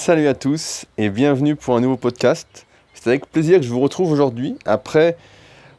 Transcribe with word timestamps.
Salut 0.00 0.28
à 0.28 0.34
tous 0.34 0.84
et 0.96 1.10
bienvenue 1.10 1.56
pour 1.56 1.74
un 1.76 1.80
nouveau 1.80 1.96
podcast. 1.96 2.66
C'est 2.94 3.08
avec 3.08 3.26
plaisir 3.26 3.58
que 3.58 3.66
je 3.66 3.68
vous 3.68 3.80
retrouve 3.80 4.12
aujourd'hui 4.12 4.56
après 4.64 5.16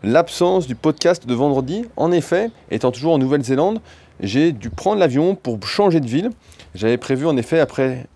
l'absence 0.03 0.67
du 0.67 0.75
podcast 0.75 1.25
de 1.25 1.33
vendredi. 1.33 1.85
En 1.95 2.11
effet, 2.11 2.51
étant 2.69 2.91
toujours 2.91 3.13
en 3.13 3.17
Nouvelle-Zélande, 3.17 3.79
j'ai 4.19 4.51
dû 4.51 4.69
prendre 4.69 4.99
l'avion 4.99 5.35
pour 5.35 5.65
changer 5.65 6.01
de 6.01 6.05
ville. 6.05 6.31
J'avais 6.75 6.97
prévu 6.97 7.25
en 7.27 7.37
effet, 7.37 7.61
après 7.61 8.07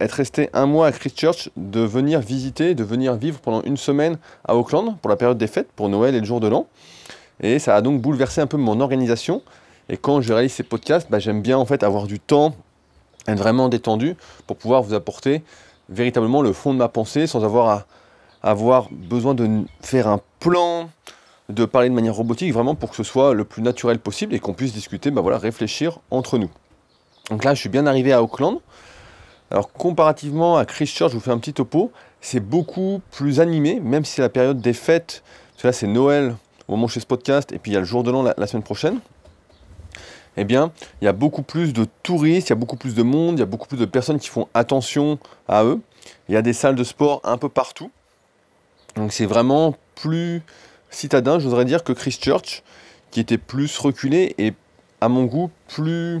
être 0.00 0.12
resté 0.12 0.48
un 0.54 0.64
mois 0.64 0.86
à 0.86 0.92
Christchurch, 0.92 1.50
de 1.58 1.80
venir 1.80 2.20
visiter, 2.20 2.74
de 2.74 2.82
venir 2.82 3.14
vivre 3.14 3.38
pendant 3.38 3.62
une 3.62 3.76
semaine 3.76 4.16
à 4.46 4.56
Auckland 4.56 4.96
pour 5.02 5.10
la 5.10 5.16
période 5.16 5.38
des 5.38 5.46
fêtes, 5.46 5.68
pour 5.76 5.90
Noël 5.90 6.14
et 6.14 6.20
le 6.20 6.26
jour 6.26 6.40
de 6.40 6.48
l'an. 6.48 6.68
Et 7.42 7.58
ça 7.58 7.76
a 7.76 7.82
donc 7.82 8.00
bouleversé 8.00 8.40
un 8.40 8.46
peu 8.46 8.56
mon 8.56 8.80
organisation. 8.80 9.42
Et 9.90 9.98
quand 9.98 10.22
je 10.22 10.32
réalise 10.32 10.54
ces 10.54 10.62
podcasts, 10.62 11.10
bah, 11.10 11.18
j'aime 11.18 11.42
bien 11.42 11.58
en 11.58 11.66
fait 11.66 11.82
avoir 11.82 12.06
du 12.06 12.18
temps 12.18 12.54
être 13.26 13.38
vraiment 13.38 13.68
détendu 13.68 14.16
pour 14.46 14.56
pouvoir 14.56 14.82
vous 14.82 14.94
apporter 14.94 15.42
véritablement 15.88 16.42
le 16.42 16.52
fond 16.52 16.72
de 16.72 16.78
ma 16.78 16.88
pensée 16.88 17.26
sans 17.26 17.44
avoir 17.44 17.68
à 17.68 17.86
avoir 18.42 18.88
besoin 18.90 19.34
de 19.34 19.64
faire 19.82 20.08
un 20.08 20.20
plan, 20.38 20.88
de 21.50 21.64
parler 21.64 21.90
de 21.90 21.94
manière 21.94 22.14
robotique, 22.14 22.52
vraiment 22.52 22.74
pour 22.74 22.90
que 22.90 22.96
ce 22.96 23.02
soit 23.02 23.34
le 23.34 23.44
plus 23.44 23.62
naturel 23.62 23.98
possible 23.98 24.34
et 24.34 24.38
qu'on 24.38 24.54
puisse 24.54 24.72
discuter, 24.72 25.10
bah 25.10 25.20
voilà, 25.20 25.36
réfléchir 25.36 25.98
entre 26.10 26.38
nous. 26.38 26.48
Donc 27.28 27.44
là, 27.44 27.54
je 27.54 27.60
suis 27.60 27.68
bien 27.68 27.86
arrivé 27.86 28.12
à 28.12 28.22
Auckland. 28.22 28.60
Alors 29.50 29.72
comparativement 29.72 30.56
à 30.56 30.64
Christchurch, 30.64 31.10
je 31.10 31.16
vous 31.16 31.22
fais 31.22 31.32
un 31.32 31.38
petit 31.38 31.52
topo, 31.52 31.90
c'est 32.20 32.40
beaucoup 32.40 33.02
plus 33.10 33.40
animé, 33.40 33.80
même 33.80 34.04
si 34.04 34.14
c'est 34.14 34.22
la 34.22 34.28
période 34.28 34.60
des 34.60 34.72
fêtes, 34.72 35.22
là 35.64 35.72
c'est 35.72 35.88
Noël 35.88 36.36
au 36.68 36.72
moment 36.72 36.84
où 36.84 36.88
je 36.88 36.94
fais 36.94 37.00
ce 37.00 37.06
podcast, 37.06 37.50
et 37.52 37.58
puis 37.58 37.72
il 37.72 37.74
y 37.74 37.76
a 37.76 37.80
le 37.80 37.84
jour 37.84 38.04
de 38.04 38.12
l'an 38.12 38.22
la 38.22 38.46
semaine 38.46 38.62
prochaine 38.62 39.00
eh 40.36 40.44
bien, 40.44 40.72
il 41.00 41.04
y 41.04 41.08
a 41.08 41.12
beaucoup 41.12 41.42
plus 41.42 41.72
de 41.72 41.86
touristes, 42.02 42.48
il 42.48 42.50
y 42.50 42.52
a 42.52 42.56
beaucoup 42.56 42.76
plus 42.76 42.94
de 42.94 43.02
monde, 43.02 43.36
il 43.36 43.40
y 43.40 43.42
a 43.42 43.46
beaucoup 43.46 43.68
plus 43.68 43.78
de 43.78 43.84
personnes 43.84 44.18
qui 44.18 44.28
font 44.28 44.48
attention 44.54 45.18
à 45.48 45.64
eux. 45.64 45.80
Il 46.28 46.34
y 46.34 46.36
a 46.36 46.42
des 46.42 46.52
salles 46.52 46.76
de 46.76 46.84
sport 46.84 47.20
un 47.24 47.36
peu 47.36 47.48
partout. 47.48 47.90
Donc 48.96 49.12
c'est 49.12 49.26
vraiment 49.26 49.76
plus 49.94 50.42
citadin, 50.90 51.38
je 51.38 51.44
voudrais 51.44 51.64
dire, 51.64 51.84
que 51.84 51.92
Christchurch, 51.92 52.62
qui 53.10 53.20
était 53.20 53.38
plus 53.38 53.78
reculé 53.78 54.34
et, 54.38 54.54
à 55.00 55.08
mon 55.08 55.24
goût, 55.24 55.50
plus 55.68 56.20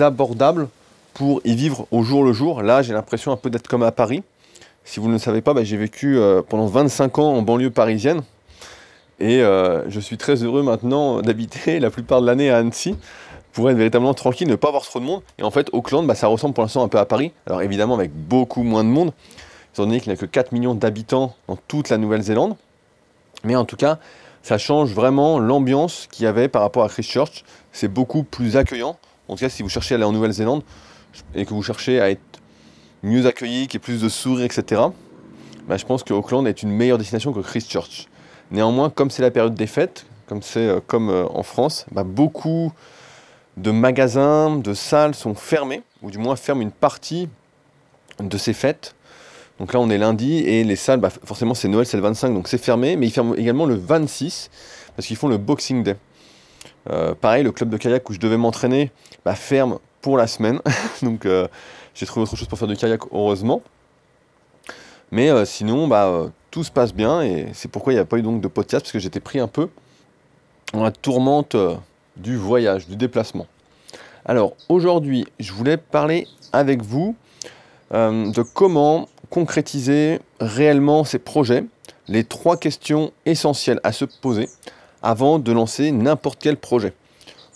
abordable 0.00 0.68
pour 1.12 1.40
y 1.44 1.54
vivre 1.54 1.86
au 1.90 2.02
jour 2.02 2.24
le 2.24 2.32
jour. 2.32 2.62
Là, 2.62 2.82
j'ai 2.82 2.92
l'impression 2.92 3.32
un 3.32 3.36
peu 3.36 3.50
d'être 3.50 3.68
comme 3.68 3.82
à 3.82 3.92
Paris. 3.92 4.22
Si 4.84 5.00
vous 5.00 5.08
ne 5.08 5.14
le 5.14 5.18
savez 5.18 5.40
pas, 5.40 5.54
bah, 5.54 5.64
j'ai 5.64 5.76
vécu 5.76 6.18
euh, 6.18 6.42
pendant 6.46 6.66
25 6.66 7.18
ans 7.18 7.32
en 7.34 7.42
banlieue 7.42 7.70
parisienne. 7.70 8.22
Et 9.24 9.40
euh, 9.40 9.88
je 9.88 10.00
suis 10.00 10.18
très 10.18 10.42
heureux 10.42 10.62
maintenant 10.62 11.22
d'habiter 11.22 11.80
la 11.80 11.88
plupart 11.88 12.20
de 12.20 12.26
l'année 12.26 12.50
à 12.50 12.58
Annecy 12.58 12.94
pour 13.54 13.70
être 13.70 13.76
véritablement 13.78 14.12
tranquille, 14.12 14.46
ne 14.46 14.54
pas 14.54 14.68
avoir 14.68 14.82
trop 14.82 15.00
de 15.00 15.06
monde. 15.06 15.22
Et 15.38 15.42
en 15.42 15.50
fait, 15.50 15.70
Auckland, 15.72 16.06
bah, 16.06 16.14
ça 16.14 16.26
ressemble 16.26 16.52
pour 16.52 16.62
l'instant 16.62 16.84
un 16.84 16.88
peu 16.88 16.98
à 16.98 17.06
Paris. 17.06 17.32
Alors 17.46 17.62
évidemment 17.62 17.94
avec 17.94 18.12
beaucoup 18.12 18.62
moins 18.62 18.84
de 18.84 18.90
monde, 18.90 19.14
étant 19.72 19.86
donné 19.86 20.00
qu'il 20.00 20.12
n'y 20.12 20.18
a 20.18 20.20
que 20.20 20.26
4 20.26 20.52
millions 20.52 20.74
d'habitants 20.74 21.34
dans 21.48 21.56
toute 21.56 21.88
la 21.88 21.96
Nouvelle-Zélande. 21.96 22.54
Mais 23.44 23.56
en 23.56 23.64
tout 23.64 23.76
cas, 23.76 23.98
ça 24.42 24.58
change 24.58 24.92
vraiment 24.92 25.38
l'ambiance 25.38 26.06
qu'il 26.10 26.24
y 26.24 26.26
avait 26.26 26.48
par 26.48 26.60
rapport 26.60 26.84
à 26.84 26.90
Christchurch. 26.90 27.44
C'est 27.72 27.88
beaucoup 27.88 28.24
plus 28.24 28.58
accueillant. 28.58 28.98
En 29.28 29.36
tout 29.36 29.40
cas, 29.40 29.48
si 29.48 29.62
vous 29.62 29.70
cherchez 29.70 29.94
à 29.94 29.96
aller 29.96 30.04
en 30.04 30.12
Nouvelle-Zélande 30.12 30.62
et 31.34 31.46
que 31.46 31.54
vous 31.54 31.62
cherchez 31.62 31.98
à 31.98 32.10
être 32.10 32.20
mieux 33.02 33.24
accueilli, 33.24 33.68
qu'il 33.68 33.74
y 33.74 33.82
ait 33.82 33.86
plus 33.86 34.02
de 34.02 34.10
sourires, 34.10 34.44
etc., 34.44 34.82
bah, 35.66 35.78
je 35.78 35.86
pense 35.86 36.02
que 36.04 36.12
Auckland 36.12 36.46
est 36.46 36.62
une 36.62 36.72
meilleure 36.72 36.98
destination 36.98 37.32
que 37.32 37.40
Christchurch. 37.40 38.08
Néanmoins, 38.50 38.90
comme 38.90 39.10
c'est 39.10 39.22
la 39.22 39.30
période 39.30 39.54
des 39.54 39.66
fêtes, 39.66 40.06
comme 40.26 40.42
c'est 40.42 40.66
euh, 40.66 40.80
comme 40.86 41.10
euh, 41.10 41.26
en 41.30 41.42
France, 41.42 41.86
bah, 41.90 42.04
beaucoup 42.04 42.72
de 43.56 43.70
magasins, 43.70 44.56
de 44.56 44.74
salles 44.74 45.14
sont 45.14 45.34
fermés, 45.34 45.82
ou 46.02 46.10
du 46.10 46.18
moins 46.18 46.36
ferment 46.36 46.62
une 46.62 46.72
partie 46.72 47.28
de 48.18 48.38
ces 48.38 48.52
fêtes. 48.52 48.94
Donc 49.58 49.72
là, 49.72 49.80
on 49.80 49.88
est 49.90 49.98
lundi 49.98 50.38
et 50.38 50.64
les 50.64 50.76
salles, 50.76 51.00
bah, 51.00 51.10
forcément, 51.10 51.54
c'est 51.54 51.68
Noël, 51.68 51.86
c'est 51.86 51.96
le 51.96 52.02
25, 52.02 52.34
donc 52.34 52.48
c'est 52.48 52.58
fermé, 52.58 52.96
mais 52.96 53.06
ils 53.06 53.12
ferment 53.12 53.34
également 53.34 53.66
le 53.66 53.76
26 53.76 54.50
parce 54.96 55.06
qu'ils 55.06 55.16
font 55.16 55.28
le 55.28 55.38
Boxing 55.38 55.82
Day. 55.82 55.96
Euh, 56.90 57.14
pareil, 57.14 57.44
le 57.44 57.52
club 57.52 57.70
de 57.70 57.76
kayak 57.76 58.08
où 58.10 58.12
je 58.12 58.18
devais 58.18 58.36
m'entraîner 58.36 58.90
bah, 59.24 59.34
ferme 59.34 59.78
pour 60.00 60.18
la 60.18 60.26
semaine, 60.26 60.60
donc 61.02 61.26
j'ai 61.94 62.06
trouvé 62.06 62.24
autre 62.24 62.36
chose 62.36 62.48
pour 62.48 62.58
faire 62.58 62.68
du 62.68 62.76
kayak, 62.76 63.00
heureusement. 63.12 63.62
Mais 65.10 65.30
sinon, 65.46 65.86
bah, 65.86 66.26
tout 66.54 66.62
se 66.62 66.70
passe 66.70 66.94
bien 66.94 67.20
et 67.20 67.48
c'est 67.52 67.68
pourquoi 67.68 67.92
il 67.92 67.96
n'y 67.96 68.00
a 68.00 68.04
pas 68.04 68.16
eu 68.16 68.22
donc 68.22 68.40
de 68.40 68.46
podcast 68.46 68.84
parce 68.84 68.92
que 68.92 69.00
j'étais 69.00 69.18
pris 69.18 69.40
un 69.40 69.48
peu 69.48 69.68
dans 70.72 70.84
la 70.84 70.92
tourmente 70.92 71.56
euh, 71.56 71.74
du 72.16 72.36
voyage, 72.36 72.86
du 72.86 72.94
déplacement. 72.94 73.48
Alors 74.24 74.52
aujourd'hui, 74.68 75.26
je 75.40 75.52
voulais 75.52 75.76
parler 75.76 76.28
avec 76.52 76.80
vous 76.80 77.16
euh, 77.92 78.30
de 78.30 78.42
comment 78.42 79.08
concrétiser 79.30 80.20
réellement 80.38 81.02
ces 81.02 81.18
projets, 81.18 81.64
les 82.06 82.22
trois 82.22 82.56
questions 82.56 83.10
essentielles 83.26 83.80
à 83.82 83.90
se 83.90 84.04
poser 84.04 84.48
avant 85.02 85.40
de 85.40 85.50
lancer 85.50 85.90
n'importe 85.90 86.38
quel 86.40 86.56
projet. 86.56 86.92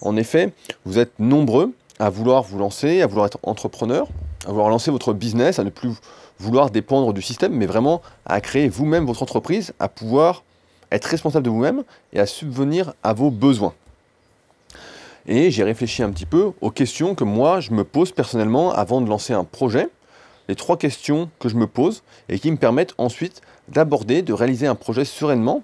En 0.00 0.16
effet, 0.16 0.52
vous 0.84 0.98
êtes 0.98 1.16
nombreux 1.20 1.72
à 2.00 2.10
vouloir 2.10 2.42
vous 2.42 2.58
lancer, 2.58 3.00
à 3.00 3.06
vouloir 3.06 3.26
être 3.26 3.38
entrepreneur, 3.44 4.08
à 4.44 4.48
vouloir 4.48 4.68
lancer 4.70 4.90
votre 4.90 5.12
business, 5.12 5.60
à 5.60 5.64
ne 5.64 5.70
plus 5.70 5.90
vouloir 6.38 6.70
dépendre 6.70 7.12
du 7.12 7.22
système, 7.22 7.52
mais 7.52 7.66
vraiment 7.66 8.02
à 8.24 8.40
créer 8.40 8.68
vous-même 8.68 9.04
votre 9.06 9.22
entreprise, 9.22 9.72
à 9.78 9.88
pouvoir 9.88 10.44
être 10.90 11.06
responsable 11.06 11.44
de 11.44 11.50
vous-même 11.50 11.84
et 12.12 12.20
à 12.20 12.26
subvenir 12.26 12.94
à 13.02 13.12
vos 13.12 13.30
besoins. 13.30 13.74
Et 15.26 15.50
j'ai 15.50 15.62
réfléchi 15.62 16.02
un 16.02 16.10
petit 16.10 16.26
peu 16.26 16.52
aux 16.60 16.70
questions 16.70 17.14
que 17.14 17.24
moi 17.24 17.60
je 17.60 17.72
me 17.72 17.84
pose 17.84 18.12
personnellement 18.12 18.72
avant 18.72 19.00
de 19.00 19.08
lancer 19.08 19.34
un 19.34 19.44
projet, 19.44 19.88
les 20.48 20.54
trois 20.54 20.78
questions 20.78 21.28
que 21.38 21.50
je 21.50 21.56
me 21.56 21.66
pose 21.66 22.02
et 22.30 22.38
qui 22.38 22.50
me 22.50 22.56
permettent 22.56 22.94
ensuite 22.96 23.42
d'aborder, 23.68 24.22
de 24.22 24.32
réaliser 24.32 24.66
un 24.66 24.74
projet 24.74 25.04
sereinement 25.04 25.62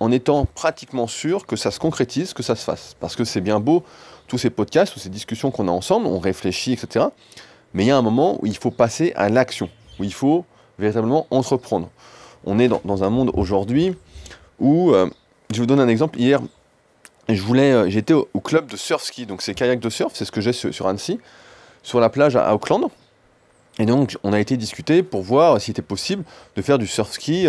en 0.00 0.10
étant 0.10 0.44
pratiquement 0.44 1.06
sûr 1.06 1.46
que 1.46 1.54
ça 1.54 1.70
se 1.70 1.78
concrétise, 1.78 2.34
que 2.34 2.42
ça 2.42 2.56
se 2.56 2.64
fasse. 2.64 2.96
Parce 2.98 3.14
que 3.14 3.22
c'est 3.22 3.40
bien 3.40 3.60
beau, 3.60 3.84
tous 4.26 4.38
ces 4.38 4.50
podcasts, 4.50 4.92
toutes 4.92 5.02
ces 5.02 5.08
discussions 5.08 5.52
qu'on 5.52 5.68
a 5.68 5.70
ensemble, 5.70 6.06
on 6.06 6.18
réfléchit, 6.18 6.72
etc. 6.72 7.06
Mais 7.72 7.84
il 7.84 7.86
y 7.86 7.90
a 7.92 7.96
un 7.96 8.02
moment 8.02 8.38
où 8.42 8.46
il 8.46 8.56
faut 8.56 8.72
passer 8.72 9.12
à 9.14 9.28
l'action 9.28 9.70
où 9.98 10.04
il 10.04 10.12
faut 10.12 10.44
véritablement 10.78 11.26
entreprendre. 11.30 11.88
On 12.44 12.58
est 12.58 12.68
dans, 12.68 13.04
un 13.04 13.10
monde 13.10 13.30
aujourd'hui 13.34 13.94
où, 14.58 14.92
euh, 14.92 15.08
je 15.52 15.60
vous 15.60 15.66
donne 15.66 15.80
un 15.80 15.88
exemple, 15.88 16.18
hier, 16.18 16.40
je 17.28 17.40
voulais, 17.40 17.72
euh, 17.72 17.88
j'étais 17.88 18.14
au, 18.14 18.26
club 18.42 18.66
de 18.66 18.76
surf 18.76 19.02
ski, 19.02 19.26
donc 19.26 19.42
c'est 19.42 19.54
kayak 19.54 19.80
de 19.80 19.88
surf, 19.88 20.12
c'est 20.14 20.24
ce 20.24 20.32
que 20.32 20.40
j'ai 20.40 20.52
sur, 20.52 20.86
Annecy, 20.86 21.18
sur 21.82 22.00
la 22.00 22.10
plage 22.10 22.36
à, 22.36 22.54
Auckland. 22.54 22.88
Et 23.78 23.86
donc 23.86 24.16
on 24.22 24.32
a 24.32 24.38
été 24.38 24.56
discuter 24.56 25.02
pour 25.02 25.22
voir 25.22 25.60
s'il 25.60 25.72
était 25.72 25.82
possible 25.82 26.22
de 26.54 26.62
faire 26.62 26.78
du 26.78 26.86
surf 26.86 27.10
ski 27.10 27.48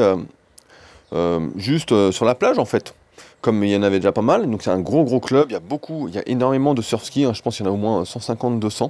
euh, 1.13 1.47
juste 1.55 2.11
sur 2.11 2.25
la 2.25 2.34
plage 2.34 2.57
en 2.57 2.66
fait. 2.66 2.95
Comme 3.41 3.63
il 3.63 3.69
y 3.69 3.75
en 3.75 3.84
avait 3.84 4.00
déjà 4.00 4.11
pas 4.11 4.23
mal, 4.23 4.50
donc 4.50 4.63
c'est 4.63 4.72
un 4.72 4.79
gros 4.79 5.03
gros 5.03 5.19
club, 5.19 5.47
il 5.50 5.53
y 5.53 5.55
a 5.55 5.59
beaucoup, 5.59 6.07
il 6.07 6.16
y 6.16 6.17
a 6.17 6.23
énormément 6.25 6.73
de 6.73 6.81
surf 6.81 7.03
ski, 7.03 7.25
hein. 7.25 7.34
je 7.34 7.44
pense 7.44 7.57
qu'il 7.57 7.66
y 7.66 7.69
en 7.69 7.72
a 7.72 7.75
au 7.75 7.78
moins 7.78 8.01
150-200. 8.03 8.89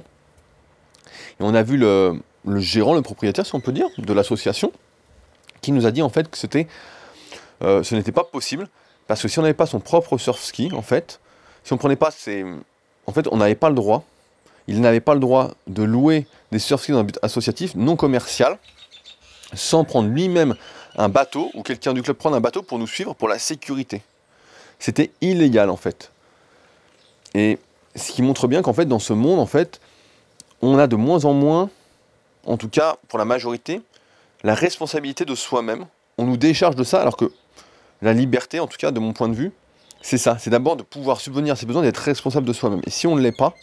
on 1.40 1.54
a 1.54 1.62
vu 1.62 1.76
le, 1.76 2.18
le 2.46 2.60
gérant, 2.60 2.94
le 2.94 3.02
propriétaire, 3.02 3.44
si 3.44 3.54
on 3.54 3.60
peut 3.60 3.72
dire, 3.72 3.88
de 3.98 4.12
l'association, 4.12 4.72
qui 5.60 5.72
nous 5.72 5.86
a 5.86 5.90
dit 5.90 6.02
en 6.02 6.08
fait 6.08 6.30
que 6.30 6.38
c'était, 6.38 6.66
euh, 7.62 7.82
ce 7.82 7.94
n'était 7.94 8.12
pas 8.12 8.24
possible 8.24 8.68
parce 9.08 9.22
que 9.22 9.28
si 9.28 9.38
on 9.38 9.42
n'avait 9.42 9.54
pas 9.54 9.66
son 9.66 9.80
propre 9.80 10.18
surf 10.18 10.40
ski, 10.42 10.70
en 10.72 10.82
fait, 10.82 11.20
si 11.64 11.72
on 11.72 11.76
prenait 11.76 11.96
pas 11.96 12.10
ses, 12.10 12.44
en 13.06 13.12
fait, 13.12 13.26
on 13.30 13.36
n'avait 13.36 13.54
pas 13.54 13.68
le 13.68 13.74
droit. 13.74 14.04
Il 14.68 14.80
n'avait 14.80 15.00
pas 15.00 15.14
le 15.14 15.20
droit 15.20 15.52
de 15.68 15.84
louer 15.84 16.26
des 16.50 16.58
surf 16.58 16.82
skis 16.82 16.92
dans 16.92 16.98
un 16.98 17.04
but 17.04 17.18
associatif 17.22 17.74
non 17.76 17.94
commercial, 17.96 18.58
sans 19.54 19.84
prendre 19.84 20.08
lui-même 20.08 20.56
un 20.96 21.08
bateau 21.08 21.50
ou 21.54 21.62
quelqu'un 21.62 21.94
du 21.94 22.02
club 22.02 22.16
prendre 22.16 22.36
un 22.36 22.40
bateau 22.40 22.62
pour 22.62 22.78
nous 22.78 22.86
suivre 22.86 23.14
pour 23.14 23.28
la 23.28 23.38
sécurité. 23.38 24.02
C'était 24.78 25.10
illégal 25.20 25.70
en 25.70 25.76
fait. 25.76 26.10
Et 27.34 27.58
ce 27.94 28.12
qui 28.12 28.22
montre 28.22 28.48
bien 28.48 28.62
qu'en 28.62 28.72
fait, 28.72 28.86
dans 28.86 28.98
ce 28.98 29.12
monde, 29.12 29.38
en 29.38 29.46
fait, 29.46 29.80
on 30.62 30.78
a 30.78 30.86
de 30.86 30.96
moins 30.96 31.24
en 31.24 31.32
moins 31.32 31.70
en 32.46 32.56
tout 32.56 32.68
cas 32.68 32.96
pour 33.08 33.18
la 33.18 33.24
majorité, 33.24 33.82
la 34.42 34.54
responsabilité 34.54 35.24
de 35.24 35.34
soi-même. 35.34 35.86
On 36.18 36.24
nous 36.24 36.36
décharge 36.36 36.76
de 36.76 36.84
ça 36.84 37.00
alors 37.00 37.16
que 37.16 37.30
la 38.02 38.12
liberté, 38.12 38.60
en 38.60 38.66
tout 38.66 38.76
cas 38.78 38.90
de 38.90 39.00
mon 39.00 39.12
point 39.12 39.28
de 39.28 39.34
vue, 39.34 39.52
c'est 40.00 40.18
ça. 40.18 40.38
C'est 40.38 40.50
d'abord 40.50 40.76
de 40.76 40.82
pouvoir 40.82 41.20
subvenir 41.20 41.54
à 41.54 41.56
ses 41.56 41.66
besoins, 41.66 41.82
d'être 41.82 41.98
responsable 41.98 42.46
de 42.46 42.52
soi-même. 42.52 42.80
Et 42.86 42.90
si 42.90 43.06
on 43.06 43.16
ne 43.16 43.20
l'est 43.20 43.36
pas, 43.36 43.54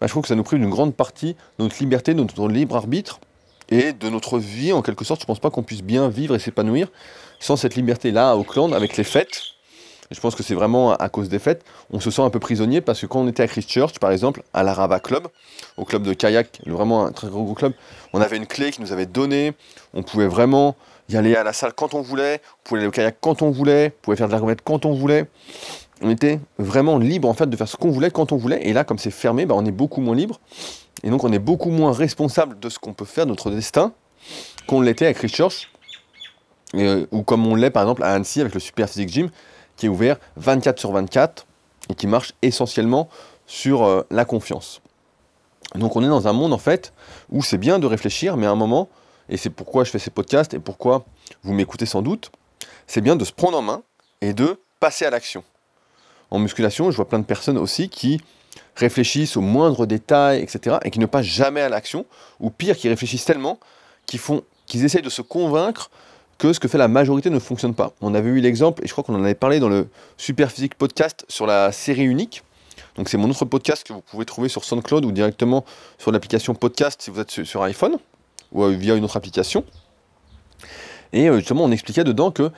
bah, 0.00 0.06
je 0.06 0.08
trouve 0.08 0.22
que 0.22 0.28
ça 0.28 0.34
nous 0.34 0.42
prive 0.42 0.60
d'une 0.60 0.70
grande 0.70 0.94
partie 0.94 1.34
de 1.58 1.64
notre 1.64 1.78
liberté, 1.78 2.12
de 2.12 2.20
notre 2.20 2.48
libre 2.48 2.76
arbitre 2.76 3.20
et 3.70 3.92
de 3.92 4.08
notre 4.08 4.38
vie 4.38 4.72
en 4.72 4.82
quelque 4.82 5.04
sorte. 5.04 5.20
Je 5.20 5.24
ne 5.24 5.28
pense 5.28 5.40
pas 5.40 5.50
qu'on 5.50 5.62
puisse 5.62 5.82
bien 5.82 6.08
vivre 6.08 6.34
et 6.34 6.38
s'épanouir 6.38 6.88
sans 7.40 7.56
cette 7.56 7.74
liberté-là 7.74 8.30
à 8.32 8.36
Auckland 8.36 8.74
avec 8.74 8.96
les 8.96 9.04
fêtes 9.04 9.55
je 10.10 10.20
pense 10.20 10.34
que 10.34 10.42
c'est 10.42 10.54
vraiment 10.54 10.94
à 10.94 11.08
cause 11.08 11.28
des 11.28 11.38
fêtes. 11.38 11.64
On 11.90 12.00
se 12.00 12.10
sent 12.10 12.22
un 12.22 12.30
peu 12.30 12.38
prisonnier 12.38 12.80
parce 12.80 13.00
que 13.00 13.06
quand 13.06 13.20
on 13.20 13.28
était 13.28 13.42
à 13.42 13.48
Christchurch, 13.48 13.98
par 13.98 14.12
exemple, 14.12 14.42
à 14.54 14.62
la 14.62 14.72
Rava 14.72 15.00
Club, 15.00 15.28
au 15.76 15.84
club 15.84 16.02
de 16.02 16.12
kayak, 16.12 16.60
vraiment 16.66 17.06
un 17.06 17.12
très 17.12 17.28
gros 17.28 17.54
club, 17.54 17.72
on 18.12 18.20
avait 18.20 18.36
une 18.36 18.46
clé 18.46 18.70
qui 18.70 18.80
nous 18.80 18.92
avait 18.92 19.06
donnée. 19.06 19.52
On 19.94 20.02
pouvait 20.02 20.28
vraiment 20.28 20.76
y 21.08 21.16
aller 21.16 21.34
à 21.36 21.44
la 21.44 21.52
salle 21.52 21.72
quand 21.74 21.94
on 21.94 22.02
voulait. 22.02 22.40
On 22.60 22.68
pouvait 22.68 22.80
aller 22.80 22.88
au 22.88 22.92
kayak 22.92 23.16
quand 23.20 23.42
on 23.42 23.50
voulait. 23.50 23.94
On 23.98 24.02
pouvait 24.02 24.16
faire 24.16 24.28
de 24.28 24.32
la 24.32 24.54
quand 24.56 24.86
on 24.86 24.92
voulait. 24.92 25.26
on 26.02 26.10
était 26.10 26.40
vraiment 26.58 26.98
libre 26.98 27.28
en 27.28 27.34
fait 27.34 27.46
de 27.46 27.56
faire 27.56 27.68
ce 27.68 27.76
qu'on 27.76 27.90
voulait 27.90 28.10
quand 28.10 28.32
on 28.32 28.36
voulait. 28.36 28.66
Et 28.66 28.72
là, 28.72 28.84
comme 28.84 28.98
c'est 28.98 29.10
fermé, 29.10 29.46
bah, 29.46 29.54
on 29.56 29.64
est 29.64 29.72
beaucoup 29.72 30.00
moins 30.00 30.14
libre. 30.14 30.40
Et 31.02 31.10
donc 31.10 31.24
on 31.24 31.32
est 31.32 31.38
beaucoup 31.38 31.70
moins 31.70 31.92
responsable 31.92 32.58
de 32.58 32.68
ce 32.68 32.78
qu'on 32.78 32.92
peut 32.92 33.04
faire, 33.04 33.26
de 33.26 33.30
notre 33.30 33.50
destin, 33.50 33.92
qu'on 34.66 34.80
l'était 34.80 35.04
avec 35.04 35.18
Christchurch, 35.18 35.70
euh, 36.74 37.06
ou 37.12 37.22
comme 37.22 37.46
on 37.46 37.54
l'est 37.54 37.70
par 37.70 37.82
exemple 37.82 38.02
à 38.02 38.12
Annecy 38.12 38.40
avec 38.40 38.54
le 38.54 38.60
Super 38.60 38.88
Physique 38.88 39.10
Gym, 39.10 39.30
qui 39.76 39.86
est 39.86 39.88
ouvert 39.88 40.18
24 40.36 40.78
sur 40.78 40.92
24 40.92 41.46
et 41.90 41.94
qui 41.94 42.06
marche 42.06 42.32
essentiellement 42.42 43.08
sur 43.46 43.84
euh, 43.84 44.06
la 44.10 44.24
confiance. 44.24 44.80
Donc 45.74 45.96
on 45.96 46.02
est 46.02 46.08
dans 46.08 46.28
un 46.28 46.32
monde 46.32 46.52
en 46.52 46.58
fait 46.58 46.92
où 47.30 47.42
c'est 47.42 47.58
bien 47.58 47.78
de 47.78 47.86
réfléchir, 47.86 48.36
mais 48.36 48.46
à 48.46 48.50
un 48.50 48.56
moment, 48.56 48.88
et 49.28 49.36
c'est 49.36 49.50
pourquoi 49.50 49.84
je 49.84 49.90
fais 49.90 49.98
ces 49.98 50.10
podcasts 50.10 50.54
et 50.54 50.58
pourquoi 50.58 51.04
vous 51.42 51.52
m'écoutez 51.52 51.86
sans 51.86 52.02
doute, 52.02 52.30
c'est 52.86 53.00
bien 53.00 53.16
de 53.16 53.24
se 53.24 53.32
prendre 53.32 53.58
en 53.58 53.62
main 53.62 53.82
et 54.20 54.32
de 54.32 54.58
passer 54.80 55.04
à 55.04 55.10
l'action. 55.10 55.44
En 56.30 56.38
musculation, 56.38 56.90
je 56.90 56.96
vois 56.96 57.08
plein 57.08 57.18
de 57.18 57.24
personnes 57.24 57.58
aussi 57.58 57.88
qui 57.88 58.20
réfléchissent 58.74 59.36
aux 59.36 59.40
moindres 59.40 59.86
détails, 59.86 60.42
etc., 60.42 60.76
et 60.84 60.90
qui 60.90 60.98
ne 60.98 61.06
passent 61.06 61.26
jamais 61.26 61.60
à 61.60 61.68
l'action, 61.68 62.04
ou 62.40 62.50
pire, 62.50 62.76
qui 62.76 62.88
réfléchissent 62.88 63.24
tellement 63.24 63.58
qu'ils 64.06 64.20
font, 64.20 64.42
qu'ils 64.66 64.84
essayent 64.84 65.02
de 65.02 65.10
se 65.10 65.22
convaincre 65.22 65.90
que 66.38 66.52
ce 66.52 66.60
que 66.60 66.68
fait 66.68 66.78
la 66.78 66.88
majorité 66.88 67.30
ne 67.30 67.38
fonctionne 67.38 67.74
pas. 67.74 67.92
On 68.00 68.14
avait 68.14 68.28
eu 68.28 68.40
l'exemple, 68.40 68.84
et 68.84 68.86
je 68.86 68.92
crois 68.92 69.04
qu'on 69.04 69.14
en 69.14 69.24
avait 69.24 69.34
parlé 69.34 69.60
dans 69.60 69.68
le 69.68 69.88
Super 70.16 70.50
Physique 70.50 70.74
podcast 70.74 71.24
sur 71.28 71.46
la 71.46 71.72
série 71.72 72.04
unique. 72.04 72.42
Donc 72.96 73.08
c'est 73.08 73.16
mon 73.16 73.28
autre 73.28 73.44
podcast 73.44 73.86
que 73.86 73.92
vous 73.92 74.00
pouvez 74.00 74.24
trouver 74.24 74.48
sur 74.48 74.64
SoundCloud 74.64 75.04
ou 75.04 75.12
directement 75.12 75.64
sur 75.98 76.12
l'application 76.12 76.54
podcast 76.54 77.02
si 77.02 77.10
vous 77.10 77.20
êtes 77.20 77.30
sur 77.44 77.62
iPhone 77.62 77.96
ou 78.52 78.64
euh, 78.64 78.70
via 78.70 78.94
une 78.94 79.04
autre 79.04 79.16
application. 79.16 79.64
Et 81.12 81.28
euh, 81.28 81.38
justement, 81.38 81.64
on 81.64 81.70
expliquait 81.70 82.04
dedans 82.04 82.30
que 82.30 82.50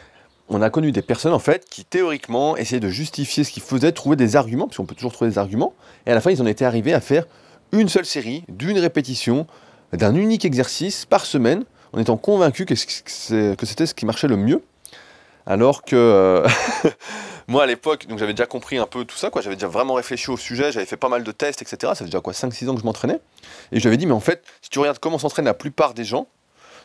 on 0.48 0.62
a 0.62 0.70
connu 0.70 0.92
des 0.92 1.02
personnes 1.02 1.34
en 1.34 1.38
fait 1.38 1.66
qui 1.68 1.84
théoriquement 1.84 2.56
essayaient 2.56 2.80
de 2.80 2.88
justifier 2.88 3.44
ce 3.44 3.52
qu'ils 3.52 3.62
faisaient, 3.62 3.92
trouver 3.92 4.16
des 4.16 4.36
arguments, 4.36 4.66
parce 4.66 4.78
qu'on 4.78 4.86
peut 4.86 4.94
toujours 4.94 5.12
trouver 5.12 5.30
des 5.30 5.38
arguments, 5.38 5.74
et 6.06 6.12
à 6.12 6.14
la 6.14 6.20
fin 6.20 6.30
ils 6.30 6.40
en 6.40 6.46
étaient 6.46 6.64
arrivés 6.64 6.94
à 6.94 7.00
faire 7.00 7.26
une 7.72 7.88
seule 7.88 8.06
série, 8.06 8.44
d'une 8.48 8.78
répétition, 8.78 9.46
d'un 9.92 10.14
unique 10.14 10.46
exercice 10.46 11.04
par 11.04 11.26
semaine, 11.26 11.64
en 11.92 12.00
étant 12.00 12.16
convaincus 12.16 12.66
que 12.66 12.74
c'était 12.74 13.86
ce 13.86 13.94
qui 13.94 14.06
marchait 14.06 14.28
le 14.28 14.36
mieux. 14.36 14.62
Alors 15.46 15.82
que 15.82 15.96
euh, 15.96 16.46
moi 17.48 17.62
à 17.62 17.66
l'époque, 17.66 18.06
j'avais 18.16 18.34
déjà 18.34 18.44
compris 18.44 18.76
un 18.76 18.86
peu 18.86 19.06
tout 19.06 19.16
ça. 19.16 19.30
J'avais 19.40 19.56
déjà 19.56 19.66
vraiment 19.66 19.94
réfléchi 19.94 20.30
au 20.30 20.36
sujet, 20.36 20.72
j'avais 20.72 20.86
fait 20.86 20.98
pas 20.98 21.08
mal 21.08 21.24
de 21.24 21.32
tests, 21.32 21.62
etc. 21.62 21.78
Ça 21.80 21.94
fait 21.96 22.04
déjà 22.04 22.20
quoi 22.20 22.34
5-6 22.34 22.68
ans 22.68 22.74
que 22.74 22.80
je 22.80 22.84
m'entraînais. 22.84 23.18
Et 23.72 23.80
j'avais 23.80 23.96
dit, 23.96 24.04
mais 24.04 24.12
en 24.12 24.20
fait, 24.20 24.44
si 24.60 24.68
tu 24.68 24.78
regardes 24.78 24.98
comment 24.98 25.18
s'entraînent 25.18 25.46
la 25.46 25.54
plupart 25.54 25.94
des 25.94 26.04
gens, 26.04 26.28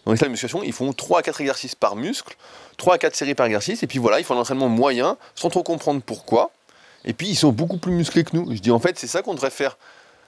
dans 0.06 0.14
les 0.14 0.18
salles 0.18 0.30
de 0.30 0.32
musculation, 0.32 0.64
ils 0.64 0.72
font 0.72 0.92
3 0.94 1.20
à 1.20 1.22
4 1.24 1.42
exercices 1.42 1.76
par 1.76 1.98
muscle, 1.98 2.36
3 2.78 2.96
à 2.96 2.98
4 2.98 3.16
séries 3.16 3.36
par 3.36 3.46
exercice, 3.46 3.84
et 3.84 3.88
puis 3.88 4.00
voilà, 4.00 4.20
ils 4.20 4.24
font 4.24 4.36
un 4.36 4.40
entraînement 4.40 4.70
moyen, 4.70 5.18
sans 5.36 5.50
trop 5.50 5.64
comprendre 5.64 6.02
pourquoi. 6.02 6.52
Et 7.06 7.14
puis 7.14 7.28
ils 7.28 7.36
sont 7.36 7.52
beaucoup 7.52 7.78
plus 7.78 7.92
musclés 7.92 8.24
que 8.24 8.36
nous. 8.36 8.50
Je 8.54 8.60
dis 8.60 8.72
en 8.72 8.80
fait, 8.80 8.98
c'est 8.98 9.08
ça 9.08 9.22
qu'on 9.22 9.34
devrait 9.34 9.50
faire 9.50 9.78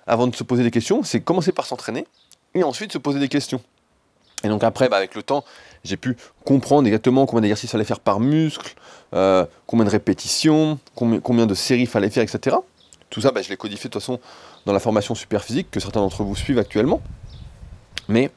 avant 0.07 0.27
de 0.27 0.35
se 0.35 0.43
poser 0.43 0.63
des 0.63 0.71
questions, 0.71 1.03
c'est 1.03 1.21
commencer 1.21 1.53
par 1.53 1.65
s'entraîner, 1.65 2.05
et 2.53 2.63
ensuite 2.63 2.91
se 2.91 2.97
poser 2.97 3.19
des 3.19 3.29
questions. 3.29 3.61
Et 4.45 4.49
donc 4.49 4.63
après, 4.63 4.89
bah, 4.89 4.97
avec 4.97 5.15
le 5.15 5.23
temps, 5.23 5.43
j'ai 5.83 5.97
pu 5.97 6.15
comprendre 6.45 6.87
exactement 6.87 7.25
combien 7.25 7.41
d'exercices 7.41 7.71
fallait 7.71 7.83
faire 7.83 7.99
par 7.99 8.19
muscle, 8.19 8.75
euh, 9.13 9.45
combien 9.67 9.85
de 9.85 9.89
répétitions, 9.89 10.79
combien, 10.95 11.45
de 11.45 11.53
séries 11.53 11.85
fallait 11.85 12.09
faire, 12.09 12.23
etc. 12.23 12.55
Tout 13.09 13.21
ça, 13.21 13.31
bah, 13.31 13.41
je 13.41 13.49
l'ai 13.49 13.57
codifié 13.57 13.89
de 13.89 13.93
toute 13.93 14.01
façon 14.01 14.19
dans 14.65 14.73
la 14.73 14.79
formation 14.79 15.15
super 15.15 15.43
physique 15.43 15.69
que 15.71 15.79
certains 15.79 15.99
d'entre 15.99 16.23
vous 16.23 16.35
suivent 16.35 16.59
actuellement. 16.59 17.01
Mais 18.07 18.31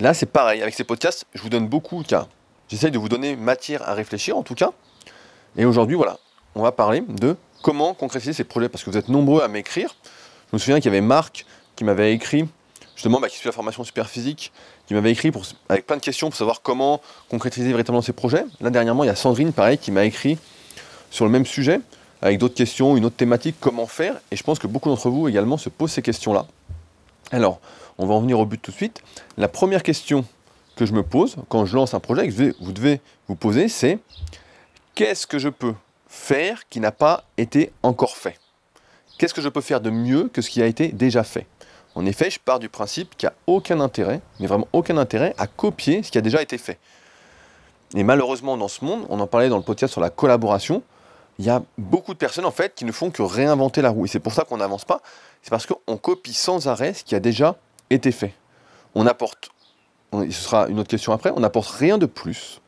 Là, 0.00 0.14
c'est 0.14 0.26
pareil. 0.26 0.62
Avec 0.62 0.74
ces 0.74 0.84
podcasts, 0.84 1.26
je 1.34 1.42
vous 1.42 1.50
donne 1.50 1.68
beaucoup, 1.68 2.02
car 2.06 2.26
j'essaye 2.68 2.90
de 2.90 2.98
vous 2.98 3.10
donner 3.10 3.36
matière 3.36 3.86
à 3.86 3.92
réfléchir, 3.92 4.36
en 4.36 4.42
tout 4.42 4.54
cas. 4.54 4.70
Et 5.56 5.66
aujourd'hui, 5.66 5.94
voilà, 5.94 6.18
on 6.54 6.62
va 6.62 6.72
parler 6.72 7.02
de 7.06 7.36
comment 7.62 7.92
concrétiser 7.92 8.32
ces 8.32 8.44
projets, 8.44 8.70
parce 8.70 8.82
que 8.82 8.90
vous 8.90 8.96
êtes 8.96 9.08
nombreux 9.08 9.42
à 9.42 9.48
m'écrire. 9.48 9.94
Je 10.50 10.56
me 10.56 10.58
souviens 10.58 10.76
qu'il 10.76 10.86
y 10.86 10.88
avait 10.88 11.02
Marc 11.02 11.44
qui 11.76 11.84
m'avait 11.84 12.14
écrit, 12.14 12.48
justement, 13.00 13.18
bah, 13.18 13.30
qui 13.30 13.38
suit 13.38 13.48
la 13.48 13.52
formation 13.52 13.82
super 13.82 14.10
physique, 14.10 14.52
qui 14.86 14.92
m'avait 14.92 15.10
écrit 15.10 15.32
avec 15.70 15.86
plein 15.86 15.96
de 15.96 16.02
questions 16.02 16.28
pour 16.28 16.36
savoir 16.36 16.60
comment 16.60 17.00
concrétiser 17.30 17.70
véritablement 17.70 18.02
ces 18.02 18.12
projets. 18.12 18.44
Là, 18.60 18.68
dernièrement, 18.68 19.04
il 19.04 19.06
y 19.06 19.10
a 19.10 19.16
Sandrine, 19.16 19.54
pareil, 19.54 19.78
qui 19.78 19.90
m'a 19.90 20.04
écrit 20.04 20.36
sur 21.10 21.24
le 21.24 21.30
même 21.30 21.46
sujet, 21.46 21.80
avec 22.20 22.36
d'autres 22.36 22.54
questions, 22.54 22.98
une 22.98 23.06
autre 23.06 23.16
thématique, 23.16 23.56
comment 23.58 23.86
faire. 23.86 24.20
Et 24.30 24.36
je 24.36 24.42
pense 24.42 24.58
que 24.58 24.66
beaucoup 24.66 24.90
d'entre 24.90 25.08
vous 25.08 25.28
également 25.28 25.56
se 25.56 25.70
posent 25.70 25.92
ces 25.92 26.02
questions-là. 26.02 26.44
Alors, 27.32 27.58
on 27.96 28.06
va 28.06 28.12
en 28.12 28.20
venir 28.20 28.38
au 28.38 28.44
but 28.44 28.60
tout 28.60 28.70
de 28.70 28.76
suite. 28.76 29.02
La 29.38 29.48
première 29.48 29.82
question 29.82 30.26
que 30.76 30.84
je 30.84 30.92
me 30.92 31.02
pose 31.02 31.36
quand 31.48 31.64
je 31.64 31.76
lance 31.76 31.94
un 31.94 32.00
projet, 32.00 32.28
que 32.28 32.54
vous 32.62 32.72
devez 32.72 33.00
vous 33.28 33.34
poser, 33.34 33.70
c'est 33.70 33.98
qu'est-ce 34.94 35.26
que 35.26 35.38
je 35.38 35.48
peux 35.48 35.74
faire 36.06 36.68
qui 36.68 36.80
n'a 36.80 36.92
pas 36.92 37.24
été 37.38 37.72
encore 37.82 38.18
fait? 38.18 38.38
Qu'est-ce 39.16 39.32
que 39.32 39.40
je 39.40 39.48
peux 39.48 39.62
faire 39.62 39.80
de 39.80 39.88
mieux 39.88 40.28
que 40.30 40.42
ce 40.42 40.50
qui 40.50 40.60
a 40.60 40.66
été 40.66 40.88
déjà 40.88 41.24
fait? 41.24 41.46
En 41.94 42.06
effet, 42.06 42.30
je 42.30 42.38
pars 42.38 42.58
du 42.58 42.68
principe 42.68 43.16
qu'il 43.16 43.28
n'y 43.28 43.32
a 43.32 43.36
aucun 43.46 43.80
intérêt, 43.80 44.20
mais 44.38 44.46
vraiment 44.46 44.68
aucun 44.72 44.96
intérêt, 44.96 45.34
à 45.38 45.46
copier 45.46 46.02
ce 46.02 46.10
qui 46.10 46.18
a 46.18 46.20
déjà 46.20 46.40
été 46.40 46.56
fait. 46.56 46.78
Et 47.94 48.04
malheureusement, 48.04 48.56
dans 48.56 48.68
ce 48.68 48.84
monde, 48.84 49.06
on 49.08 49.18
en 49.18 49.26
parlait 49.26 49.48
dans 49.48 49.56
le 49.56 49.62
podcast 49.62 49.92
sur 49.92 50.00
la 50.00 50.10
collaboration, 50.10 50.82
il 51.38 51.44
y 51.46 51.50
a 51.50 51.62
beaucoup 51.78 52.12
de 52.12 52.18
personnes 52.18 52.44
en 52.44 52.50
fait 52.50 52.74
qui 52.74 52.84
ne 52.84 52.92
font 52.92 53.10
que 53.10 53.22
réinventer 53.22 53.82
la 53.82 53.90
roue. 53.90 54.04
Et 54.04 54.08
c'est 54.08 54.20
pour 54.20 54.34
ça 54.34 54.44
qu'on 54.44 54.58
n'avance 54.58 54.84
pas. 54.84 55.00
C'est 55.42 55.50
parce 55.50 55.66
qu'on 55.66 55.96
copie 55.96 56.34
sans 56.34 56.68
arrêt 56.68 56.92
ce 56.92 57.02
qui 57.02 57.14
a 57.14 57.20
déjà 57.20 57.56
été 57.88 58.12
fait. 58.12 58.34
On 58.94 59.06
apporte, 59.06 59.50
ce 60.12 60.30
sera 60.30 60.68
une 60.68 60.78
autre 60.78 60.90
question 60.90 61.12
après, 61.12 61.32
on 61.34 61.40
n'apporte 61.40 61.70
rien 61.70 61.96
de 61.96 62.06
plus, 62.06 62.60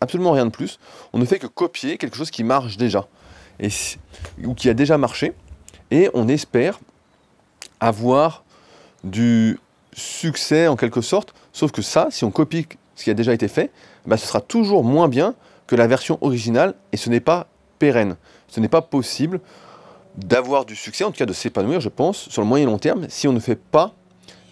absolument 0.00 0.32
rien 0.32 0.46
de 0.46 0.50
plus. 0.50 0.78
On 1.12 1.18
ne 1.18 1.24
fait 1.24 1.38
que 1.38 1.46
copier 1.46 1.98
quelque 1.98 2.16
chose 2.16 2.30
qui 2.30 2.44
marche 2.44 2.76
déjà, 2.76 3.06
ou 4.42 4.54
qui 4.54 4.68
a 4.68 4.74
déjà 4.74 4.96
marché, 4.96 5.34
et 5.90 6.10
on 6.14 6.28
espère 6.28 6.78
avoir 7.80 8.43
du 9.04 9.60
succès 9.92 10.66
en 10.66 10.76
quelque 10.76 11.00
sorte, 11.00 11.34
sauf 11.52 11.70
que 11.70 11.82
ça, 11.82 12.08
si 12.10 12.24
on 12.24 12.30
copie 12.30 12.66
ce 12.96 13.04
qui 13.04 13.10
a 13.10 13.14
déjà 13.14 13.32
été 13.32 13.48
fait, 13.48 13.70
bah, 14.06 14.16
ce 14.16 14.26
sera 14.26 14.40
toujours 14.40 14.82
moins 14.82 15.08
bien 15.08 15.34
que 15.66 15.76
la 15.76 15.86
version 15.86 16.18
originale, 16.20 16.74
et 16.92 16.96
ce 16.96 17.10
n'est 17.10 17.20
pas 17.20 17.46
pérenne. 17.78 18.16
Ce 18.48 18.60
n'est 18.60 18.68
pas 18.68 18.82
possible 18.82 19.40
d'avoir 20.16 20.64
du 20.64 20.76
succès, 20.76 21.04
en 21.04 21.10
tout 21.10 21.18
cas 21.18 21.26
de 21.26 21.32
s'épanouir, 21.32 21.80
je 21.80 21.88
pense, 21.88 22.28
sur 22.28 22.42
le 22.42 22.48
moyen 22.48 22.64
et 22.64 22.70
long 22.70 22.78
terme, 22.78 23.06
si 23.08 23.26
on 23.28 23.32
ne 23.32 23.40
fait 23.40 23.56
pas 23.56 23.94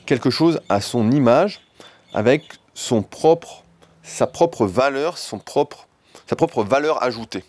quelque 0.06 0.30
chose 0.30 0.60
à 0.68 0.80
son 0.80 1.10
image, 1.10 1.60
avec 2.14 2.44
son 2.74 3.02
propre, 3.02 3.64
sa 4.02 4.26
propre 4.26 4.66
valeur, 4.66 5.18
son 5.18 5.38
propre, 5.38 5.86
sa 6.26 6.36
propre 6.36 6.62
valeur 6.62 7.02
ajoutée. 7.02 7.44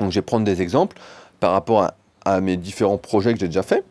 Donc 0.00 0.10
je 0.10 0.16
vais 0.16 0.22
prendre 0.22 0.44
des 0.44 0.62
exemples 0.62 0.98
par 1.40 1.52
rapport 1.52 1.90
à, 2.24 2.40
mes 2.40 2.56
différents 2.56 2.98
projets 2.98 3.32
que 3.32 3.38
j'ai 3.38 3.46
déjà 3.46 3.62
faits. 3.62 3.84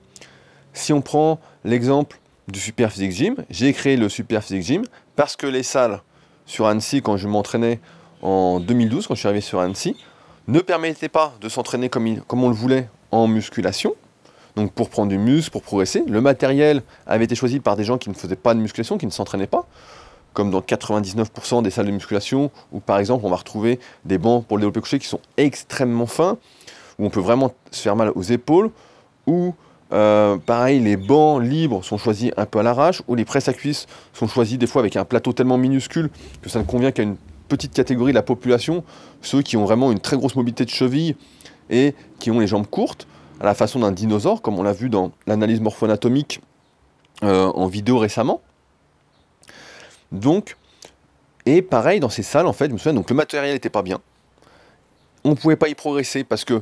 Si 0.73 0.91
on 0.91 1.01
prend 1.01 1.39
l'exemple 1.65 2.19
du 2.47 2.59
Super 2.59 2.91
Physique 2.91 3.12
Gym, 3.12 3.35
j'ai 3.50 3.73
créé 3.73 3.97
le 3.97 4.07
Super 4.07 4.44
Physique 4.44 4.63
Gym 4.63 4.83
parce 5.15 5.36
que 5.36 5.48
les 5.48 5.63
salles 5.63 6.01
sur 6.45 6.67
Annecy, 6.67 7.01
quand 7.01 7.17
je 7.17 7.27
m'entraînais 7.27 7.79
en 8.22 8.60
2012, 8.60 9.07
quand 9.07 9.15
je 9.15 9.19
suis 9.19 9.27
arrivé 9.27 9.41
sur 9.41 9.60
Annecy, 9.60 9.98
ne 10.48 10.60
permettaient 10.60 11.10
pas 11.10 11.34
de 11.41 11.50
s'entraîner 11.50 11.89
comme, 11.89 12.05
on 12.31 12.50
le 12.50 12.55
voulait 12.55 12.88
en 13.12 13.27
musculation 13.27 13.95
donc 14.55 14.72
pour 14.72 14.89
prendre 14.89 15.10
du 15.10 15.17
muscle, 15.17 15.51
pour 15.51 15.63
progresser. 15.63 16.03
Le 16.07 16.22
matériel 16.22 16.81
avait 17.07 17.25
été 17.25 17.36
choisi 17.36 17.60
par 17.60 17.75
des 17.75 17.84
gens 17.84 17.98
qui 17.98 18.10
ne 18.10 18.13
faisaient 18.13 18.38
pas 18.38 18.53
de 18.53 18.60
musculation, 18.62 18.98
qui 18.98 19.05
ne 19.05 19.12
s'entraînaient 19.12 19.48
pas, 19.48 19.67
comme 20.31 20.50
dans 20.50 20.62
99% 20.62 21.62
des 21.62 21.72
salles 21.72 21.88
de 21.88 21.91
musculation, 21.91 22.51
où 22.72 22.79
par 22.79 23.00
exemple 23.00 23.25
on 23.25 23.29
va 23.29 23.36
retrouver 23.36 23.81
des 24.05 24.17
bancs 24.17 24.45
pour 24.45 24.55
le 24.55 24.62
développé 24.62 24.79
couché 24.79 24.98
qui 24.98 25.07
sont 25.07 25.19
extrêmement 25.36 26.05
fins, 26.05 26.38
où 27.00 27.05
on 27.05 27.10
peut 27.10 27.19
vraiment 27.19 27.53
se 27.72 27.81
faire 27.81 27.98
mal 27.98 28.13
aux 28.15 28.22
épaules, 28.22 28.72
ou 29.27 29.53
euh, 29.94 30.38
pareil, 30.38 30.80
les 30.80 30.98
bancs 30.98 31.42
libres 31.44 31.84
sont 31.84 31.98
choisis 31.98 32.32
un 32.38 32.46
peu 32.46 32.60
à 32.60 32.63
l'arrache, 32.63 33.01
ou 33.08 33.15
les 33.15 33.25
presses 33.25 33.48
à 33.48 33.54
cuisses 33.54 33.88
sont 34.13 34.27
choisis 34.27 34.58
des 34.58 34.68
fois 34.68 34.82
avec 34.82 34.96
un 34.96 35.06
plateau 35.06 35.34
tellement 35.34 35.58
minuscule 35.58 36.10
que 36.42 36.50
ça 36.50 36.60
ne 36.60 36.63
convient 36.63 36.92
qu'à 36.92 37.04
une 37.04 37.18
petite 37.48 37.74
catégorie 37.74 38.12
de 38.12 38.15
la 38.15 38.24
population, 38.24 38.84
ceux 39.22 39.42
qui 39.42 39.58
ont 39.58 39.65
vraiment 39.65 39.92
une 39.92 40.00
très 40.00 40.18
grosse 40.18 40.36
mobilité 40.36 40.65
de 40.65 40.72
cheville 40.72 41.15
et 41.70 41.94
qui 42.20 42.32
ont 42.32 42.39
les 42.39 42.48
jambes 42.48 42.68
courtes 42.68 43.08
à 43.39 43.46
la 43.46 43.54
façon 43.54 43.80
d'un 43.80 43.92
dinosaure, 43.92 44.42
comme 44.42 44.58
on 44.58 44.63
l'a 44.63 44.74
vu 44.74 44.89
dans 44.89 45.12
l'analyse 45.27 45.62
morpho-anatomique 45.62 46.42
euh, 47.24 47.46
en 47.48 47.68
vidéo 47.68 48.00
récemment. 48.00 48.42
Donc, 50.12 50.58
et 51.46 51.62
pareil 51.62 52.00
dans 52.00 52.10
ces 52.10 52.24
salles, 52.24 52.48
en 52.48 52.54
fait, 52.54 52.68
je 52.68 52.74
me 52.74 52.77
souviens, 52.77 52.94
donc 52.94 53.10
le 53.10 53.15
matériel 53.15 53.54
n'était 53.54 53.70
pas 53.70 53.84
bien. 53.84 54.00
On 55.24 55.32
ne 55.32 55.36
pouvait 55.36 55.56
pas 55.56 55.70
y 55.70 55.75
progresser 55.75 56.24
parce 56.24 56.46
que 56.46 56.62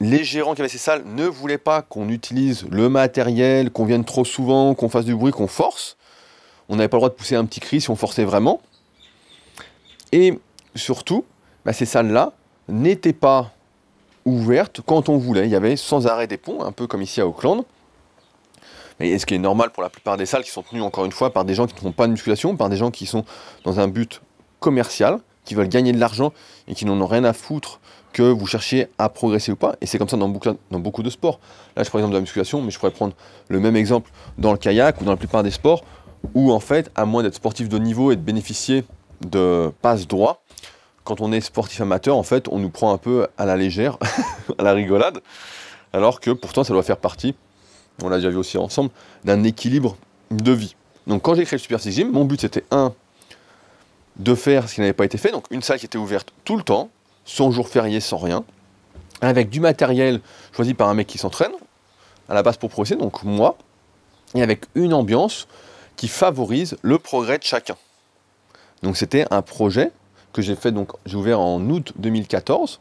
les 0.00 0.24
gérants 0.24 0.54
qui 0.54 0.62
avaient 0.62 0.68
ces 0.68 0.78
salles 0.78 1.02
ne 1.04 1.26
voulaient 1.26 1.58
pas 1.58 1.82
qu'on 1.82 2.08
utilise 2.08 2.64
le 2.70 2.88
matériel, 2.88 3.70
qu'on 3.70 3.84
vienne 3.84 4.04
trop 4.04 4.24
souvent, 4.24 4.74
qu'on 4.74 4.88
fasse 4.88 5.04
du 5.04 5.14
bruit, 5.14 5.30
qu'on 5.30 5.46
force. 5.46 5.96
On 6.68 6.76
n'avait 6.76 6.88
pas 6.88 6.96
le 6.96 7.00
droit 7.00 7.08
de 7.10 7.14
pousser 7.14 7.36
un 7.36 7.44
petit 7.44 7.60
cri 7.60 7.80
si 7.80 7.90
on 7.90 7.96
forçait 7.96 8.24
vraiment. 8.24 8.60
Et 10.12 10.38
surtout, 10.74 11.24
bah, 11.64 11.74
ces 11.74 11.84
salles-là 11.84 12.32
n'étaient 12.68 13.12
pas 13.12 13.52
ouverte 14.24 14.80
quand 14.84 15.08
on 15.08 15.18
voulait. 15.18 15.44
Il 15.44 15.50
y 15.50 15.56
avait 15.56 15.76
sans 15.76 16.06
arrêt 16.06 16.26
des 16.26 16.38
ponts, 16.38 16.62
un 16.62 16.72
peu 16.72 16.86
comme 16.86 17.02
ici 17.02 17.20
à 17.20 17.26
Auckland. 17.26 17.64
Et 19.00 19.18
ce 19.18 19.26
qui 19.26 19.34
est 19.34 19.38
normal 19.38 19.70
pour 19.70 19.82
la 19.82 19.88
plupart 19.90 20.16
des 20.16 20.26
salles 20.26 20.44
qui 20.44 20.50
sont 20.50 20.62
tenues, 20.62 20.82
encore 20.82 21.04
une 21.04 21.12
fois, 21.12 21.32
par 21.32 21.44
des 21.44 21.54
gens 21.54 21.66
qui 21.66 21.74
ne 21.74 21.80
font 21.80 21.92
pas 21.92 22.06
de 22.06 22.12
musculation, 22.12 22.56
par 22.56 22.68
des 22.68 22.76
gens 22.76 22.90
qui 22.90 23.06
sont 23.06 23.24
dans 23.64 23.80
un 23.80 23.88
but 23.88 24.20
commercial, 24.60 25.20
qui 25.44 25.54
veulent 25.54 25.68
gagner 25.68 25.92
de 25.92 25.98
l'argent 25.98 26.32
et 26.68 26.74
qui 26.74 26.84
n'en 26.84 27.00
ont 27.00 27.06
rien 27.06 27.24
à 27.24 27.32
foutre 27.32 27.80
que 28.12 28.22
vous 28.22 28.46
cherchiez 28.46 28.88
à 28.98 29.08
progresser 29.08 29.52
ou 29.52 29.56
pas. 29.56 29.76
Et 29.80 29.86
c'est 29.86 29.98
comme 29.98 30.08
ça 30.08 30.16
dans 30.16 30.28
beaucoup, 30.28 30.48
dans 30.70 30.78
beaucoup 30.78 31.02
de 31.02 31.10
sports. 31.10 31.38
Là, 31.76 31.82
je 31.82 31.88
prends 31.88 31.98
l'exemple 31.98 32.12
de 32.12 32.18
la 32.18 32.22
musculation, 32.22 32.62
mais 32.62 32.70
je 32.70 32.78
pourrais 32.78 32.90
prendre 32.90 33.14
le 33.48 33.60
même 33.60 33.76
exemple 33.76 34.10
dans 34.38 34.52
le 34.52 34.58
kayak 34.58 35.00
ou 35.00 35.04
dans 35.04 35.12
la 35.12 35.16
plupart 35.16 35.42
des 35.42 35.50
sports 35.50 35.84
où, 36.34 36.52
en 36.52 36.60
fait, 36.60 36.90
à 36.94 37.04
moins 37.04 37.22
d'être 37.22 37.34
sportif 37.34 37.68
de 37.68 37.78
niveau 37.78 38.12
et 38.12 38.16
de 38.16 38.20
bénéficier 38.20 38.84
de 39.20 39.70
passe 39.82 40.06
droit, 40.06 40.42
quand 41.04 41.20
on 41.20 41.32
est 41.32 41.40
sportif 41.40 41.80
amateur, 41.80 42.16
en 42.16 42.22
fait, 42.22 42.48
on 42.48 42.58
nous 42.58 42.70
prend 42.70 42.92
un 42.92 42.98
peu 42.98 43.26
à 43.38 43.46
la 43.46 43.56
légère, 43.56 43.98
à 44.58 44.62
la 44.62 44.72
rigolade, 44.72 45.20
alors 45.92 46.20
que 46.20 46.30
pourtant, 46.30 46.64
ça 46.64 46.72
doit 46.72 46.82
faire 46.82 46.98
partie, 46.98 47.34
on 48.02 48.08
l'a 48.08 48.16
déjà 48.16 48.30
vu 48.30 48.36
aussi 48.36 48.58
ensemble, 48.58 48.90
d'un 49.24 49.42
équilibre 49.44 49.96
de 50.30 50.52
vie. 50.52 50.76
Donc, 51.06 51.22
quand 51.22 51.34
j'ai 51.34 51.44
créé 51.44 51.56
le 51.56 51.62
Super 51.62 51.80
Six 51.80 51.92
Gym, 51.92 52.10
mon 52.12 52.24
but 52.24 52.40
c'était 52.40 52.64
un, 52.70 52.92
de 54.16 54.34
faire 54.34 54.68
ce 54.68 54.74
qui 54.74 54.80
n'avait 54.80 54.92
pas 54.92 55.04
été 55.04 55.18
fait, 55.18 55.32
donc 55.32 55.46
une 55.50 55.62
salle 55.62 55.78
qui 55.78 55.86
était 55.86 55.98
ouverte 55.98 56.32
tout 56.44 56.56
le 56.56 56.62
temps, 56.62 56.90
sans 57.24 57.50
jour 57.50 57.68
férié, 57.68 58.00
sans 58.00 58.18
rien, 58.18 58.44
avec 59.20 59.50
du 59.50 59.60
matériel 59.60 60.20
choisi 60.54 60.74
par 60.74 60.88
un 60.88 60.94
mec 60.94 61.06
qui 61.06 61.18
s'entraîne, 61.18 61.52
à 62.28 62.34
la 62.34 62.42
base 62.42 62.56
pour 62.56 62.70
progresser, 62.70 62.96
donc 62.96 63.22
moi, 63.22 63.56
et 64.34 64.42
avec 64.42 64.66
une 64.74 64.94
ambiance 64.94 65.48
qui 65.96 66.08
favorise 66.08 66.76
le 66.82 66.98
progrès 66.98 67.38
de 67.38 67.42
chacun. 67.42 67.76
Donc 68.82 68.96
c'était 68.96 69.26
un 69.30 69.42
projet 69.42 69.90
que 70.32 70.42
j'ai 70.42 70.56
fait, 70.56 70.72
donc 70.72 70.92
j'ai 71.06 71.16
ouvert 71.16 71.40
en 71.40 71.60
août 71.68 71.92
2014, 71.96 72.80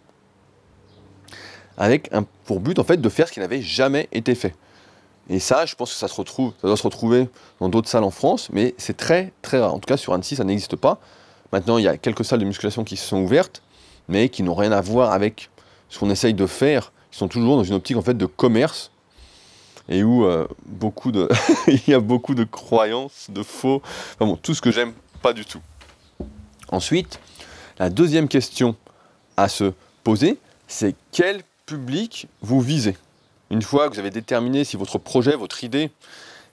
avec 1.78 2.14
un, 2.14 2.24
pour 2.46 2.60
but 2.60 2.78
en 2.80 2.84
fait 2.84 2.98
de 2.98 3.10
faire 3.10 3.28
ce 3.28 3.34
qui 3.34 3.40
n'avait 3.40 3.62
jamais 3.62 4.08
été 4.12 4.36
fait. 4.36 4.56
Et 5.30 5.40
ça, 5.40 5.66
je 5.66 5.76
pense 5.76 5.92
que 5.92 5.98
ça 5.98 6.08
se 6.08 6.16
retrouve, 6.16 6.54
ça 6.62 6.68
doit 6.68 6.78
se 6.78 6.84
retrouver 6.84 7.30
dans 7.60 7.70
d'autres 7.70 7.88
salles 7.88 8.04
en 8.04 8.12
France, 8.12 8.50
mais 8.52 8.74
c'est 8.78 8.98
très 8.98 9.32
très 9.42 9.60
rare. 9.60 9.74
En 9.74 9.80
tout 9.80 9.88
cas, 9.88 9.98
sur 9.98 10.14
Annecy, 10.14 10.36
ça 10.36 10.44
n'existe 10.44 10.76
pas. 10.76 11.00
Maintenant, 11.52 11.78
il 11.78 11.84
y 11.84 11.88
a 11.88 11.98
quelques 11.98 12.26
salles 12.26 12.40
de 12.40 12.46
musculation 12.46 12.84
qui 12.84 12.98
se 12.98 13.06
sont 13.06 13.18
ouvertes, 13.18 13.62
mais 14.10 14.28
qui 14.28 14.44
n'ont 14.44 14.56
rien 14.56 14.74
à 14.74 14.82
voir 14.82 15.14
avec 15.14 15.50
ce 15.88 16.00
qu'on 16.00 16.10
essaye 16.10 16.34
de 16.34 16.46
faire. 16.46 16.92
Ils 17.14 17.18
sont 17.18 17.30
toujours 17.30 17.56
dans 17.56 17.64
une 17.64 17.76
optique 17.76 17.96
en 17.96 18.02
fait 18.02 18.18
de 18.18 18.26
commerce 18.26 18.92
et 19.88 20.04
où 20.04 20.26
euh, 20.26 20.48
beaucoup 20.66 21.12
de, 21.12 21.30
il 21.68 21.82
y 21.88 21.94
a 21.94 22.00
beaucoup 22.00 22.36
de 22.36 22.44
croyances, 22.44 23.28
de 23.30 23.44
faux, 23.44 23.82
enfin 24.16 24.26
bon, 24.26 24.36
tout 24.36 24.54
ce 24.54 24.62
que 24.62 24.72
j'aime 24.72 24.94
pas 25.22 25.34
du 25.34 25.46
tout. 25.46 25.62
Ensuite, 26.72 27.20
la 27.80 27.90
deuxième 27.90 28.28
question 28.28 28.76
à 29.38 29.48
se 29.48 29.74
poser, 30.04 30.38
c'est 30.68 30.96
quel 31.12 31.42
public 31.66 32.28
vous 32.42 32.62
visez? 32.62 32.98
Une 33.50 33.62
fois 33.62 33.90
que 33.90 33.94
vous 33.94 34.00
avez 34.00 34.12
déterminé 34.12 34.64
si 34.64 34.78
votre 34.78 35.00
projet, 35.00 35.36
votre 35.36 35.64
idée, 35.64 35.90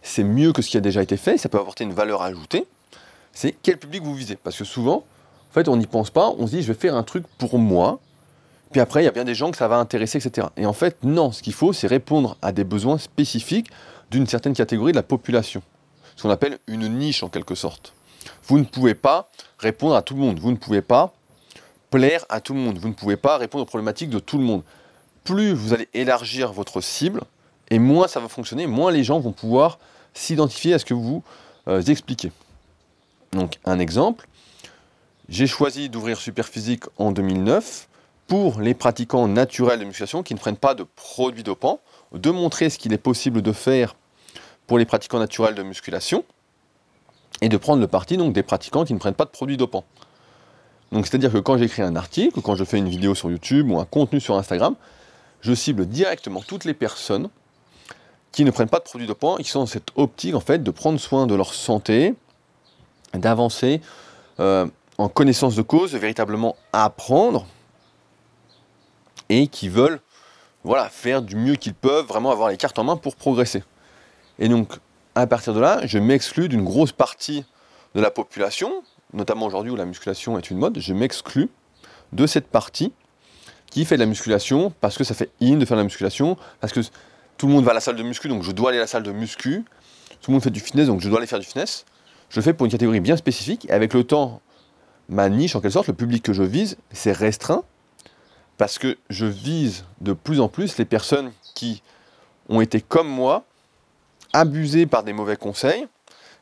c'est 0.03 0.25
mieux 0.25 0.53
que 0.53 0.63
ce 0.63 0.71
qui 0.71 0.77
a 0.77 0.81
déjà 0.81 1.03
été 1.03 1.17
fait, 1.17 1.37
ça 1.37 1.49
peut 1.49 1.59
apporter 1.59 1.85
une 1.85 1.93
valeur 1.93 2.23
ajoutée, 2.23 2.67
c'est 3.33 3.55
quel 3.63 3.79
public 3.79 4.03
vous 4.03 4.15
visez? 4.15 4.37
Parce 4.37 4.57
que 4.57 4.65
souvent, 4.65 4.99
en 4.99 5.16
fait, 5.61 5.69
on 5.69 5.77
n'y 5.77 5.87
pense 5.87 6.11
pas, 6.11 6.31
on 6.39 6.47
se 6.47 6.53
dit 6.53 6.63
je 6.63 6.69
vais 6.69 6.79
faire 6.79 6.95
un 6.95 7.03
truc 7.03 7.25
pour 7.39 7.59
moi, 7.59 8.01
puis 8.73 8.81
après, 8.81 9.03
il 9.03 9.05
y 9.05 9.09
a 9.09 9.13
bien 9.13 9.25
des 9.25 9.35
gens 9.35 9.51
que 9.51 9.57
ça 9.57 9.69
va 9.69 9.77
intéresser, 9.77 10.19
etc. 10.19 10.49
Et 10.57 10.67
en 10.67 10.73
fait, 10.73 10.99
non, 11.03 11.33
ce 11.33 11.43
qu'il 11.43 11.53
faut, 11.53 11.73
c'est 11.73 11.87
répondre 11.87 12.37
à 12.43 12.53
des 12.53 12.65
besoins 12.65 12.99
spécifiques 12.99 13.71
d'une 14.11 14.27
certaine 14.27 14.55
catégorie 14.55 14.93
de 14.93 14.97
la 14.97 15.03
population. 15.03 15.63
Ce 16.17 16.23
qu'on 16.23 16.31
appelle 16.31 16.59
une 16.67 16.89
niche 16.89 17.23
en 17.23 17.29
quelque 17.29 17.55
sorte. 17.55 17.95
Vous 18.45 18.59
ne 18.59 18.65
pouvez 18.65 18.95
pas 18.95 19.29
répondre 19.59 19.95
à 19.95 20.03
tout 20.03 20.15
le 20.15 20.21
monde, 20.21 20.39
vous 20.39 20.51
ne 20.51 20.57
pouvez 20.57 20.83
pas 20.83 21.13
plaire 21.91 22.25
à 22.29 22.41
tout 22.41 22.55
le 22.55 22.61
monde, 22.61 22.79
vous 22.79 22.89
ne 22.89 22.95
pouvez 22.95 23.17
pas 23.17 23.39
répondre 23.39 23.63
aux 23.63 23.67
problématiques 23.67 24.11
de 24.11 24.19
tout 24.19 24.39
le 24.39 24.45
monde. 24.45 24.63
Plus 25.25 25.53
vous 25.53 25.73
allez 25.73 25.89
élargir 25.95 26.53
votre 26.53 26.81
cible, 26.81 27.23
et 27.71 27.79
moins 27.79 28.09
ça 28.09 28.21
va 28.21 28.29
fonctionner, 28.29 28.67
moins 28.67 28.91
les 28.91 29.05
gens 29.05 29.21
vont 29.21 29.33
pouvoir 29.33 29.79
s'identifier 30.15 30.75
à 30.75 30.79
ce 30.79 30.85
que 30.85 30.95
vous 30.95 31.23
euh, 31.69 31.83
expliquez. 31.83 32.33
Donc 33.33 33.59
un 33.65 33.79
exemple, 33.79 34.27
j'ai 35.29 35.47
choisi 35.47 35.89
d'ouvrir 35.89 36.19
Superphysique 36.19 36.85
en 36.99 37.11
2009 37.11 37.89
pour 38.29 38.61
les 38.61 38.75
pratiquants 38.75 39.29
naturels 39.29 39.81
de 39.81 39.85
musculation 39.85 40.23
qui 40.23 40.35
ne 40.35 40.39
prennent 40.39 40.57
pas 40.57 40.75
de 40.75 40.85
produits 40.85 41.43
dopants, 41.43 41.81
de 42.13 42.31
montrer 42.31 42.71
ce 42.71 42.79
qu'il 42.79 42.93
est 42.93 42.99
possible 42.99 43.43
de 43.43 43.53
faire 43.53 43.97
pour 44.67 44.79
les 44.79 44.85
pratiquants 44.85 45.19
naturels 45.19 45.55
de 45.55 45.63
musculation 45.63 46.25
et 47.41 47.49
de 47.49 47.57
prendre 47.57 47.81
le 47.81 47.89
parti 47.89 48.17
donc 48.17 48.33
des 48.33 48.43
pratiquants 48.43 48.85
qui 48.85 48.95
ne 48.95 48.99
prennent 48.99 49.15
pas 49.15 49.25
de 49.25 49.31
produits 49.31 49.57
dopants. 49.57 49.85
Donc 50.93 51.07
c'est-à-dire 51.07 51.33
que 51.33 51.39
quand 51.39 51.59
j'écris 51.59 51.83
un 51.83 51.97
article, 51.97 52.41
quand 52.41 52.55
je 52.55 52.65
fais 52.65 52.79
une 52.79 52.89
vidéo 52.89 53.15
sur 53.15 53.31
YouTube 53.31 53.71
ou 53.71 53.79
un 53.79 53.85
contenu 53.85 54.21
sur 54.21 54.37
Instagram, 54.37 54.77
je 55.41 55.53
cible 55.55 55.87
directement 55.87 56.41
toutes 56.41 56.65
les 56.65 56.75
personnes 56.75 57.29
qui 58.33 58.45
ne 58.45 58.51
prennent 58.51 58.69
pas 58.69 58.79
de 58.79 58.85
produits 58.85 59.07
dopants 59.07 59.39
et 59.39 59.43
qui 59.43 59.51
sont 59.51 59.61
dans 59.61 59.67
cette 59.67 59.91
optique 59.97 60.35
en 60.35 60.41
fait 60.41 60.63
de 60.63 60.71
prendre 60.71 61.01
soin 61.01 61.27
de 61.27 61.35
leur 61.35 61.53
santé, 61.53 62.15
d'avancer 63.15 63.81
euh, 64.41 64.67
en 64.99 65.09
connaissance 65.09 65.57
de 65.57 65.63
cause, 65.63 65.95
véritablement 65.95 66.57
apprendre, 66.73 67.47
et 69.29 69.49
qui 69.49 69.69
veulent 69.69 70.01
voilà, 70.65 70.89
faire 70.89 71.23
du 71.23 71.37
mieux 71.37 71.55
qu'ils 71.55 71.75
peuvent, 71.75 72.07
vraiment 72.07 72.33
avoir 72.33 72.49
les 72.49 72.57
cartes 72.57 72.79
en 72.79 72.85
main 72.85 72.97
pour 72.97 73.15
progresser. 73.15 73.63
Et 74.39 74.49
donc, 74.49 74.73
à 75.15 75.27
partir 75.27 75.55
de 75.55 75.61
là, 75.61 75.81
je 75.87 75.99
m'exclus 75.99 76.49
d'une 76.49 76.65
grosse 76.65 76.93
partie 76.93 77.45
de 77.95 78.01
la 78.01 78.11
population, 78.11 78.83
notamment 79.13 79.47
aujourd'hui 79.47 79.71
où 79.71 79.77
la 79.77 79.85
musculation 79.85 80.39
est 80.39 80.51
une 80.51 80.59
mode, 80.59 80.79
je 80.79 80.93
m'exclus 80.93 81.49
de 82.13 82.27
cette 82.27 82.49
partie 82.49 82.93
qui 83.71 83.85
fait 83.85 83.97
de 83.97 84.01
la 84.01 84.07
musculation 84.07 84.73
parce 84.81 84.97
que 84.99 85.05
ça 85.05 85.15
fait 85.15 85.31
in 85.41 85.57
de 85.57 85.65
faire 85.65 85.77
de 85.77 85.81
la 85.81 85.85
musculation, 85.85 86.37
parce 86.61 86.73
que 86.73 86.81
tout 87.37 87.47
le 87.47 87.53
monde 87.53 87.65
va 87.65 87.71
à 87.71 87.75
la 87.75 87.81
salle 87.81 87.97
de 87.97 88.03
muscu, 88.03 88.29
donc 88.29 88.43
je 88.43 88.53
dois 88.53 88.71
aller 88.71 88.79
à 88.79 88.83
la 88.83 88.87
salle 88.87 89.03
de 89.03 89.13
muscu, 89.13 89.65
tout 90.21 90.31
le 90.31 90.33
monde 90.33 90.43
fait 90.43 90.51
du 90.51 90.61
fitness, 90.61 90.87
donc 90.87 91.01
je 91.01 91.09
dois 91.09 91.19
aller 91.19 91.27
faire 91.27 91.39
du 91.39 91.47
fitness 91.47 91.85
je 92.29 92.41
le 92.41 92.43
fais 92.43 92.53
pour 92.53 92.67
une 92.67 92.73
catégorie 92.73 93.01
bien 93.01 93.17
spécifique, 93.17 93.67
et 93.69 93.73
avec 93.73 93.95
le 93.95 94.05
temps, 94.05 94.41
ma 95.09 95.29
niche, 95.29 95.57
en 95.57 95.61
quelque 95.61 95.73
sorte, 95.73 95.89
le 95.89 95.95
public 95.95 96.23
que 96.23 96.33
je 96.33 96.43
vise, 96.43 96.77
c'est 96.93 97.13
restreint, 97.13 97.65
parce 98.57 98.79
que 98.79 98.97
je 99.11 99.27
vise 99.27 99.85
de 100.01 100.13
plus 100.13 100.41
en 100.41 100.49
plus 100.49 100.79
les 100.79 100.85
personnes 100.85 101.33
qui 101.55 101.83
ont 102.49 102.61
été 102.61 102.81
comme 102.81 103.09
moi, 103.09 103.45
abusées 104.33 104.87
par 104.87 105.03
des 105.03 105.13
mauvais 105.13 105.37
conseils, 105.37 105.87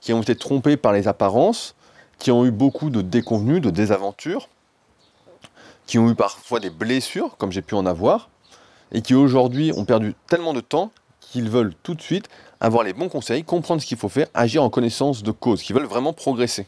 qui 0.01 0.13
ont 0.13 0.23
été 0.23 0.35
trompées 0.35 0.77
par 0.77 0.93
les 0.93 1.09
apparences, 1.09 1.75
qui 2.19 2.31
ont 2.31 2.45
eu 2.45 2.51
beaucoup 2.51 2.91
de 2.91 3.03
déconvenus, 3.03 3.61
de 3.61 3.71
désaventures, 3.71 4.49
qui 5.87 5.99
ont 5.99 6.11
eu 6.11 6.15
parfois 6.15 6.61
des 6.61 6.71
blessures, 6.71 7.37
comme 7.37 7.53
j'ai 7.53 7.63
pu 7.63 7.75
en 7.75 7.87
avoir, 7.87 8.29
et 8.93 9.03
qui 9.03 9.15
aujourd'hui 9.15 9.73
ont 9.77 9.85
perdu 9.85 10.15
tellement 10.29 10.53
de 10.53 10.61
temps 10.61 10.91
qu'ils 11.21 11.51
veulent 11.51 11.75
tout 11.83 11.95
de 11.95 12.03
suite 12.03 12.29
avoir 12.61 12.85
les 12.85 12.93
bons 12.93 13.09
conseils, 13.09 13.45
comprendre 13.45 13.83
ce 13.83 13.87
qu'il 13.87 13.99
faut 13.99 14.09
faire, 14.09 14.29
agir 14.35 14.63
en 14.63 14.71
connaissance 14.71 15.23
de 15.23 15.31
cause, 15.33 15.63
qui 15.63 15.73
veulent 15.73 15.85
vraiment 15.85 16.13
progresser. 16.13 16.67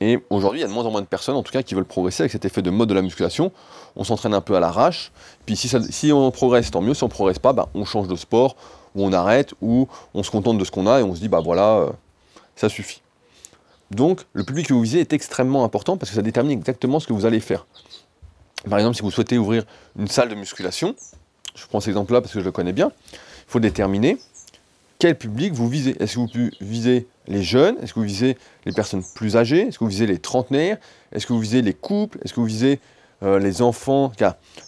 Et 0.00 0.18
aujourd'hui, 0.30 0.60
il 0.60 0.62
y 0.62 0.64
a 0.64 0.68
de 0.68 0.72
moins 0.72 0.84
en 0.84 0.90
moins 0.90 1.02
de 1.02 1.06
personnes, 1.06 1.36
en 1.36 1.42
tout 1.42 1.52
cas, 1.52 1.62
qui 1.62 1.74
veulent 1.74 1.84
progresser 1.84 2.22
avec 2.22 2.32
cet 2.32 2.46
effet 2.46 2.62
de 2.62 2.70
mode 2.70 2.88
de 2.88 2.94
la 2.94 3.02
musculation. 3.02 3.52
On 3.96 4.04
s'entraîne 4.04 4.32
un 4.32 4.40
peu 4.40 4.56
à 4.56 4.60
l'arrache. 4.60 5.12
Puis 5.44 5.56
si, 5.56 6.12
on 6.12 6.30
progresse, 6.30 6.70
tant 6.70 6.80
mieux. 6.80 6.94
Si 6.94 7.02
on 7.04 7.08
ne 7.08 7.12
progresse 7.12 7.38
pas, 7.38 7.52
bah, 7.52 7.68
on 7.74 7.84
change 7.84 8.08
de 8.08 8.16
sport, 8.16 8.56
ou 8.94 9.04
on 9.04 9.12
arrête, 9.12 9.52
ou 9.60 9.88
on 10.14 10.22
se 10.22 10.30
contente 10.30 10.56
de 10.56 10.64
ce 10.64 10.70
qu'on 10.70 10.86
a 10.86 11.00
et 11.00 11.02
on 11.02 11.14
se 11.14 11.20
dit, 11.20 11.28
bah 11.28 11.40
voilà, 11.40 11.76
euh, 11.76 11.90
ça 12.56 12.68
suffit. 12.68 13.02
Donc, 13.90 14.22
le 14.32 14.44
public 14.44 14.68
que 14.68 14.74
vous 14.74 14.82
visez 14.82 15.00
est 15.00 15.12
extrêmement 15.12 15.64
important 15.64 15.96
parce 15.96 16.10
que 16.10 16.16
ça 16.16 16.22
détermine 16.22 16.52
exactement 16.52 16.98
ce 16.98 17.06
que 17.06 17.12
vous 17.12 17.26
allez 17.26 17.40
faire. 17.40 17.66
Par 18.68 18.78
exemple, 18.78 18.96
si 18.96 19.02
vous 19.02 19.10
souhaitez 19.10 19.36
ouvrir 19.36 19.64
une 19.98 20.08
salle 20.08 20.28
de 20.28 20.34
musculation, 20.34 20.94
je 21.54 21.66
prends 21.66 21.80
cet 21.80 21.88
exemple-là 21.88 22.20
parce 22.20 22.32
que 22.32 22.40
je 22.40 22.44
le 22.44 22.52
connais 22.52 22.72
bien, 22.72 22.92
il 23.12 23.18
faut 23.48 23.60
déterminer 23.60 24.18
quel 25.00 25.16
public 25.16 25.54
vous 25.54 25.68
visez? 25.68 26.00
Est-ce 26.00 26.14
que 26.14 26.20
vous 26.20 26.50
visez 26.60 27.08
les 27.26 27.42
jeunes? 27.42 27.76
Est-ce 27.82 27.94
que 27.94 27.98
vous 27.98 28.06
visez 28.06 28.36
les 28.66 28.72
personnes 28.72 29.02
plus 29.14 29.36
âgées? 29.36 29.62
Est-ce 29.62 29.78
que 29.78 29.84
vous 29.84 29.90
visez 29.90 30.06
les 30.06 30.18
trentenaires? 30.18 30.76
Est-ce 31.10 31.26
que 31.26 31.32
vous 31.32 31.40
visez 31.40 31.62
les 31.62 31.72
couples? 31.72 32.18
Est-ce 32.22 32.34
que 32.34 32.40
vous 32.40 32.46
visez 32.46 32.80
euh, 33.22 33.38
les 33.38 33.62
enfants, 33.62 34.12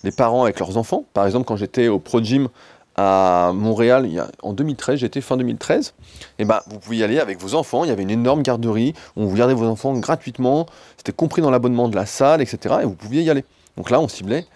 les 0.03 0.11
parents 0.11 0.43
avec 0.43 0.59
leurs 0.59 0.79
enfants? 0.79 1.05
Par 1.13 1.27
exemple, 1.27 1.45
quand 1.45 1.57
j'étais 1.57 1.89
au 1.89 1.99
Pro 1.99 2.23
Gym 2.23 2.49
à 2.97 3.53
Montréal 3.55 4.09
en 4.43 4.55
2013, 4.55 5.01
j'étais 5.01 5.21
fin 5.21 5.37
2013, 5.37 5.95
et 6.39 6.45
ben, 6.45 6.61
vous 6.67 6.79
pouvez 6.79 6.99
y 6.99 7.05
aller 7.05 7.21
avec 7.21 7.41
vos 7.41 7.55
enfants, 7.55 7.85
il 7.85 7.89
y 7.89 7.91
avait 7.91 8.03
une 8.03 8.11
énorme 8.11 8.43
garderie, 8.43 8.93
où 9.17 9.27
vous 9.27 9.37
gardait 9.37 9.55
vos 9.55 9.67
enfants 9.67 9.95
gratuitement, 9.95 10.67
c'était 10.99 11.13
compris 11.13 11.41
dans 11.41 11.51
l'abonnement 11.51 11.89
de 11.89 11.97
la 11.97 12.05
salle, 12.05 12.43
etc. 12.43 12.77
Et 12.83 12.85
vous 12.85 12.95
pouviez 12.95 13.23
y 13.23 13.31
aller. 13.31 13.45
Donc 13.79 13.91
là, 13.91 13.99
on 13.99 14.09
ciblait 14.09 14.47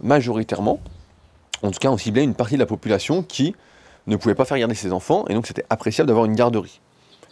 majoritairement 0.00 0.78
en 1.62 1.70
tout 1.70 1.78
cas, 1.78 1.88
on 1.90 1.96
ciblait 1.96 2.24
une 2.24 2.34
partie 2.34 2.54
de 2.54 2.60
la 2.60 2.66
population 2.66 3.22
qui 3.22 3.54
ne 4.06 4.16
pouvait 4.16 4.34
pas 4.34 4.44
faire 4.44 4.58
garder 4.58 4.74
ses 4.74 4.92
enfants, 4.92 5.24
et 5.28 5.34
donc 5.34 5.46
c'était 5.46 5.64
appréciable 5.70 6.08
d'avoir 6.08 6.26
une 6.26 6.34
garderie. 6.34 6.80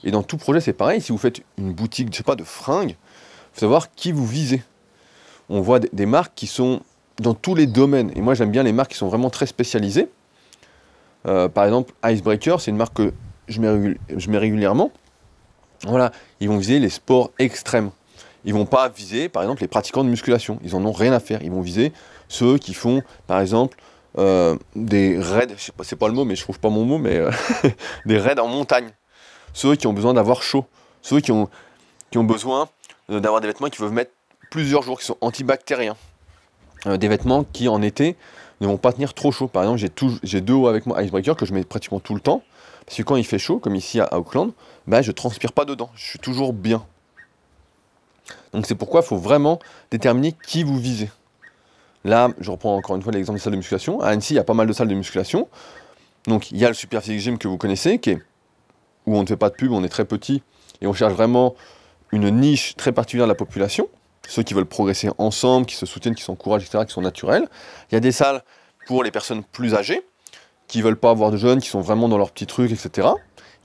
Et 0.04 0.10
dans 0.10 0.22
tout 0.22 0.36
projet, 0.36 0.60
c'est 0.60 0.72
pareil, 0.72 1.00
si 1.00 1.12
vous 1.12 1.18
faites 1.18 1.42
une 1.58 1.72
boutique, 1.72 2.14
je 2.14 2.22
pas, 2.22 2.36
de 2.36 2.44
fringues, 2.44 2.90
il 2.90 3.54
faut 3.54 3.60
savoir 3.60 3.92
qui 3.92 4.12
vous 4.12 4.26
visez. 4.26 4.62
On 5.48 5.60
voit 5.60 5.80
des 5.80 6.06
marques 6.06 6.32
qui 6.34 6.46
sont 6.46 6.80
dans 7.18 7.34
tous 7.34 7.54
les 7.54 7.66
domaines, 7.66 8.12
et 8.14 8.20
moi 8.20 8.34
j'aime 8.34 8.50
bien 8.50 8.62
les 8.62 8.72
marques 8.72 8.92
qui 8.92 8.98
sont 8.98 9.08
vraiment 9.08 9.30
très 9.30 9.46
spécialisées. 9.46 10.08
Euh, 11.26 11.48
par 11.48 11.64
exemple, 11.64 11.92
Icebreaker, 12.04 12.60
c'est 12.60 12.70
une 12.70 12.76
marque 12.76 12.94
que 12.94 13.12
je 13.48 13.60
mets, 13.60 13.96
je 14.16 14.30
mets 14.30 14.38
régulièrement. 14.38 14.90
Voilà, 15.86 16.12
ils 16.40 16.48
vont 16.48 16.58
viser 16.58 16.78
les 16.78 16.88
sports 16.88 17.30
extrêmes. 17.38 17.90
Ils 18.44 18.54
vont 18.54 18.66
pas 18.66 18.88
viser, 18.88 19.28
par 19.28 19.42
exemple, 19.42 19.60
les 19.62 19.68
pratiquants 19.68 20.04
de 20.04 20.08
musculation. 20.08 20.58
Ils 20.64 20.74
en 20.74 20.84
ont 20.84 20.92
rien 20.92 21.12
à 21.12 21.20
faire. 21.20 21.42
Ils 21.42 21.50
vont 21.50 21.60
viser 21.60 21.92
ceux 22.28 22.58
qui 22.58 22.72
font, 22.74 23.02
par 23.26 23.40
exemple, 23.40 23.76
euh, 24.18 24.56
des 24.74 25.18
raids, 25.18 25.54
c'est 25.82 25.96
pas 25.96 26.08
le 26.08 26.14
mot, 26.14 26.24
mais 26.24 26.34
je 26.34 26.42
trouve 26.42 26.58
pas 26.58 26.70
mon 26.70 26.84
mot, 26.84 26.98
mais 26.98 27.16
euh, 27.16 27.30
des 28.06 28.18
raids 28.18 28.38
en 28.38 28.48
montagne. 28.48 28.90
Ceux 29.52 29.76
qui 29.76 29.86
ont 29.86 29.92
besoin 29.92 30.14
d'avoir 30.14 30.42
chaud, 30.42 30.66
ceux 31.02 31.20
qui 31.20 31.32
ont, 31.32 31.48
qui 32.10 32.18
besoin 32.18 32.68
d'avoir 33.08 33.40
des 33.40 33.48
vêtements 33.48 33.68
qu'ils 33.68 33.80
peuvent 33.80 33.92
mettre 33.92 34.12
plusieurs 34.50 34.82
jours, 34.82 34.98
qui 34.98 35.06
sont 35.06 35.16
antibactériens. 35.20 35.96
Euh, 36.86 36.96
des 36.96 37.08
vêtements 37.08 37.44
qui 37.44 37.68
en 37.68 37.82
été 37.82 38.16
ne 38.60 38.66
vont 38.66 38.78
pas 38.78 38.92
tenir 38.92 39.14
trop 39.14 39.32
chaud. 39.32 39.48
Par 39.48 39.62
exemple, 39.62 39.80
j'ai 40.22 40.40
deux 40.40 40.54
hauts 40.54 40.68
avec 40.68 40.86
moi 40.86 41.02
Icebreaker 41.02 41.36
que 41.36 41.46
je 41.46 41.54
mets 41.54 41.64
pratiquement 41.64 42.00
tout 42.00 42.14
le 42.14 42.20
temps. 42.20 42.42
Parce 42.86 42.96
que 42.96 43.02
quand 43.02 43.16
il 43.16 43.24
fait 43.24 43.38
chaud, 43.38 43.58
comme 43.58 43.76
ici 43.76 44.00
à 44.00 44.16
Auckland, 44.16 44.52
ben, 44.86 45.02
je 45.02 45.12
transpire 45.12 45.52
pas 45.52 45.64
dedans. 45.64 45.90
Je 45.94 46.04
suis 46.04 46.18
toujours 46.18 46.52
bien. 46.52 46.84
Donc 48.52 48.66
c'est 48.66 48.74
pourquoi 48.74 49.00
il 49.00 49.06
faut 49.06 49.16
vraiment 49.16 49.58
déterminer 49.90 50.34
qui 50.46 50.62
vous 50.62 50.78
visez. 50.78 51.10
Là, 52.04 52.30
je 52.40 52.50
reprends 52.50 52.76
encore 52.76 52.96
une 52.96 53.02
fois 53.02 53.12
l'exemple 53.12 53.38
des 53.38 53.42
salles 53.42 53.52
de 53.52 53.58
musculation. 53.58 54.00
À 54.00 54.08
Annecy, 54.08 54.34
il 54.34 54.36
y 54.36 54.40
a 54.40 54.44
pas 54.44 54.54
mal 54.54 54.66
de 54.66 54.72
salles 54.72 54.88
de 54.88 54.94
musculation. 54.94 55.48
Donc 56.26 56.50
il 56.50 56.58
y 56.58 56.64
a 56.64 56.68
le 56.68 56.74
Super 56.74 57.02
Gym 57.02 57.38
que 57.38 57.48
vous 57.48 57.58
connaissez, 57.58 58.00
où 59.06 59.16
on 59.16 59.22
ne 59.22 59.26
fait 59.26 59.36
pas 59.36 59.50
de 59.50 59.54
pub, 59.54 59.72
on 59.72 59.82
est 59.84 59.88
très 59.88 60.04
petit, 60.04 60.42
et 60.80 60.86
on 60.86 60.92
cherche 60.92 61.12
vraiment 61.12 61.54
une 62.12 62.30
niche 62.30 62.76
très 62.76 62.92
particulière 62.92 63.26
de 63.26 63.32
la 63.32 63.36
population. 63.36 63.88
Ceux 64.28 64.42
qui 64.42 64.54
veulent 64.54 64.66
progresser 64.66 65.10
ensemble, 65.18 65.66
qui 65.66 65.76
se 65.76 65.86
soutiennent, 65.86 66.14
qui 66.14 66.22
s'encouragent, 66.22 66.64
etc., 66.64 66.84
qui 66.86 66.92
sont 66.92 67.00
naturels. 67.00 67.48
Il 67.90 67.94
y 67.94 67.96
a 67.96 68.00
des 68.00 68.12
salles 68.12 68.42
pour 68.86 69.02
les 69.02 69.10
personnes 69.10 69.42
plus 69.44 69.74
âgées, 69.74 70.02
qui 70.68 70.82
veulent 70.82 70.98
pas 70.98 71.10
avoir 71.10 71.30
de 71.30 71.36
jeunes, 71.36 71.60
qui 71.60 71.68
sont 71.68 71.80
vraiment 71.80 72.08
dans 72.08 72.18
leurs 72.18 72.30
petits 72.30 72.46
trucs, 72.46 72.70
etc. 72.70 73.08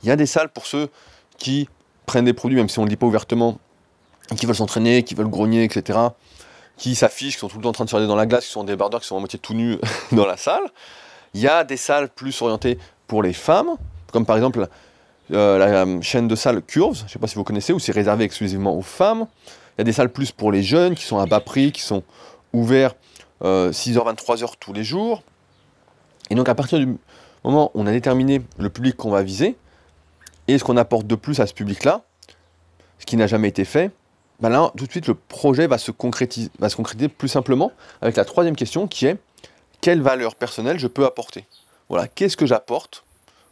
Il 0.03 0.09
y 0.09 0.11
a 0.11 0.15
des 0.15 0.25
salles 0.25 0.49
pour 0.49 0.65
ceux 0.65 0.89
qui 1.37 1.69
prennent 2.05 2.25
des 2.25 2.33
produits, 2.33 2.57
même 2.57 2.69
si 2.69 2.79
on 2.79 2.83
ne 2.83 2.87
le 2.87 2.89
dit 2.89 2.95
pas 2.95 3.05
ouvertement, 3.05 3.59
qui 4.37 4.45
veulent 4.45 4.55
s'entraîner, 4.55 5.03
qui 5.03 5.13
veulent 5.13 5.29
grogner, 5.29 5.63
etc., 5.63 5.99
qui 6.77 6.95
s'affichent, 6.95 7.35
qui 7.35 7.39
sont 7.39 7.47
tout 7.47 7.57
le 7.57 7.63
temps 7.63 7.69
en 7.69 7.73
train 7.73 7.85
de 7.85 7.89
se 7.89 7.95
regarder 7.95 8.09
dans 8.09 8.15
la 8.15 8.25
glace, 8.25 8.45
qui 8.45 8.51
sont 8.51 8.63
des 8.63 8.75
bardeurs, 8.75 9.01
qui 9.01 9.07
sont 9.07 9.17
à 9.17 9.19
moitié 9.19 9.39
tout 9.39 9.53
nus 9.53 9.77
dans 10.11 10.25
la 10.25 10.37
salle. 10.37 10.63
Il 11.33 11.41
y 11.41 11.47
a 11.47 11.63
des 11.63 11.77
salles 11.77 12.09
plus 12.09 12.41
orientées 12.41 12.77
pour 13.07 13.23
les 13.23 13.33
femmes, 13.33 13.71
comme 14.11 14.25
par 14.25 14.35
exemple 14.35 14.67
euh, 15.31 15.57
la 15.57 16.01
chaîne 16.01 16.27
de 16.27 16.35
salles 16.35 16.61
Curves, 16.61 16.97
je 16.99 17.03
ne 17.03 17.09
sais 17.09 17.19
pas 17.19 17.27
si 17.27 17.35
vous 17.35 17.43
connaissez, 17.43 17.73
ou 17.73 17.79
c'est 17.79 17.91
réservé 17.91 18.23
exclusivement 18.23 18.75
aux 18.77 18.81
femmes. 18.81 19.27
Il 19.47 19.79
y 19.79 19.81
a 19.81 19.83
des 19.83 19.93
salles 19.93 20.11
plus 20.11 20.31
pour 20.31 20.51
les 20.51 20.63
jeunes, 20.63 20.95
qui 20.95 21.03
sont 21.03 21.19
à 21.19 21.25
bas 21.25 21.41
prix, 21.41 21.71
qui 21.71 21.81
sont 21.81 22.03
ouverts 22.53 22.95
6h, 23.43 23.97
23h 23.97 24.53
tous 24.59 24.73
les 24.73 24.83
jours. 24.83 25.23
Et 26.29 26.35
donc 26.35 26.49
à 26.49 26.55
partir 26.55 26.79
du 26.79 26.97
moment 27.43 27.71
où 27.73 27.81
on 27.81 27.87
a 27.87 27.91
déterminé 27.91 28.41
le 28.57 28.69
public 28.69 28.95
qu'on 28.95 29.11
va 29.11 29.21
viser, 29.21 29.57
et 30.47 30.57
ce 30.57 30.63
qu'on 30.63 30.77
apporte 30.77 31.07
de 31.07 31.15
plus 31.15 31.39
à 31.39 31.47
ce 31.47 31.53
public-là, 31.53 32.01
ce 32.99 33.05
qui 33.05 33.17
n'a 33.17 33.27
jamais 33.27 33.47
été 33.47 33.65
fait, 33.65 33.91
ben 34.39 34.49
là, 34.49 34.71
tout 34.75 34.85
de 34.85 34.91
suite, 34.91 35.07
le 35.07 35.15
projet 35.15 35.67
va 35.67 35.77
se, 35.77 35.91
concrétiser, 35.91 36.49
va 36.59 36.69
se 36.69 36.75
concrétiser 36.75 37.07
plus 37.07 37.29
simplement 37.29 37.71
avec 38.01 38.15
la 38.15 38.25
troisième 38.25 38.55
question 38.55 38.87
qui 38.87 39.05
est 39.05 39.17
quelle 39.81 40.01
valeur 40.01 40.35
personnelle 40.35 40.79
je 40.79 40.87
peux 40.87 41.05
apporter? 41.05 41.45
Voilà, 41.89 42.07
qu'est-ce 42.07 42.35
que 42.35 42.45
j'apporte 42.45 43.03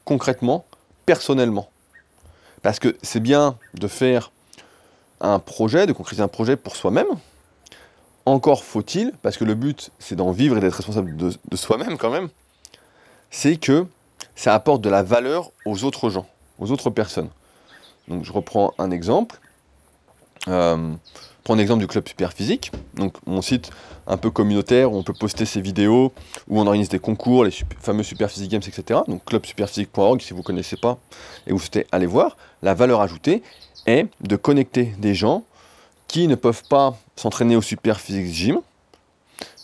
concrètement, 0.04 0.66
personnellement? 1.06 1.70
Parce 2.62 2.80
que 2.80 2.98
c'est 3.02 3.20
bien 3.20 3.58
de 3.76 3.88
faire 3.88 4.32
un 5.22 5.40
projet, 5.40 5.86
de 5.86 5.94
concrétiser 5.94 6.24
un 6.24 6.28
projet 6.28 6.58
pour 6.58 6.76
soi-même. 6.76 7.08
Encore 8.26 8.64
faut-il, 8.64 9.12
parce 9.22 9.38
que 9.38 9.44
le 9.44 9.54
but 9.54 9.92
c'est 10.00 10.16
d'en 10.16 10.32
vivre 10.32 10.58
et 10.58 10.60
d'être 10.60 10.76
responsable 10.76 11.16
de, 11.16 11.34
de 11.50 11.56
soi-même 11.56 11.98
quand 11.98 12.10
même, 12.10 12.30
c'est 13.30 13.58
que 13.58 13.86
ça 14.36 14.54
apporte 14.54 14.82
de 14.82 14.90
la 14.90 15.04
valeur 15.04 15.52
aux 15.66 15.84
autres 15.84 16.10
gens, 16.10 16.28
aux 16.60 16.72
autres 16.72 16.90
personnes. 16.90 17.30
Donc 18.08 18.24
je 18.24 18.32
reprends 18.32 18.74
un 18.78 18.92
exemple. 18.92 19.40
Euh, 20.48 20.94
prends 21.44 21.56
l'exemple 21.56 21.82
du 21.82 21.88
club 21.88 22.08
super 22.08 22.34
physique, 22.34 22.72
donc 22.96 23.16
mon 23.26 23.42
site 23.42 23.70
un 24.08 24.18
peu 24.18 24.30
communautaire 24.30 24.92
où 24.92 24.98
on 24.98 25.04
peut 25.04 25.14
poster 25.14 25.46
ses 25.46 25.62
vidéos, 25.62 26.12
où 26.48 26.60
on 26.60 26.68
organise 26.68 26.90
des 26.90 27.00
concours, 27.00 27.46
les 27.46 27.52
fameux 27.80 28.04
super 28.04 28.30
physique 28.30 28.52
games, 28.52 28.62
etc. 28.66 29.02
Donc 29.08 29.24
clubsuperphysique.org 29.26 30.22
si 30.22 30.32
vous 30.34 30.40
ne 30.40 30.44
connaissez 30.44 30.78
pas 30.78 30.98
et 31.48 31.52
vous 31.52 31.60
souhaitez 31.60 31.88
aller 31.92 32.06
voir. 32.06 32.38
La 32.62 32.74
valeur 32.74 33.02
ajoutée 33.02 33.44
est 33.86 34.08
de 34.22 34.36
connecter 34.36 34.94
des 34.98 35.16
gens 35.16 35.44
qui 36.08 36.28
ne 36.28 36.36
peuvent 36.36 36.64
pas 36.70 36.98
s'entraîner 37.16 37.56
au 37.56 37.62
super 37.62 38.00
physique 38.00 38.34
gym, 38.34 38.62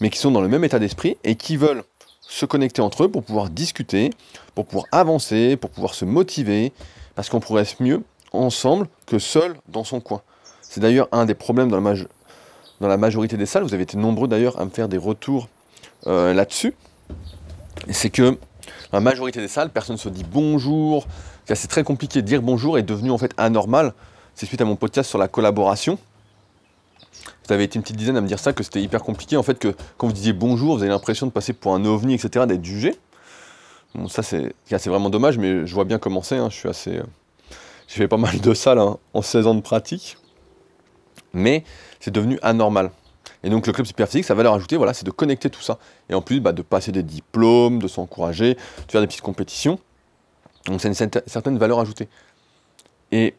mais 0.01 0.09
qui 0.09 0.17
sont 0.17 0.31
dans 0.31 0.41
le 0.41 0.47
même 0.47 0.63
état 0.63 0.79
d'esprit 0.79 1.17
et 1.23 1.35
qui 1.35 1.57
veulent 1.57 1.83
se 2.21 2.45
connecter 2.45 2.81
entre 2.81 3.05
eux 3.05 3.09
pour 3.09 3.23
pouvoir 3.23 3.49
discuter, 3.49 4.11
pour 4.55 4.65
pouvoir 4.65 4.85
avancer, 4.91 5.57
pour 5.57 5.69
pouvoir 5.69 5.93
se 5.93 6.05
motiver, 6.05 6.71
parce 7.15 7.29
qu'on 7.29 7.39
progresse 7.39 7.79
mieux 7.79 8.03
ensemble 8.31 8.87
que 9.05 9.19
seul 9.19 9.55
dans 9.67 9.83
son 9.83 9.99
coin. 9.99 10.21
C'est 10.69 10.81
d'ailleurs 10.81 11.07
un 11.11 11.25
des 11.25 11.33
problèmes 11.33 11.69
dans 11.69 11.81
la, 11.81 11.95
dans 12.79 12.97
majorité 12.99 13.37
des 13.37 13.47
salles. 13.47 13.63
Vous 13.63 13.73
avez 13.73 13.81
été 13.81 13.97
nombreux 13.97 14.27
d'ailleurs 14.27 14.61
à 14.61 14.65
me 14.65 14.69
faire 14.69 14.87
des 14.87 14.99
retours 14.99 15.49
euh, 16.05 16.31
là-dessus. 16.31 16.75
C'est 17.89 18.11
que 18.11 18.37
la 18.93 18.99
majorité 18.99 19.41
des 19.41 19.47
salles, 19.47 19.71
personne 19.71 19.95
ne 19.95 19.99
se 19.99 20.09
dit 20.09 20.23
bonjour. 20.23 21.07
C'est 21.47 21.69
très 21.69 21.83
compliqué. 21.83 22.21
Dire 22.21 22.43
bonjour 22.43 22.77
est 22.77 22.83
devenu 22.83 23.09
en 23.09 23.17
fait 23.17 23.31
anormal. 23.37 23.93
C'est 24.35 24.45
suite 24.45 24.61
à 24.61 24.65
mon 24.65 24.75
podcast 24.75 25.09
sur 25.09 25.17
la 25.17 25.27
collaboration. 25.27 25.97
Vous 27.47 27.53
avez 27.53 27.63
été 27.63 27.77
une 27.77 27.81
petite 27.81 27.97
dizaine 27.97 28.17
à 28.17 28.21
me 28.21 28.27
dire 28.27 28.37
ça, 28.37 28.53
que 28.53 28.61
c'était 28.63 28.81
hyper 28.81 29.01
compliqué. 29.01 29.37
En 29.37 29.43
fait, 29.43 29.57
que 29.57 29.75
quand 29.97 30.05
vous 30.05 30.13
disiez 30.13 30.33
bonjour, 30.33 30.77
vous 30.77 30.83
avez 30.83 30.91
l'impression 30.91 31.25
de 31.25 31.31
passer 31.31 31.53
pour 31.53 31.73
un 31.73 31.83
ovni, 31.83 32.13
etc., 32.13 32.45
d'être 32.45 32.63
jugé. 32.63 32.95
Ça, 34.07 34.21
c'est 34.21 34.53
vraiment 34.85 35.09
dommage, 35.09 35.39
mais 35.39 35.65
je 35.65 35.73
vois 35.73 35.85
bien 35.85 35.97
comment 35.97 36.21
c'est. 36.21 36.37
Hein. 36.37 36.49
Je 36.51 36.55
suis 36.55 36.69
assez. 36.69 36.97
Euh, 36.97 37.03
j'ai 37.87 37.95
fait 37.95 38.07
pas 38.07 38.17
mal 38.17 38.39
de 38.39 38.53
salles 38.53 38.77
hein, 38.77 38.97
en 39.15 39.23
16 39.23 39.47
ans 39.47 39.55
de 39.55 39.61
pratique 39.61 40.15
mais 41.33 41.63
c'est 41.99 42.11
devenu 42.11 42.39
anormal. 42.41 42.91
Et 43.43 43.49
donc 43.49 43.67
le 43.67 43.73
club 43.73 43.85
superphysique, 43.85 44.25
sa 44.25 44.33
valeur 44.33 44.53
ajoutée, 44.53 44.77
voilà, 44.77 44.93
c'est 44.93 45.05
de 45.05 45.11
connecter 45.11 45.49
tout 45.49 45.61
ça. 45.61 45.77
Et 46.09 46.13
en 46.13 46.21
plus, 46.21 46.39
bah, 46.39 46.51
de 46.51 46.61
passer 46.61 46.91
des 46.91 47.03
diplômes, 47.03 47.79
de 47.79 47.87
s'encourager, 47.87 48.55
de 48.55 48.91
faire 48.91 49.01
des 49.01 49.07
petites 49.07 49.21
compétitions. 49.21 49.79
Donc 50.65 50.81
c'est 50.81 50.89
une 50.89 50.93
certaine 50.93 51.57
valeur 51.57 51.79
ajoutée. 51.79 52.09
Et 53.11 53.35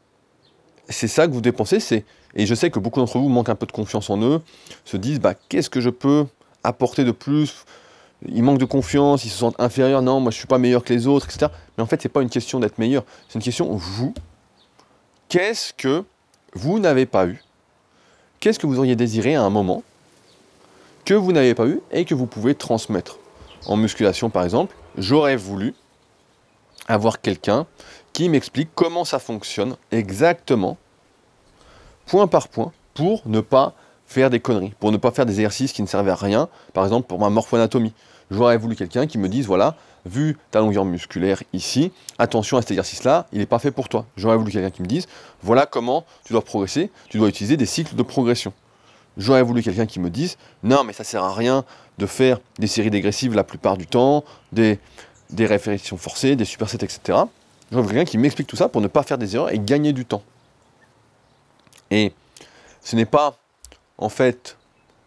c'est 0.89 1.09
ça 1.09 1.27
que 1.27 1.33
vous 1.33 1.41
dépensez, 1.41 2.05
et 2.35 2.47
je 2.47 2.55
sais 2.55 2.71
que 2.71 2.79
beaucoup 2.79 3.01
d'entre 3.01 3.19
vous 3.19 3.29
manquent 3.29 3.49
un 3.49 3.55
peu 3.55 3.67
de 3.67 3.73
confiance 3.73 4.11
en 4.11 4.21
eux, 4.23 4.41
se 4.85 4.97
disent 4.97 5.21
bah 5.21 5.35
qu'est-ce 5.49 5.71
que 5.71 5.81
je 5.81 5.91
peux 5.91 6.27
apporter 6.65 7.05
de 7.05 7.13
plus? 7.13 7.65
Ils 8.27 8.43
manquent 8.43 8.59
de 8.59 8.65
confiance, 8.65 9.25
ils 9.25 9.31
se 9.31 9.39
sentent 9.39 9.59
inférieurs, 9.61 10.03
non, 10.03 10.21
moi 10.21 10.31
je 10.31 10.37
suis 10.37 10.47
pas 10.47 10.59
meilleur 10.59 10.83
que 10.83 10.93
les 10.93 11.07
autres, 11.07 11.27
etc. 11.27 11.53
Mais 11.77 11.83
en 11.83 11.87
fait, 11.87 12.03
c'est 12.03 12.09
pas 12.09 12.23
une 12.23 12.29
question 12.29 12.61
d'être 12.61 12.79
meilleur, 12.79 13.05
c'est 13.29 13.37
une 13.37 13.45
question 13.45 13.73
vous. 13.73 14.13
Qu'est-ce 15.29 15.73
que 15.73 16.05
vous 16.55 16.79
n'avez 16.81 17.07
pas 17.07 17.27
eu? 17.27 17.41
Qu'est-ce 18.41 18.59
que 18.59 18.67
vous 18.67 18.79
auriez 18.79 18.97
désiré 18.97 19.35
à 19.35 19.43
un 19.43 19.51
moment 19.51 19.83
que 21.05 21.15
vous 21.15 21.33
n'avez 21.33 21.55
pas 21.55 21.67
eu 21.67 21.81
et 21.93 22.05
que 22.05 22.15
vous 22.15 22.27
pouvez 22.27 22.55
transmettre. 22.55 23.19
En 23.67 23.77
musculation 23.77 24.31
par 24.31 24.45
exemple, 24.45 24.75
j'aurais 24.97 25.37
voulu 25.37 25.75
avoir 26.89 27.21
quelqu'un 27.21 27.67
qui 28.13 28.29
m'explique 28.29 28.71
comment 28.75 29.05
ça 29.05 29.19
fonctionne 29.19 29.77
exactement, 29.93 30.79
point 32.07 32.27
par 32.27 32.49
point, 32.49 32.73
pour 32.95 33.23
ne 33.27 33.41
pas 33.41 33.75
faire 34.07 34.31
des 34.31 34.41
conneries, 34.41 34.73
pour 34.81 34.91
ne 34.91 34.97
pas 34.97 35.13
faire 35.13 35.27
des 35.27 35.35
exercices 35.35 35.73
qui 35.73 35.83
ne 35.83 35.87
servaient 35.87 36.11
à 36.11 36.17
rien, 36.17 36.49
par 36.73 36.85
exemple 36.85 37.07
pour 37.07 37.21
ma 37.21 37.31
morphoanatomie. 37.31 37.93
J'aurais 38.31 38.57
voulu 38.57 38.75
quelqu'un 38.75 39.07
qui 39.07 39.19
me 39.19 39.29
dise, 39.29 39.47
voilà, 39.47 39.77
vu 40.07 40.37
ta 40.51 40.61
longueur 40.61 40.85
musculaire 40.85 41.43
ici, 41.53 41.93
attention 42.19 42.57
à 42.57 42.63
cet 42.63 42.71
exercice-là, 42.73 43.27
il 43.33 43.39
n'est 43.39 43.47
pas 43.47 43.59
fait 43.59 43.71
pour 43.71 43.89
toi. 43.89 44.07
J'aurais 44.17 44.37
voulu 44.37 44.53
quelqu'un 44.53 44.71
qui 44.71 44.83
me 44.83 44.87
dise, 44.87 45.07
voilà 45.43 45.67
comment 45.67 46.05
tu 46.25 46.33
dois 46.33 46.43
progresser, 46.43 46.91
tu 47.09 47.19
dois 47.19 47.29
utiliser 47.29 47.57
des 47.57 47.67
cycles 47.67 47.95
de 47.95 48.03
progression. 48.03 48.53
J'aurais 49.17 49.43
voulu 49.43 49.63
quelqu'un 49.63 49.87
qui 49.87 50.01
me 50.01 50.11
dise, 50.11 50.37
non 50.63 50.85
mais 50.85 50.93
ça 50.93 51.05
sert 51.05 51.25
à 51.25 51.35
rien 51.35 51.65
de 51.99 52.07
faire 52.07 52.39
des 52.59 52.67
séries 52.67 52.91
dégressives 52.91 53.35
la 53.35 53.45
plupart 53.45 53.77
du 53.77 53.87
temps, 53.87 54.25
des, 54.53 54.79
des 55.31 55.47
répétitions 55.47 55.97
forcées, 55.97 56.37
des 56.37 56.45
supersets, 56.45 56.85
etc. 56.85 57.19
J'aurais 57.71 57.83
voulu 57.83 57.95
quelqu'un 57.95 58.11
qui 58.11 58.19
m'explique 58.19 58.47
tout 58.47 58.57
ça 58.57 58.69
pour 58.69 58.81
ne 58.81 58.87
pas 58.87 59.03
faire 59.03 59.19
des 59.19 59.37
erreurs 59.37 59.53
et 59.53 59.59
gagner 59.59 59.93
du 59.93 60.05
temps. 60.05 60.23
Et 61.91 62.13
ce 62.83 62.97
n'est 62.97 63.05
pas, 63.05 63.37
en 63.99 64.09
fait, 64.09 64.57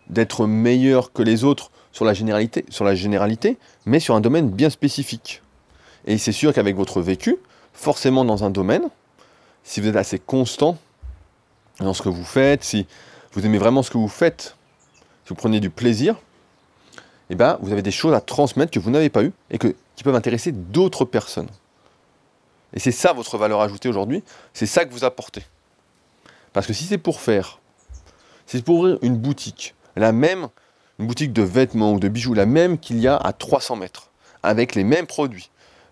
d'être 0.10 0.46
meilleur 0.48 1.12
que 1.12 1.24
les 1.24 1.44
autres 1.44 1.72
sur 1.94 2.04
la 2.04 2.14
généralité, 2.14 3.58
mais 3.86 4.02
sur 4.02 4.16
un 4.16 4.22
domaine 4.22 4.50
bien 4.50 4.70
spécifique. 4.70 5.42
Et 6.06 6.18
c'est 6.18 6.34
sûr 6.34 6.54
qu'avec 6.54 6.76
votre 6.76 7.02
vécu, 7.02 7.38
forcément 7.72 8.26
dans 8.26 8.44
un 8.44 8.50
domaine, 8.50 8.90
si 9.64 9.80
vous 9.80 9.88
êtes 9.88 9.96
assez 9.96 10.20
constant 10.20 10.78
dans 11.80 11.94
ce 11.94 12.02
que 12.02 12.10
vous 12.10 12.26
faites, 12.26 12.64
si 12.64 12.86
vous 13.32 13.46
aimez 13.46 13.58
vraiment 13.58 13.84
ce 13.84 13.92
que 13.92 13.98
vous 13.98 14.10
faites, 14.10 14.58
si 15.24 15.30
vous 15.30 15.36
prenez 15.36 15.62
du 15.62 15.70
plaisir, 15.70 16.18
eh 17.30 17.36
ben, 17.36 17.58
vous 17.62 17.72
avez 17.72 17.82
des 17.82 17.92
choses 17.92 18.14
à 18.14 18.20
transmettre 18.20 18.72
que 18.72 18.80
vous 18.80 18.92
n'avez 18.92 19.10
pas 19.10 19.24
eues 19.24 19.32
et 19.50 19.58
qui 19.58 20.04
peuvent 20.04 20.16
intéresser 20.16 20.52
d'autres 20.52 21.06
personnes. 21.06 21.48
Et 22.74 22.80
c'est 22.80 22.92
ça 22.92 23.14
votre 23.14 23.38
valeur 23.38 23.62
ajoutée 23.62 23.88
aujourd'hui, 23.88 24.24
c'est 24.54 24.66
ça 24.66 24.84
que 24.84 24.92
vous 24.92 25.06
apportez. 25.06 25.44
Parce 26.52 26.68
que 26.68 26.74
si 26.74 26.84
c'est 26.86 26.98
pour 26.98 27.22
faire, 27.22 27.60
si 28.46 28.58
c'est 28.58 28.66
pour 28.66 28.80
ouvrir 28.80 28.98
une 29.02 29.16
boutique, 29.16 29.76
la 29.96 30.12
même 30.12 30.50
une 31.00 31.08
boutique 31.08 31.34
de 31.34 31.42
vêtements 31.42 31.94
ou 31.94 32.00
de 32.00 32.08
bijoux, 32.08 32.34
la 32.34 32.46
même 32.46 32.78
qu'il 32.78 33.00
y 33.00 33.08
a 33.08 33.16
à 33.16 33.34
300 33.34 33.78
mètres, 33.78 34.10
avec 34.44 34.76
les 34.76 34.84
mêmes 34.84 35.08
produits, 35.08 35.50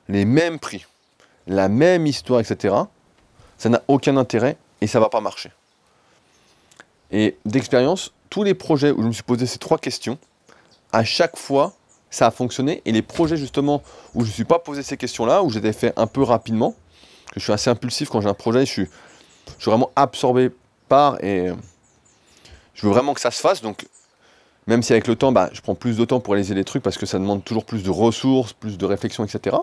les 0.07 0.25
mêmes 0.25 0.59
prix, 0.59 0.85
la 1.47 1.69
même 1.69 2.05
histoire, 2.05 2.39
etc., 2.39 2.75
ça 3.57 3.69
n'a 3.69 3.81
aucun 3.87 4.17
intérêt 4.17 4.57
et 4.81 4.87
ça 4.87 4.99
ne 4.99 5.03
va 5.03 5.09
pas 5.09 5.21
marcher. 5.21 5.51
Et 7.11 7.37
d'expérience, 7.45 8.13
tous 8.29 8.43
les 8.43 8.53
projets 8.53 8.91
où 8.91 9.01
je 9.01 9.07
me 9.07 9.11
suis 9.11 9.23
posé 9.23 9.45
ces 9.45 9.59
trois 9.59 9.77
questions, 9.77 10.17
à 10.93 11.03
chaque 11.03 11.37
fois, 11.37 11.73
ça 12.09 12.27
a 12.27 12.31
fonctionné. 12.31 12.81
Et 12.85 12.91
les 12.91 13.01
projets 13.01 13.37
justement 13.37 13.83
où 14.13 14.21
je 14.21 14.29
ne 14.29 14.33
suis 14.33 14.45
pas 14.45 14.59
posé 14.59 14.83
ces 14.83 14.97
questions-là, 14.97 15.43
où 15.43 15.49
j'étais 15.49 15.73
fait 15.73 15.93
un 15.97 16.07
peu 16.07 16.23
rapidement, 16.23 16.75
que 17.31 17.39
je 17.39 17.43
suis 17.43 17.53
assez 17.53 17.69
impulsif 17.69 18.09
quand 18.09 18.21
j'ai 18.21 18.29
un 18.29 18.33
projet, 18.33 18.65
je 18.65 18.71
suis, 18.71 18.89
je 19.57 19.61
suis 19.61 19.69
vraiment 19.69 19.91
absorbé 19.95 20.51
par 20.87 21.23
et 21.23 21.51
je 22.73 22.85
veux 22.85 22.91
vraiment 22.91 23.13
que 23.13 23.21
ça 23.21 23.31
se 23.31 23.39
fasse, 23.39 23.61
donc 23.61 23.85
même 24.67 24.83
si 24.83 24.93
avec 24.93 25.07
le 25.07 25.15
temps, 25.15 25.31
bah, 25.31 25.49
je 25.53 25.61
prends 25.61 25.75
plus 25.75 25.97
de 25.97 26.05
temps 26.05 26.19
pour 26.19 26.33
réaliser 26.33 26.53
les 26.53 26.63
trucs 26.63 26.83
parce 26.83 26.97
que 26.97 27.05
ça 27.05 27.19
demande 27.19 27.43
toujours 27.43 27.65
plus 27.65 27.83
de 27.83 27.89
ressources, 27.89 28.53
plus 28.53 28.77
de 28.77 28.85
réflexion, 28.85 29.23
etc. 29.23 29.57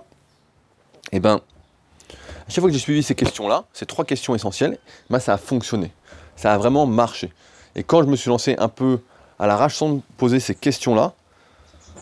Et 1.10 1.16
eh 1.16 1.20
ben, 1.20 1.40
à 2.48 2.50
chaque 2.50 2.60
fois 2.60 2.68
que 2.68 2.74
j'ai 2.74 2.80
suivi 2.80 3.02
ces 3.02 3.14
questions-là, 3.14 3.64
ces 3.72 3.86
trois 3.86 4.04
questions 4.04 4.34
essentielles, 4.34 4.78
bah, 5.10 5.20
ça 5.20 5.34
a 5.34 5.38
fonctionné. 5.38 5.92
Ça 6.36 6.52
a 6.52 6.58
vraiment 6.58 6.86
marché. 6.86 7.32
Et 7.74 7.82
quand 7.82 8.02
je 8.02 8.08
me 8.08 8.16
suis 8.16 8.30
lancé 8.30 8.56
un 8.58 8.68
peu 8.68 9.00
à 9.38 9.46
l'arrache 9.46 9.76
sans 9.76 10.00
poser 10.16 10.40
ces 10.40 10.54
questions-là, 10.54 11.12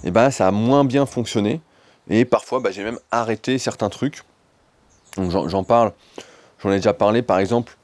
et 0.05 0.09
eh 0.09 0.11
ben, 0.11 0.31
ça 0.31 0.49
a 0.49 0.51
moins 0.51 0.85
bien 0.85 1.07
fonctionné. 1.07 1.61
Et 2.09 2.25
parfois, 2.25 2.61
bah, 2.61 2.71
j'ai 2.71 2.85
même 2.85 2.99
arrêté 3.11 3.59
certains 3.59 3.89
trucs. 3.89 4.23
J'en 5.19 5.65
parle, 5.65 5.93
j'en 6.63 6.71
ai 6.71 6.77
déjà 6.77 6.93
parlé 6.93 7.23
par 7.23 7.39
exemple 7.39 7.77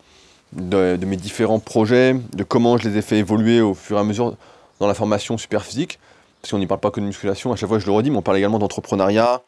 de, 0.53 0.99
mes 1.05 1.17
différents 1.17 1.59
projets, 1.59 2.15
de 2.35 2.45
comment 2.45 2.77
je 2.77 2.89
les 2.89 2.99
ai 2.99 3.03
fait 3.03 3.19
évoluer 3.19 3.61
au 3.61 3.75
fur 3.75 3.97
et 3.97 4.01
à 4.01 4.05
mesure 4.05 4.37
dans 4.81 4.87
la 4.87 4.95
formation 4.95 5.39
super 5.39 5.65
physique. 5.65 5.99
Parce 6.41 6.51
qu'on 6.51 6.59
n'y 6.59 6.67
parle 6.67 6.81
pas 6.81 6.91
que 6.91 7.01
de 7.01 7.07
musculation, 7.07 7.53
à 7.53 7.57
chaque 7.57 7.69
fois 7.69 7.79
je 7.79 7.87
le 7.87 7.93
redis, 7.93 8.11
mais 8.11 8.17
on 8.17 8.23
parle 8.23 8.39
également 8.39 8.59
d'entrepreneuriat, 8.59 9.43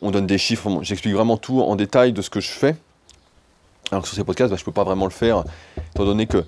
on 0.00 0.10
donne 0.10 0.26
des 0.26 0.38
chiffres, 0.38 0.70
j'explique 0.82 1.14
vraiment 1.14 1.36
tout 1.36 1.60
en 1.60 1.76
détail 1.76 2.12
de 2.12 2.22
ce 2.22 2.30
que 2.30 2.40
je 2.40 2.50
fais. 2.50 2.76
Alors 3.90 4.02
que 4.02 4.08
sur 4.08 4.16
ces 4.16 4.24
podcasts, 4.24 4.50
bah, 4.50 4.56
je 4.56 4.62
ne 4.62 4.64
peux 4.64 4.72
pas 4.72 4.84
vraiment 4.84 5.04
le 5.04 5.10
faire, 5.10 5.44
étant 5.94 6.06
donné 6.06 6.26
que 6.26 6.44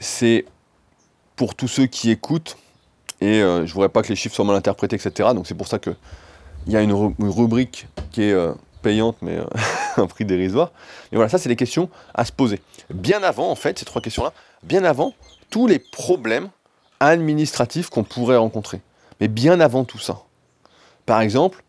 c'est 0.00 0.44
pour 1.36 1.54
tous 1.54 1.68
ceux 1.68 1.86
qui 1.86 2.10
écoutent, 2.10 2.56
et 3.20 3.40
euh, 3.40 3.58
je 3.58 3.70
ne 3.70 3.74
voudrais 3.74 3.88
pas 3.88 4.02
que 4.02 4.08
les 4.08 4.16
chiffres 4.16 4.34
soient 4.34 4.44
mal 4.44 4.56
interprétés, 4.56 4.96
etc. 4.96 5.30
Donc 5.32 5.46
c'est 5.46 5.54
pour 5.54 5.68
ça 5.68 5.78
qu'il 5.78 5.94
y 6.66 6.76
a 6.76 6.82
une, 6.82 6.92
rubrique 6.92 7.86
qui 8.10 8.22
est 8.22 8.32
euh, 8.32 8.52
payante, 8.82 9.16
mais 9.22 9.38
euh, 9.38 9.44
un 9.96 10.06
prix 10.06 10.24
dérisoire. 10.24 10.72
Et 11.12 11.16
voilà, 11.16 11.28
ça 11.28 11.38
c'est 11.38 11.48
les 11.48 11.56
questions 11.56 11.88
à 12.14 12.24
se 12.24 12.32
poser. 12.32 12.60
Bien 12.92 13.22
avant, 13.22 13.50
en 13.50 13.54
fait, 13.54 13.78
ces 13.78 13.84
trois 13.84 14.02
questions-là, 14.02 14.32
bien 14.64 14.82
avant 14.82 15.14
tous 15.50 15.68
les 15.68 15.78
problèmes 15.78 16.48
administratifs 17.00 17.88
qu'on 17.90 18.04
pourrait 18.04 18.36
rencontrer. 18.36 18.80
Mais 19.20 19.28
bien 19.28 19.60
avant 19.60 19.84
tout 19.84 19.98
ça. 19.98 20.22
Par 21.06 21.20
exemple, 21.20 21.62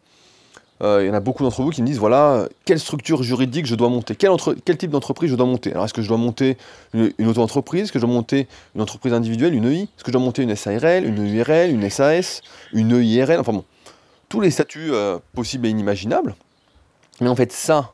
euh, 0.82 1.04
il 1.04 1.08
y 1.08 1.10
en 1.10 1.13
a 1.13 1.20
beaucoup 1.20 1.44
d'entre 1.44 1.62
vous 1.62 1.72
qui 1.72 1.82
me 1.82 1.88
disent 1.88 2.00
voilà, 2.00 2.48
quelle 2.63 2.80
structure 2.80 3.22
juridique 3.22 3.65
je 3.65 3.76
dois 3.76 3.89
monter, 3.89 4.15
quel, 4.15 4.78
type 4.78 4.92
d'entreprise 4.92 5.30
je 5.30 5.36
dois 5.36 5.46
monter? 5.46 5.72
Alors, 5.72 5.86
est-ce 5.86 5.94
que 5.94 6.02
je 6.02 6.08
dois 6.08 6.18
monter 6.18 6.58
une, 6.94 7.28
auto-entreprise? 7.28 7.84
Est-ce 7.84 7.92
que 7.92 8.00
je 8.00 8.06
dois 8.06 8.13
monter 8.13 8.48
une 8.76 8.82
entreprise 8.82 9.13
individuelle, 9.13 9.54
une 9.54 9.65
EI 9.65 9.82
Est-ce 9.84 10.04
que 10.04 10.12
je 10.12 10.13
dois 10.13 10.22
monter 10.22 10.44
une 10.44 10.56
SARL, 10.56 11.06
une 11.06 11.26
URL, 11.26 11.72
une 11.72 11.89
SAS, 11.89 12.42
une 12.72 12.94
EIRL 12.94 13.39
Enfin 13.39 13.52
bon, 13.52 13.65
tous 14.30 14.39
les 14.39 14.52
statuts 14.52 14.94
euh, 14.94 15.20
possibles 15.34 15.68
et 15.68 15.70
inimaginables. 15.70 16.36
Mais 17.20 17.28
en 17.28 17.36
fait, 17.36 17.52
ça, 17.52 17.92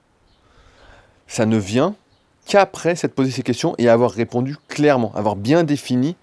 ça 1.28 1.48
ne 1.48 1.58
vient 1.58 1.96
qu'après 2.46 2.96
s'être 2.96 3.16
posé 3.16 3.32
ces 3.32 3.42
questions 3.42 3.74
et 3.80 3.90
avoir 3.90 4.12
répondu 4.12 4.58
clairement, 4.68 5.12
avoir 5.16 5.36
bien 5.36 5.64
défini 5.64 6.16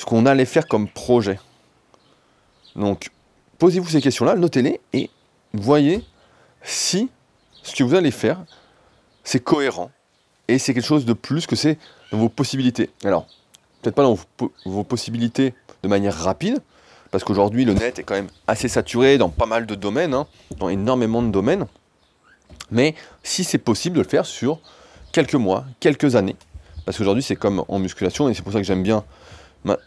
ce 0.00 0.06
qu'on 0.06 0.24
allait 0.24 0.46
faire 0.46 0.66
comme 0.66 0.88
projet. 0.88 1.38
Donc, 2.74 3.10
posez-vous 3.58 3.90
ces 3.90 4.00
questions-là, 4.00 4.34
notez-les 4.34 4.80
et 4.94 5.10
voyez 5.52 6.02
si 6.62 7.10
ce 7.62 7.74
que 7.74 7.84
vous 7.84 7.94
allez 7.94 8.10
faire, 8.10 8.42
c'est 9.24 9.40
cohérent 9.40 9.90
et 10.48 10.58
c'est 10.58 10.72
quelque 10.72 10.86
chose 10.86 11.04
de 11.04 11.12
plus 11.12 11.46
que 11.46 11.54
c'est 11.54 11.76
vos 12.12 12.30
possibilités. 12.30 12.88
Alors, 13.04 13.26
peut-être 13.82 13.94
pas 13.94 14.04
dans 14.04 14.18
vos, 14.64 14.84
possibilités 14.84 15.52
de 15.82 15.88
manière 15.88 16.16
rapide, 16.16 16.60
parce 17.10 17.22
qu'aujourd'hui 17.22 17.66
le 17.66 17.74
net 17.74 17.98
est 17.98 18.02
quand 18.02 18.14
même 18.14 18.30
assez 18.46 18.68
saturé 18.68 19.18
dans 19.18 19.28
pas 19.28 19.44
mal 19.44 19.66
de 19.66 19.74
domaines, 19.74 20.14
hein, 20.14 20.26
dans 20.56 20.70
énormément 20.70 21.20
de 21.20 21.28
domaines, 21.28 21.66
mais 22.70 22.94
si 23.22 23.44
c'est 23.44 23.58
possible 23.58 23.98
de 23.98 24.02
le 24.02 24.08
faire 24.08 24.24
sur 24.24 24.60
quelques 25.12 25.34
mois, 25.34 25.66
quelques 25.78 26.16
années, 26.16 26.36
parce 26.86 26.96
qu'aujourd'hui 26.96 27.22
c'est 27.22 27.36
comme 27.36 27.66
en 27.68 27.78
musculation 27.78 28.30
et 28.30 28.34
c'est 28.34 28.40
pour 28.40 28.54
ça 28.54 28.60
que 28.60 28.66
j'aime 28.66 28.82
bien 28.82 29.04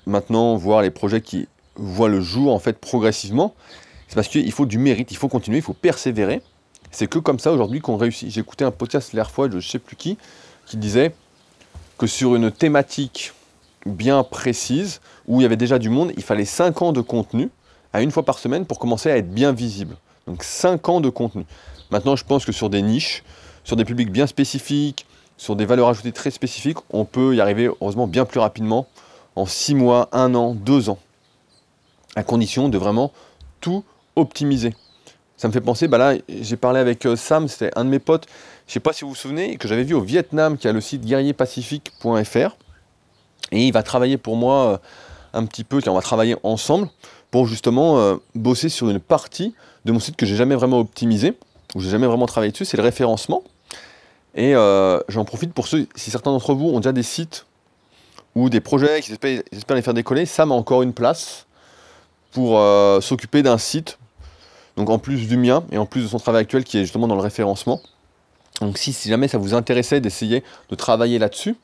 maintenant 0.06 0.56
voir 0.56 0.82
les 0.82 0.92
projets 0.92 1.22
qui 1.22 1.48
voient 1.76 2.10
le 2.10 2.22
jour 2.22 2.54
en 2.54 2.60
fait 2.60 2.78
progressivement, 2.78 3.56
c'est 4.08 4.16
parce 4.16 4.28
qu'il 4.28 4.52
faut 4.52 4.66
du 4.66 4.78
mérite, 4.78 5.12
il 5.12 5.18
faut 5.18 5.30
continuer, 5.30 5.58
il 5.58 5.64
faut 5.64 5.74
persévérer. 5.74 6.42
C'est 6.92 7.08
que 7.08 7.18
comme 7.18 7.40
ça 7.40 7.52
aujourd'hui 7.52 7.80
qu'on 7.82 7.98
réussit. 7.98 8.38
Écouté 8.38 8.64
un 8.64 8.72
podcast 8.72 9.14
l'air 9.14 9.32
fois 9.32 9.50
je 9.50 9.60
sais 9.60 9.80
plus 9.80 9.96
qui, 9.96 10.18
qui 10.68 10.78
disait 10.78 11.16
que 11.98 12.06
sur 12.06 12.36
une 12.36 12.52
thématique 12.52 13.34
bien 13.86 14.24
précise, 14.24 15.02
où 15.28 15.40
il 15.40 15.44
y 15.44 15.46
avait 15.46 15.58
déjà 15.58 15.80
du 15.80 15.90
monde, 15.90 16.12
il 16.16 16.24
fallait 16.24 16.46
5 16.46 16.82
ans 16.82 16.92
de 16.92 17.02
contenu 17.02 17.50
à 17.92 18.02
une 18.02 18.12
fois 18.12 18.24
par 18.24 18.40
semaine 18.40 18.66
pour 18.66 18.80
commencer 18.80 19.10
à 19.10 19.18
être 19.18 19.32
bien 19.32 19.52
visible. 19.52 19.96
Donc 20.28 20.44
5 20.44 20.88
ans 20.90 21.02
de 21.02 21.10
contenu. 21.10 21.46
Maintenant, 21.92 22.16
je 22.16 22.24
pense 22.24 22.46
que 22.46 22.52
sur 22.52 22.70
des 22.70 22.82
niches, 22.82 23.24
sur 23.64 23.76
des 23.76 23.86
publics 23.86 24.12
bien 24.12 24.28
spécifiques, 24.28 25.06
sur 25.38 25.56
des 25.56 25.66
valeurs 25.66 25.90
ajoutées 25.90 26.12
très 26.12 26.32
spécifiques, 26.32 26.78
on 26.92 27.06
peut 27.06 27.36
y 27.36 27.42
arriver 27.42 27.70
heureusement 27.82 28.08
bien 28.08 28.26
plus 28.26 28.40
rapidement, 28.40 28.88
en 29.36 29.46
6 29.46 29.76
mois, 29.76 30.10
1 30.12 30.36
an, 30.36 30.54
2 30.54 30.90
ans, 30.90 31.00
à 32.16 32.24
condition 32.24 32.70
de 32.70 32.78
vraiment 32.78 33.12
tout 33.62 33.84
optimiser. 34.16 34.74
Ça 35.38 35.48
me 35.48 35.54
fait 35.54 35.62
penser, 35.62 35.88
bah 35.88 35.98
là, 35.98 36.16
j'ai 36.30 36.58
parlé 36.58 36.80
avec 36.80 37.06
euh, 37.06 37.16
Sam, 37.16 37.48
c'était 37.48 37.72
un 37.76 37.86
de 37.86 37.90
mes 37.90 38.00
potes, 38.00 38.28
je 38.68 38.72
ne 38.72 38.74
sais 38.74 38.80
pas 38.80 38.94
si 38.94 39.04
vous 39.04 39.10
vous 39.10 39.16
souvenez, 39.16 39.58
que 39.58 39.68
j'avais 39.68 39.84
vu 39.84 39.94
au 39.94 40.02
Vietnam, 40.02 40.58
qui 40.58 40.68
a 40.68 40.72
le 40.72 40.80
site 40.80 41.04
guerrierpacifique.fr, 41.04 42.56
et 43.52 43.68
il 43.68 43.74
va 43.74 43.84
travailler 43.84 44.18
pour 44.18 44.36
moi 44.36 44.56
euh, 44.56 44.78
un 45.34 45.46
petit 45.46 45.64
peu, 45.64 45.82
on 45.88 45.94
va 45.94 46.02
travailler 46.02 46.36
ensemble 46.44 46.88
pour 47.32 47.48
justement 47.48 47.98
euh, 47.98 48.16
bosser 48.36 48.70
sur 48.70 48.90
une 48.90 49.00
partie 49.00 49.56
de 49.86 49.92
mon 49.92 50.00
site 50.00 50.16
que 50.16 50.26
j'ai 50.26 50.36
jamais 50.36 50.56
vraiment 50.56 50.80
optimisé, 50.80 51.38
où 51.76 51.82
j'ai 51.82 51.90
jamais 51.90 52.08
vraiment 52.08 52.28
travaillé 52.28 52.52
dessus, 52.52 52.66
c'est 52.66 52.78
le 52.78 52.84
référencement. 52.84 53.44
Et 54.36 54.54
j'en 55.10 55.26
profite 55.26 55.54
pour 55.54 55.68
ceux, 55.68 55.88
si 55.96 56.10
certains 56.10 56.32
d'entre 56.32 56.56
vous 56.56 56.70
ont 56.70 56.80
déjà 56.80 56.92
des 56.92 57.04
sites 57.04 57.46
ou 58.36 58.50
des 58.50 58.62
projets 58.62 59.02
qui 59.02 59.12
espèrent, 59.12 59.44
les 59.70 59.82
faire 59.82 59.94
décoller, 59.94 60.26
Sam 60.26 60.52
a 60.52 60.56
encore 60.56 60.82
une 60.82 60.94
place 60.94 61.46
pour 62.32 62.60
s'occuper 63.02 63.44
d'un 63.44 63.60
site 63.60 64.00
donc 64.78 64.90
en 64.90 65.00
plus 65.00 65.28
du 65.28 65.38
mien 65.38 65.64
et 65.72 65.78
en 65.78 65.86
plus 65.86 66.02
de 66.02 66.08
son 66.08 66.20
travail 66.20 66.42
actuel 66.42 66.64
qui 66.64 66.78
est 66.78 66.82
justement 66.82 67.08
dans 67.08 67.16
le 67.16 67.22
référencement. 67.22 67.82
Donc 68.62 68.78
si, 68.78 68.94
jamais 69.08 69.28
ça 69.28 69.38
vous 69.38 69.54
intéressait 69.54 70.00
d'essayer 70.00 70.44
de 70.70 70.76
travailler 70.76 71.20
là-dessus, 71.20 71.56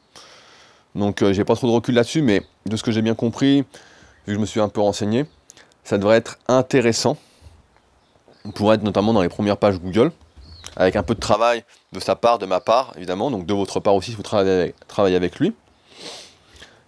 donc 0.96 1.22
euh, 1.22 1.34
j'ai 1.34 1.46
pas 1.46 1.56
trop 1.56 1.68
de 1.68 1.72
recul 1.72 1.96
là-dessus, 1.96 2.22
mais 2.22 2.44
de 2.66 2.76
ce 2.76 2.84
que 2.84 2.92
j'ai 2.92 3.02
bien 3.02 3.16
compris, 3.16 3.60
vu 3.60 3.66
que 4.26 4.34
je 4.34 4.40
me 4.40 4.46
suis 4.46 4.60
un 4.60 4.70
peu 4.70 4.82
renseigné, 4.82 5.26
ça 5.84 5.98
devrait 5.98 6.18
être 6.18 6.40
intéressant 6.48 7.18
pour 8.56 8.74
être 8.74 8.84
notamment 8.84 9.14
dans 9.14 9.22
les 9.22 9.30
premières 9.30 9.58
pages 9.58 9.80
Google, 9.80 10.12
avec 10.76 10.96
un 10.96 11.04
peu 11.04 11.14
de 11.14 11.20
travail 11.20 11.64
de 11.94 12.00
sa 12.00 12.16
part, 12.16 12.40
de 12.40 12.46
ma 12.46 12.60
part, 12.60 12.94
évidemment, 12.98 13.32
donc 13.32 13.46
de 13.46 13.54
votre 13.54 13.80
part 13.80 13.96
aussi 13.96 14.12
si 14.12 14.18
vous 14.18 14.24
travaillez 14.24 15.16
avec, 15.16 15.40
lui. 15.40 15.54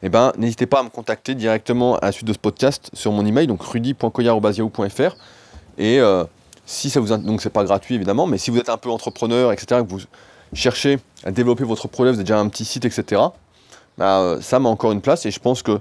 Eh 0.04 0.10
ben, 0.10 0.34
n'hésitez 0.38 0.66
pas 0.66 0.80
à 0.80 0.84
me 0.84 0.90
contacter 0.90 1.36
directement 1.36 1.96
à 1.98 2.08
la 2.08 2.12
suite 2.12 2.28
de 2.28 2.34
ce 2.34 2.40
podcast 2.40 2.90
sur 2.94 3.12
mon 3.12 3.24
email, 3.24 3.46
donc 3.46 3.62
rudy.coyarobasiao.fr 3.62 5.16
et 5.78 6.00
euh, 6.00 6.24
si 6.66 6.90
ça 6.90 7.00
vous 7.00 7.16
donc 7.18 7.42
c'est 7.42 7.52
pas 7.52 7.64
gratuit 7.64 7.96
évidemment, 7.96 8.26
mais 8.26 8.40
si 8.40 8.50
vous 8.50 8.58
êtes 8.58 8.70
un 8.70 8.78
peu 8.78 8.90
entrepreneur, 8.90 9.52
etc., 9.52 9.82
que 9.82 9.88
vous 9.88 10.02
cherchez 10.54 11.00
à 11.24 11.32
développer 11.32 11.64
votre 11.64 11.88
projet, 11.88 12.10
vous 12.12 12.18
avez 12.18 12.24
déjà 12.24 12.40
un 12.40 12.50
petit 12.50 12.66
site, 12.66 12.86
etc., 12.86 13.22
bah, 13.98 14.22
euh, 14.22 14.42
ça 14.42 14.60
m'a 14.60 14.70
encore 14.70 14.92
une 14.92 15.02
place 15.02 15.26
et 15.28 15.32
je 15.32 15.40
pense 15.40 15.62
que 15.62 15.80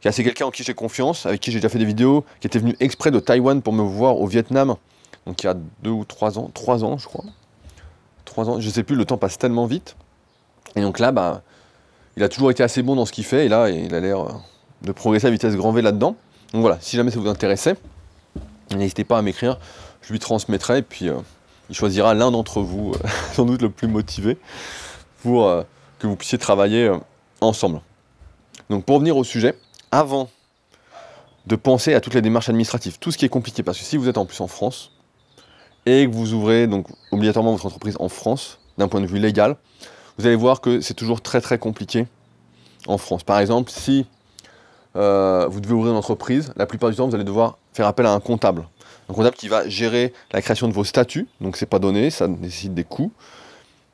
c'est 0.00 0.24
quelqu'un 0.24 0.46
en 0.46 0.50
qui 0.50 0.62
j'ai 0.62 0.74
confiance, 0.74 1.26
avec 1.26 1.40
qui 1.40 1.52
j'ai 1.52 1.58
déjà 1.58 1.68
fait 1.68 1.78
des 1.78 1.84
vidéos, 1.84 2.24
qui 2.40 2.46
était 2.46 2.58
venu 2.58 2.74
exprès 2.80 3.10
de 3.10 3.20
Taïwan 3.20 3.60
pour 3.60 3.74
me 3.74 3.82
voir 3.82 4.18
au 4.18 4.26
Vietnam, 4.26 4.76
donc 5.26 5.42
il 5.42 5.46
y 5.46 5.50
a 5.50 5.54
deux 5.82 5.90
ou 5.90 6.04
trois 6.06 6.38
ans, 6.38 6.50
trois 6.54 6.84
ans 6.84 6.96
je 6.96 7.06
crois, 7.06 7.24
trois 8.24 8.48
ans, 8.48 8.60
je 8.60 8.70
sais 8.70 8.82
plus, 8.82 8.96
le 8.96 9.04
temps 9.04 9.18
passe 9.18 9.36
tellement 9.36 9.66
vite. 9.66 9.94
Et 10.74 10.80
donc 10.80 10.98
là, 10.98 11.12
bah, 11.12 11.42
il 12.16 12.22
a 12.22 12.28
toujours 12.28 12.50
été 12.50 12.62
assez 12.62 12.82
bon 12.82 12.96
dans 12.96 13.06
ce 13.06 13.12
qu'il 13.12 13.24
fait, 13.24 13.46
et 13.46 13.48
là, 13.48 13.70
il 13.70 13.94
a 13.94 14.00
l'air 14.00 14.20
euh, 14.20 14.32
de 14.82 14.92
progresser 14.92 15.26
à 15.26 15.30
vitesse 15.30 15.56
grand 15.56 15.72
V 15.72 15.82
là-dedans. 15.82 16.16
Donc 16.52 16.60
voilà, 16.60 16.78
si 16.80 16.96
jamais 16.96 17.10
ça 17.10 17.18
vous 17.18 17.28
intéressait, 17.28 17.76
N'hésitez 18.74 19.04
pas 19.04 19.18
à 19.18 19.22
m'écrire, 19.22 19.58
je 20.00 20.12
lui 20.12 20.18
transmettrai 20.18 20.78
et 20.78 20.82
puis 20.82 21.10
euh, 21.10 21.16
il 21.68 21.76
choisira 21.76 22.14
l'un 22.14 22.30
d'entre 22.30 22.62
vous, 22.62 22.92
euh, 22.94 23.08
sans 23.34 23.44
doute 23.44 23.60
le 23.60 23.68
plus 23.68 23.86
motivé, 23.86 24.38
pour 25.22 25.64
que 25.98 26.06
vous 26.06 26.16
puissiez 26.16 26.38
travailler 26.38 26.90
ensemble. 27.42 27.82
Donc 28.70 28.86
pour 28.86 28.94
revenir 28.96 29.16
au 29.16 29.24
sujet, 29.24 29.54
avant 29.90 30.30
de 31.46 31.54
penser 31.54 31.92
à 31.92 32.00
toutes 32.00 32.14
les 32.14 32.22
démarches 32.22 32.48
administratives, 32.48 32.98
tout 32.98 33.10
ce 33.10 33.18
qui 33.18 33.26
est 33.26 33.28
compliqué, 33.28 33.62
parce 33.62 33.78
que 33.78 33.84
si 33.84 33.98
vous 33.98 34.08
êtes 34.08 34.16
en 34.16 34.24
plus 34.24 34.40
en 34.40 34.46
France 34.46 34.92
et 35.84 36.06
que 36.06 36.12
vous 36.12 36.32
ouvrez 36.32 36.66
donc 36.66 36.86
obligatoirement 37.10 37.52
votre 37.52 37.66
entreprise 37.66 37.96
en 38.00 38.08
France, 38.08 38.58
d'un 38.78 38.88
point 38.88 39.00
de 39.00 39.06
vue 39.06 39.18
légal, 39.18 39.56
vous 40.18 40.26
allez 40.26 40.36
voir 40.36 40.60
que 40.60 40.80
c'est 40.80 40.94
toujours 40.94 41.20
très 41.20 41.40
très 41.40 41.58
compliqué 41.58 42.06
en 42.86 42.98
France. 42.98 43.22
Par 43.22 43.38
exemple, 43.38 43.70
si 43.70 44.06
euh, 44.96 45.46
vous 45.48 45.60
devez 45.60 45.74
ouvrir 45.74 45.92
une 45.92 45.98
entreprise, 45.98 46.52
la 46.56 46.66
plupart 46.66 46.90
du 46.90 46.96
temps, 46.96 47.08
vous 47.08 47.14
allez 47.14 47.24
devoir 47.24 47.58
faire 47.72 47.86
appel 47.86 48.06
à 48.06 48.12
un 48.12 48.20
comptable. 48.20 48.66
Un 49.08 49.14
comptable 49.14 49.36
qui 49.36 49.48
va 49.48 49.68
gérer 49.68 50.12
la 50.32 50.42
création 50.42 50.68
de 50.68 50.72
vos 50.72 50.84
statuts, 50.84 51.26
donc 51.40 51.56
c'est 51.56 51.66
pas 51.66 51.78
donné, 51.78 52.10
ça 52.10 52.28
nécessite 52.28 52.74
des 52.74 52.84
coûts. 52.84 53.12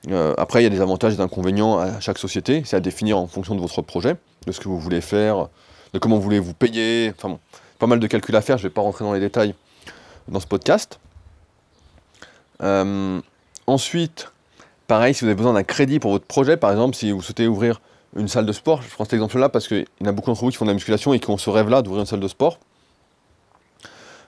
Euh, 0.09 0.35
après, 0.39 0.61
il 0.61 0.65
y 0.65 0.67
a 0.67 0.71
des 0.71 0.81
avantages 0.81 1.15
et 1.15 1.17
des 1.17 1.23
inconvénients 1.23 1.79
à 1.79 2.01
chaque 2.01 2.19
société, 2.19 2.63
c'est 2.65 2.77
à 2.77 2.81
définir 2.81 3.19
en 3.19 3.27
fonction 3.27 3.55
de 3.55 3.61
votre 3.61 3.83
projet, 3.83 4.17
de 4.47 4.53
ce 4.53 4.61
que 4.61 4.69
vous 4.69 4.79
voulez 4.79 5.01
faire, 5.01 5.49
de 5.93 5.99
comment 5.99 6.17
vous 6.17 6.23
voulez 6.23 6.39
vous 6.39 6.55
payer, 6.55 7.13
enfin 7.17 7.31
bon, 7.31 7.39
pas 7.79 7.87
mal 7.87 8.01
de 8.01 8.07
calculs 8.07 8.37
à 8.37 8.41
faire, 8.41 8.59
je 8.59 8.65
ne 8.65 8.69
vais 8.69 8.75
pas 8.75 8.81
rentrer 8.81 9.05
dans 9.05 9.13
les 9.13 9.21
détails 9.21 9.55
dans 10.29 10.41
ce 10.41 10.47
podcast. 10.47 10.99
Euh, 12.63 13.21
ensuite, 13.67 14.31
pareil, 14.89 15.15
si 15.15 15.21
vous 15.21 15.27
avez 15.27 15.37
besoin 15.37 15.53
d'un 15.53 15.63
crédit 15.63 16.01
pour 16.01 16.11
votre 16.11 16.27
projet, 16.27 16.57
par 16.57 16.73
exemple, 16.73 16.97
si 16.97 17.13
vous 17.13 17.23
souhaitez 17.23 17.47
ouvrir 17.47 17.81
une 18.17 18.27
salle 18.27 18.47
de 18.47 18.53
sport. 18.53 18.83
Je 18.83 18.89
prends 18.89 19.05
cet 19.05 19.13
exemple-là 19.13 19.49
parce 19.49 19.69
qu'il 19.69 19.87
y 20.01 20.05
en 20.05 20.07
a 20.07 20.13
beaucoup 20.13 20.31
d'entre 20.31 20.41
vous 20.41 20.51
qui 20.51 20.57
font 20.57 20.65
de 20.65 20.71
la 20.71 20.75
musculation 20.75 21.13
et 21.13 21.21
qui 21.21 21.31
ont 21.31 21.39
ce 21.39 21.51
rêve-là 21.51 21.83
d'ouvrir 21.83 22.01
une 22.01 22.07
salle 22.07 22.21
de 22.21 22.29
sport. 22.29 22.59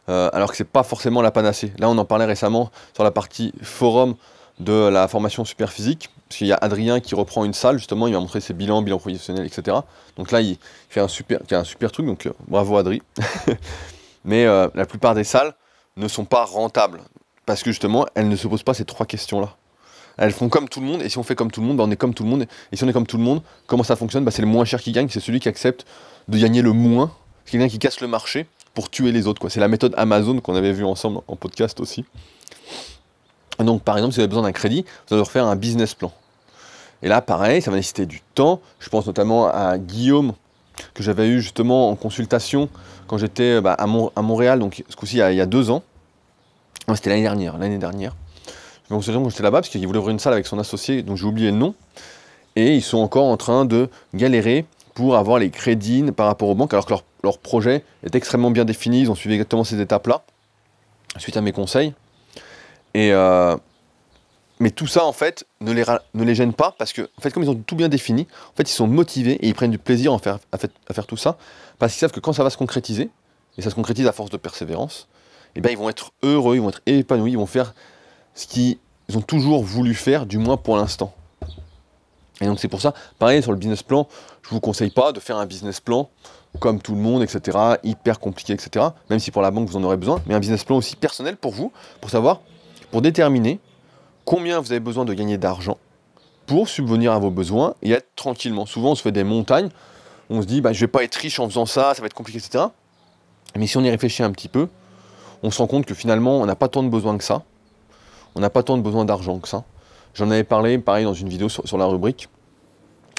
Euh, 0.08 0.30
alors 0.32 0.50
que 0.50 0.56
c'est 0.56 0.64
pas 0.64 0.82
forcément 0.82 1.22
la 1.22 1.30
panacée. 1.30 1.72
Là, 1.78 1.88
on 1.88 1.96
en 1.98 2.04
parlait 2.04 2.26
récemment 2.26 2.70
sur 2.94 3.04
la 3.04 3.10
partie 3.10 3.52
forum 3.62 4.16
de 4.58 4.88
la 4.88 5.08
formation 5.08 5.46
super 5.46 5.72
physique, 5.72 6.10
parce 6.28 6.38
qu'il 6.38 6.46
y 6.46 6.52
a 6.52 6.58
Adrien 6.60 7.00
qui 7.00 7.14
reprend 7.14 7.44
une 7.44 7.54
salle, 7.54 7.78
justement, 7.78 8.06
il 8.06 8.12
m'a 8.12 8.20
montré 8.20 8.40
ses 8.40 8.52
bilans, 8.52 8.82
bilans 8.82 8.98
professionnels, 8.98 9.46
etc. 9.46 9.78
Donc 10.16 10.30
là, 10.30 10.42
il 10.42 10.58
fait 10.90 11.00
un 11.00 11.08
super, 11.08 11.40
un 11.50 11.64
super 11.64 11.90
truc, 11.90 12.04
donc 12.04 12.26
euh, 12.26 12.32
bravo 12.46 12.76
Adri. 12.76 13.00
Mais 14.24 14.44
euh, 14.44 14.68
la 14.74 14.84
plupart 14.84 15.14
des 15.14 15.24
salles 15.24 15.54
ne 15.96 16.08
sont 16.08 16.26
pas 16.26 16.44
rentables, 16.44 17.00
parce 17.46 17.62
que 17.62 17.70
justement, 17.70 18.04
elles 18.14 18.28
ne 18.28 18.36
se 18.36 18.46
posent 18.46 18.62
pas 18.62 18.74
ces 18.74 18.84
trois 18.84 19.06
questions-là. 19.06 19.56
Elles 20.20 20.32
font 20.32 20.50
comme 20.50 20.68
tout 20.68 20.80
le 20.80 20.86
monde, 20.86 21.02
et 21.02 21.08
si 21.08 21.16
on 21.16 21.22
fait 21.22 21.34
comme 21.34 21.50
tout 21.50 21.62
le 21.62 21.66
monde, 21.66 21.78
bah, 21.78 21.84
on 21.86 21.90
est 21.90 21.96
comme 21.96 22.12
tout 22.12 22.24
le 22.24 22.28
monde. 22.28 22.46
Et 22.70 22.76
si 22.76 22.84
on 22.84 22.88
est 22.88 22.92
comme 22.92 23.06
tout 23.06 23.16
le 23.16 23.22
monde, 23.22 23.42
comment 23.66 23.82
ça 23.82 23.96
fonctionne? 23.96 24.22
Bah, 24.22 24.30
C'est 24.30 24.42
le 24.42 24.48
moins 24.48 24.66
cher 24.66 24.80
qui 24.80 24.92
gagne, 24.92 25.08
c'est 25.08 25.18
celui 25.18 25.40
qui 25.40 25.48
accepte 25.48 25.86
de 26.28 26.38
gagner 26.38 26.60
le 26.60 26.72
moins, 26.72 27.10
c'est 27.44 27.52
quelqu'un 27.52 27.68
qui 27.68 27.78
casse 27.78 28.00
le 28.00 28.06
marché 28.06 28.46
pour 28.74 28.90
tuer 28.90 29.12
les 29.12 29.26
autres. 29.26 29.48
C'est 29.48 29.60
la 29.60 29.68
méthode 29.68 29.94
Amazon 29.96 30.38
qu'on 30.40 30.54
avait 30.54 30.72
vu 30.72 30.84
ensemble 30.84 31.22
en 31.26 31.36
podcast 31.36 31.80
aussi. 31.80 32.04
Donc 33.58 33.82
par 33.82 33.96
exemple, 33.96 34.12
si 34.12 34.18
vous 34.18 34.20
avez 34.20 34.28
besoin 34.28 34.42
d'un 34.42 34.52
crédit, 34.52 34.84
vous 35.08 35.14
allez 35.14 35.22
refaire 35.22 35.46
un 35.46 35.56
business 35.56 35.94
plan. 35.94 36.12
Et 37.02 37.08
là, 37.08 37.22
pareil, 37.22 37.62
ça 37.62 37.70
va 37.70 37.78
nécessiter 37.78 38.04
du 38.04 38.20
temps. 38.34 38.60
Je 38.78 38.90
pense 38.90 39.06
notamment 39.06 39.48
à 39.48 39.78
Guillaume, 39.78 40.34
que 40.94 41.02
j'avais 41.02 41.28
eu 41.28 41.40
justement 41.40 41.88
en 41.88 41.96
consultation 41.96 42.68
quand 43.06 43.18
j'étais 43.18 43.60
bah, 43.60 43.72
à, 43.72 43.86
Montréal, 43.86 44.58
donc 44.58 44.84
ce 44.88 44.96
coup-ci 44.96 45.16
il, 45.16 45.34
y 45.34 45.40
a 45.40 45.46
deux 45.46 45.70
ans. 45.70 45.82
C'était 46.94 47.10
l'année 47.10 47.22
dernière, 47.22 47.58
l'année 47.58 47.78
dernière. 47.78 48.14
Je 48.90 48.96
me 48.96 49.00
souviens 49.00 49.22
quand 49.22 49.28
j'étais 49.28 49.44
là-bas, 49.44 49.60
parce 49.60 49.68
qu'il 49.68 49.86
voulait 49.86 50.00
ouvrir 50.00 50.12
une 50.12 50.18
salle 50.18 50.32
avec 50.32 50.46
son 50.46 50.58
associé, 50.58 51.02
donc 51.02 51.16
j'ai 51.16 51.24
oublié 51.24 51.52
le 51.52 51.56
nom. 51.56 51.74
Et 52.56 52.74
ils 52.74 52.82
sont 52.82 52.98
encore 52.98 53.26
en 53.26 53.36
train 53.36 53.64
de 53.64 53.88
galérer 54.14 54.66
pour 54.94 55.16
avoir 55.16 55.38
les 55.38 55.50
crédits 55.50 56.02
par 56.10 56.26
rapport 56.26 56.48
aux 56.48 56.56
banques, 56.56 56.74
alors 56.74 56.86
que 56.86 56.94
leur, 57.22 57.38
projet 57.38 57.84
est 58.04 58.14
extrêmement 58.16 58.50
bien 58.50 58.64
défini, 58.64 59.02
ils 59.02 59.10
ont 59.10 59.14
suivi 59.14 59.36
exactement 59.36 59.62
ces 59.62 59.80
étapes-là, 59.80 60.22
suite 61.18 61.36
à 61.36 61.40
mes 61.40 61.52
conseils. 61.52 61.94
Et 62.94 63.12
euh, 63.12 63.56
mais 64.58 64.70
tout 64.70 64.88
ça, 64.88 65.04
en 65.04 65.12
fait, 65.12 65.46
ne 65.60 65.72
les, 65.72 65.84
ne 66.14 66.24
les 66.24 66.34
gêne 66.34 66.52
pas, 66.52 66.74
parce 66.76 66.92
que, 66.92 67.02
en 67.02 67.20
fait, 67.20 67.30
comme 67.30 67.44
ils 67.44 67.48
ont 67.48 67.54
tout 67.54 67.76
bien 67.76 67.88
défini, 67.88 68.26
en 68.52 68.56
fait, 68.56 68.68
ils 68.68 68.74
sont 68.74 68.88
motivés 68.88 69.34
et 69.34 69.48
ils 69.48 69.54
prennent 69.54 69.70
du 69.70 69.78
plaisir 69.78 70.12
à 70.12 70.18
faire, 70.18 70.38
à, 70.52 71.02
tout 71.02 71.16
ça, 71.16 71.38
parce 71.78 71.92
qu'ils 71.92 72.00
savent 72.00 72.12
que 72.12 72.20
quand 72.20 72.32
ça 72.32 72.42
va 72.42 72.50
se 72.50 72.58
concrétiser, 72.58 73.08
et 73.56 73.62
ça 73.62 73.70
se 73.70 73.74
concrétise 73.76 74.06
à 74.06 74.12
force 74.12 74.30
de 74.30 74.36
persévérance, 74.36 75.08
eh 75.54 75.60
bien, 75.60 75.70
ils 75.70 75.78
vont 75.78 75.88
être 75.88 76.10
heureux, 76.22 76.56
ils 76.56 76.60
vont 76.60 76.68
être 76.68 76.82
épanouis, 76.86 77.32
ils 77.32 77.38
vont 77.38 77.46
faire 77.46 77.72
ce 78.40 78.46
qu'ils 78.46 78.78
ont 79.14 79.20
toujours 79.20 79.62
voulu 79.62 79.94
faire, 79.94 80.24
du 80.24 80.38
moins 80.38 80.56
pour 80.56 80.76
l'instant. 80.76 81.12
Et 82.40 82.46
donc 82.46 82.58
c'est 82.58 82.68
pour 82.68 82.80
ça, 82.80 82.94
pareil 83.18 83.42
sur 83.42 83.52
le 83.52 83.58
business 83.58 83.82
plan, 83.82 84.08
je 84.42 84.48
ne 84.48 84.54
vous 84.54 84.60
conseille 84.60 84.90
pas 84.90 85.12
de 85.12 85.20
faire 85.20 85.36
un 85.36 85.44
business 85.44 85.78
plan 85.78 86.08
comme 86.58 86.80
tout 86.80 86.94
le 86.94 87.00
monde, 87.00 87.22
etc., 87.22 87.58
hyper 87.84 88.18
compliqué, 88.18 88.54
etc., 88.54 88.86
même 89.10 89.18
si 89.18 89.30
pour 89.30 89.42
la 89.42 89.50
banque 89.50 89.68
vous 89.68 89.76
en 89.76 89.84
aurez 89.84 89.98
besoin, 89.98 90.22
mais 90.26 90.34
un 90.34 90.40
business 90.40 90.64
plan 90.64 90.78
aussi 90.78 90.96
personnel 90.96 91.36
pour 91.36 91.52
vous, 91.52 91.70
pour 92.00 92.08
savoir, 92.08 92.40
pour 92.90 93.02
déterminer 93.02 93.60
combien 94.24 94.58
vous 94.58 94.72
avez 94.72 94.80
besoin 94.80 95.04
de 95.04 95.12
gagner 95.12 95.36
d'argent 95.36 95.76
pour 96.46 96.68
subvenir 96.68 97.12
à 97.12 97.18
vos 97.18 97.30
besoins 97.30 97.74
et 97.82 97.90
être 97.92 98.08
tranquillement. 98.16 98.64
Souvent 98.64 98.92
on 98.92 98.94
se 98.94 99.02
fait 99.02 99.12
des 99.12 99.22
montagnes, 99.22 99.68
on 100.30 100.40
se 100.40 100.46
dit 100.46 100.62
bah, 100.62 100.72
je 100.72 100.80
vais 100.80 100.88
pas 100.88 101.04
être 101.04 101.14
riche 101.16 101.38
en 101.40 101.48
faisant 101.48 101.66
ça, 101.66 101.92
ça 101.94 102.00
va 102.00 102.06
être 102.06 102.14
compliqué, 102.14 102.38
etc. 102.38 102.64
Mais 103.54 103.66
si 103.66 103.76
on 103.76 103.84
y 103.84 103.90
réfléchit 103.90 104.22
un 104.22 104.32
petit 104.32 104.48
peu, 104.48 104.66
on 105.42 105.50
se 105.50 105.58
rend 105.58 105.66
compte 105.66 105.84
que 105.84 105.94
finalement 105.94 106.40
on 106.40 106.46
n'a 106.46 106.56
pas 106.56 106.68
tant 106.68 106.82
de 106.82 106.88
besoin 106.88 107.18
que 107.18 107.24
ça, 107.24 107.42
on 108.34 108.40
n'a 108.40 108.50
pas 108.50 108.62
tant 108.62 108.76
de 108.76 108.82
besoin 108.82 109.04
d'argent 109.04 109.38
que 109.38 109.48
ça. 109.48 109.64
J'en 110.14 110.30
avais 110.30 110.44
parlé, 110.44 110.78
pareil, 110.78 111.04
dans 111.04 111.14
une 111.14 111.28
vidéo 111.28 111.48
sur, 111.48 111.78
la 111.78 111.86
rubrique 111.86 112.28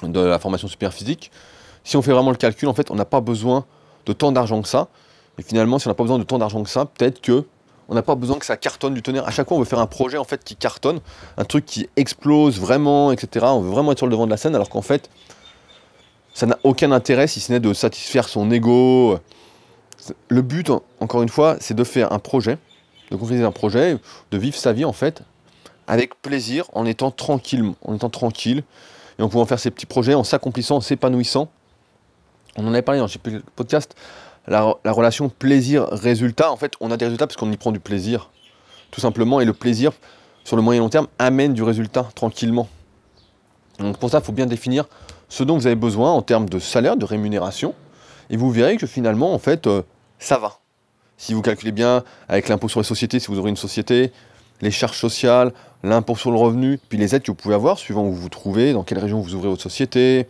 de 0.04 0.20
la 0.20 0.40
formation 0.40 0.68
super 0.68 0.94
physique. 0.94 1.32
Si 1.84 1.98
on 1.98 2.02
fait 2.02 2.12
vraiment 2.12 2.32
le 2.32 2.38
calcul, 2.38 2.68
en 2.68 2.74
fait, 2.74 2.92
on 2.92 2.96
n'a 2.96 3.06
pas 3.06 3.22
besoin 3.22 3.66
de 4.06 4.14
tant 4.14 4.32
d'argent 4.32 4.62
que 4.62 4.68
ça. 4.68 4.88
Et 5.38 5.44
finalement, 5.44 5.80
si 5.80 5.88
on 5.88 5.90
n'a 5.92 5.96
pas 5.96 6.04
besoin 6.04 6.20
de 6.20 6.24
tant 6.24 6.38
d'argent 6.38 6.64
que 6.64 6.70
ça, 6.70 6.86
peut-être 6.86 7.22
que 7.22 7.46
on 7.92 7.94
n'a 7.94 8.02
pas 8.02 8.16
besoin 8.16 8.40
que 8.40 8.46
ça 8.46 8.56
cartonne 8.56 8.94
du 8.94 9.02
tonnerre. 9.02 9.28
À 9.28 9.32
chaque 9.32 9.50
fois, 9.50 9.58
on 9.58 9.60
veut 9.60 9.66
faire 9.66 9.80
un 9.80 9.88
projet 9.88 10.18
en 10.18 10.24
fait 10.24 10.44
qui 10.44 10.56
cartonne, 10.56 11.02
un 11.38 11.44
truc 11.44 11.66
qui 11.66 11.90
explose 11.98 12.60
vraiment, 12.60 13.12
etc. 13.12 13.46
On 13.50 13.60
veut 13.60 13.70
vraiment 13.70 13.92
être 13.92 13.98
sur 13.98 14.08
le 14.08 14.12
devant 14.12 14.26
de 14.26 14.32
la 14.32 14.38
scène, 14.38 14.56
alors 14.56 14.70
qu'en 14.70 14.82
fait, 14.82 15.10
ça 16.34 16.46
n'a 16.46 16.58
aucun 16.64 16.94
intérêt 16.94 17.28
si 17.28 17.42
ce 17.42 17.52
n'est 17.52 17.60
de 17.60 17.74
satisfaire 17.74 18.30
son 18.30 18.50
ego. 18.50 19.20
Le 20.30 20.42
but, 20.42 20.72
encore 21.00 21.22
une 21.22 21.30
fois, 21.30 21.58
c'est 21.60 21.74
de 21.74 21.84
faire 21.84 22.14
un 22.14 22.20
projet, 22.20 22.58
de 23.12 23.16
concrétiser 23.18 23.46
un 23.46 23.52
projet, 23.52 23.98
de 24.32 24.38
vivre 24.38 24.56
sa 24.56 24.74
vie 24.74 24.86
en 24.86 24.94
fait 24.94 25.24
avec 25.92 26.22
plaisir, 26.22 26.68
en 26.72 26.86
étant 26.86 27.12
tranquille, 27.12 27.74
en 27.84 27.96
étant 27.96 28.10
tranquille, 28.10 28.64
et 29.20 29.22
en 29.22 29.28
pouvant 29.28 29.46
faire 29.46 29.60
ces 29.60 29.72
petits 29.72 29.86
projets, 29.86 30.14
en 30.14 30.24
s'accomplissant, 30.24 30.78
en 30.78 30.82
s'épanouissant. 30.82 31.50
On 32.56 32.66
en 32.66 32.70
avait 32.70 32.82
parlé 32.82 33.02
dans 33.02 33.08
le 33.08 33.42
podcast, 33.58 33.94
la, 34.48 34.74
la 34.86 34.92
relation 34.94 35.28
plaisir-résultat, 35.28 36.50
en 36.50 36.56
fait, 36.56 36.74
on 36.80 36.92
a 36.92 36.98
des 36.98 37.04
résultats 37.04 37.28
parce 37.28 37.36
qu'on 37.36 37.52
y 37.52 37.58
prend 37.58 37.74
du 37.74 37.82
plaisir, 37.82 38.30
tout 38.90 39.02
simplement, 39.02 39.42
et 39.42 39.46
le 39.46 39.52
plaisir, 39.52 39.92
sur 40.46 40.56
le 40.56 40.62
moyen 40.62 40.80
long 40.80 40.88
terme, 40.88 41.08
amène 41.20 41.54
du 41.54 41.64
résultat 41.64 42.08
tranquillement. 42.16 42.70
Donc 43.80 43.98
pour 43.98 44.10
ça, 44.10 44.20
il 44.20 44.24
faut 44.24 44.32
bien 44.32 44.46
définir 44.46 44.86
ce 45.28 45.44
dont 45.44 45.58
vous 45.58 45.68
avez 45.68 45.76
besoin 45.76 46.12
en 46.12 46.22
termes 46.22 46.48
de 46.48 46.60
salaire, 46.60 46.96
de 46.96 47.06
rémunération, 47.06 47.76
et 48.30 48.38
vous 48.38 48.50
verrez 48.50 48.78
que 48.78 48.88
finalement, 48.88 49.34
en 49.34 49.40
fait, 49.40 49.68
euh, 49.68 49.82
ça 50.20 50.38
va. 50.38 50.61
Si 51.22 51.36
vous 51.36 51.44
calculez 51.44 51.72
bien 51.72 52.04
avec 52.30 52.50
l'impôt 52.50 52.68
sur 52.68 52.80
les 52.80 52.84
sociétés, 52.84 53.20
si 53.20 53.28
vous 53.28 53.38
aurez 53.38 53.52
une 53.52 53.56
société, 53.56 54.12
les 54.60 54.72
charges 54.72 54.98
sociales, 54.98 55.54
l'impôt 55.84 56.16
sur 56.16 56.32
le 56.32 56.38
revenu, 56.38 56.80
puis 56.90 56.98
les 56.98 57.14
aides 57.14 57.22
que 57.22 57.30
vous 57.30 57.36
pouvez 57.36 57.54
avoir, 57.54 57.78
suivant 57.78 58.02
où 58.02 58.12
vous 58.12 58.24
vous 58.24 58.30
trouvez, 58.30 58.74
dans 58.74 58.82
quelle 58.82 58.98
région 58.98 59.22
vous 59.22 59.36
ouvrez 59.36 59.48
votre 59.48 59.62
société. 59.62 60.28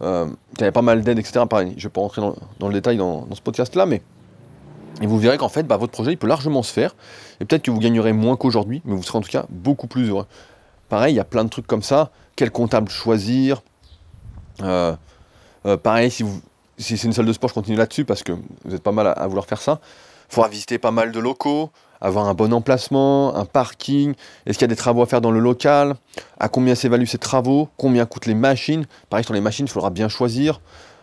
Euh, 0.00 0.26
il 0.58 0.64
y 0.64 0.66
a 0.66 0.72
pas 0.72 0.80
mal 0.80 1.02
d'aides, 1.02 1.18
etc. 1.18 1.44
Pareil, 1.46 1.74
je 1.76 1.80
ne 1.80 1.82
vais 1.82 1.88
pas 1.90 2.00
rentrer 2.00 2.22
dans, 2.22 2.68
le 2.68 2.72
détail 2.72 2.96
dans, 2.96 3.28
ce 3.34 3.42
podcast-là, 3.42 3.84
mais 3.84 4.00
et 5.02 5.06
vous 5.06 5.18
verrez 5.18 5.36
qu'en 5.36 5.50
fait, 5.50 5.64
bah, 5.64 5.76
votre 5.76 5.92
projet, 5.92 6.12
il 6.12 6.16
peut 6.16 6.26
largement 6.26 6.62
se 6.62 6.72
faire. 6.72 6.96
Et 7.40 7.44
peut-être 7.44 7.64
que 7.64 7.70
vous 7.70 7.78
gagnerez 7.78 8.14
moins 8.14 8.36
qu'aujourd'hui, 8.36 8.80
mais 8.86 8.96
vous 8.96 9.02
serez 9.02 9.18
en 9.18 9.20
tout 9.20 9.30
cas 9.30 9.44
beaucoup 9.50 9.86
plus 9.86 10.08
heureux. 10.08 10.24
Pareil, 10.88 11.12
il 11.12 11.18
y 11.18 11.20
a 11.20 11.24
plein 11.24 11.44
de 11.44 11.50
trucs 11.50 11.66
comme 11.66 11.82
ça. 11.82 12.10
Quel 12.36 12.50
comptable 12.50 12.88
choisir? 12.88 13.62
Euh, 14.62 14.96
euh, 15.66 15.76
Pareil, 15.76 16.10
si, 16.10 16.24
c'est 16.78 17.02
une 17.02 17.12
salle 17.12 17.26
de 17.26 17.34
sport, 17.34 17.50
je 17.50 17.54
continue 17.54 17.76
là-dessus 17.76 18.06
parce 18.06 18.22
que 18.22 18.32
vous 18.64 18.74
êtes 18.74 18.82
pas 18.82 18.92
mal 18.92 19.12
à 19.14 19.26
vouloir 19.26 19.44
faire 19.44 19.60
ça. 19.60 19.78
Faudra 20.28 20.48
visiter 20.48 20.78
pas 20.78 20.90
mal 20.90 21.12
de 21.12 21.20
locaux 21.20 21.70
avoir 22.00 22.28
un 22.28 22.34
bon 22.34 22.52
emplacement, 22.52 23.34
un 23.36 23.44
parking, 23.44 24.14
est-ce 24.44 24.58
qu'il 24.58 24.64
y 24.64 24.70
a 24.70 24.74
des 24.74 24.76
travaux 24.76 25.02
à 25.02 25.06
faire 25.06 25.20
dans 25.20 25.30
le 25.30 25.40
local, 25.40 25.96
à 26.38 26.48
combien 26.48 26.74
s'évaluent 26.74 27.06
ces 27.06 27.18
travaux, 27.18 27.68
combien 27.76 28.06
coûtent 28.06 28.26
les 28.26 28.34
machines? 28.34 28.86
Pareil 29.10 29.24
sur 29.24 29.34
les 29.34 29.40
machines, 29.40 29.66
il 29.66 29.72
faudra 29.72 29.90
bien 29.90 30.08
choisir 30.08 30.60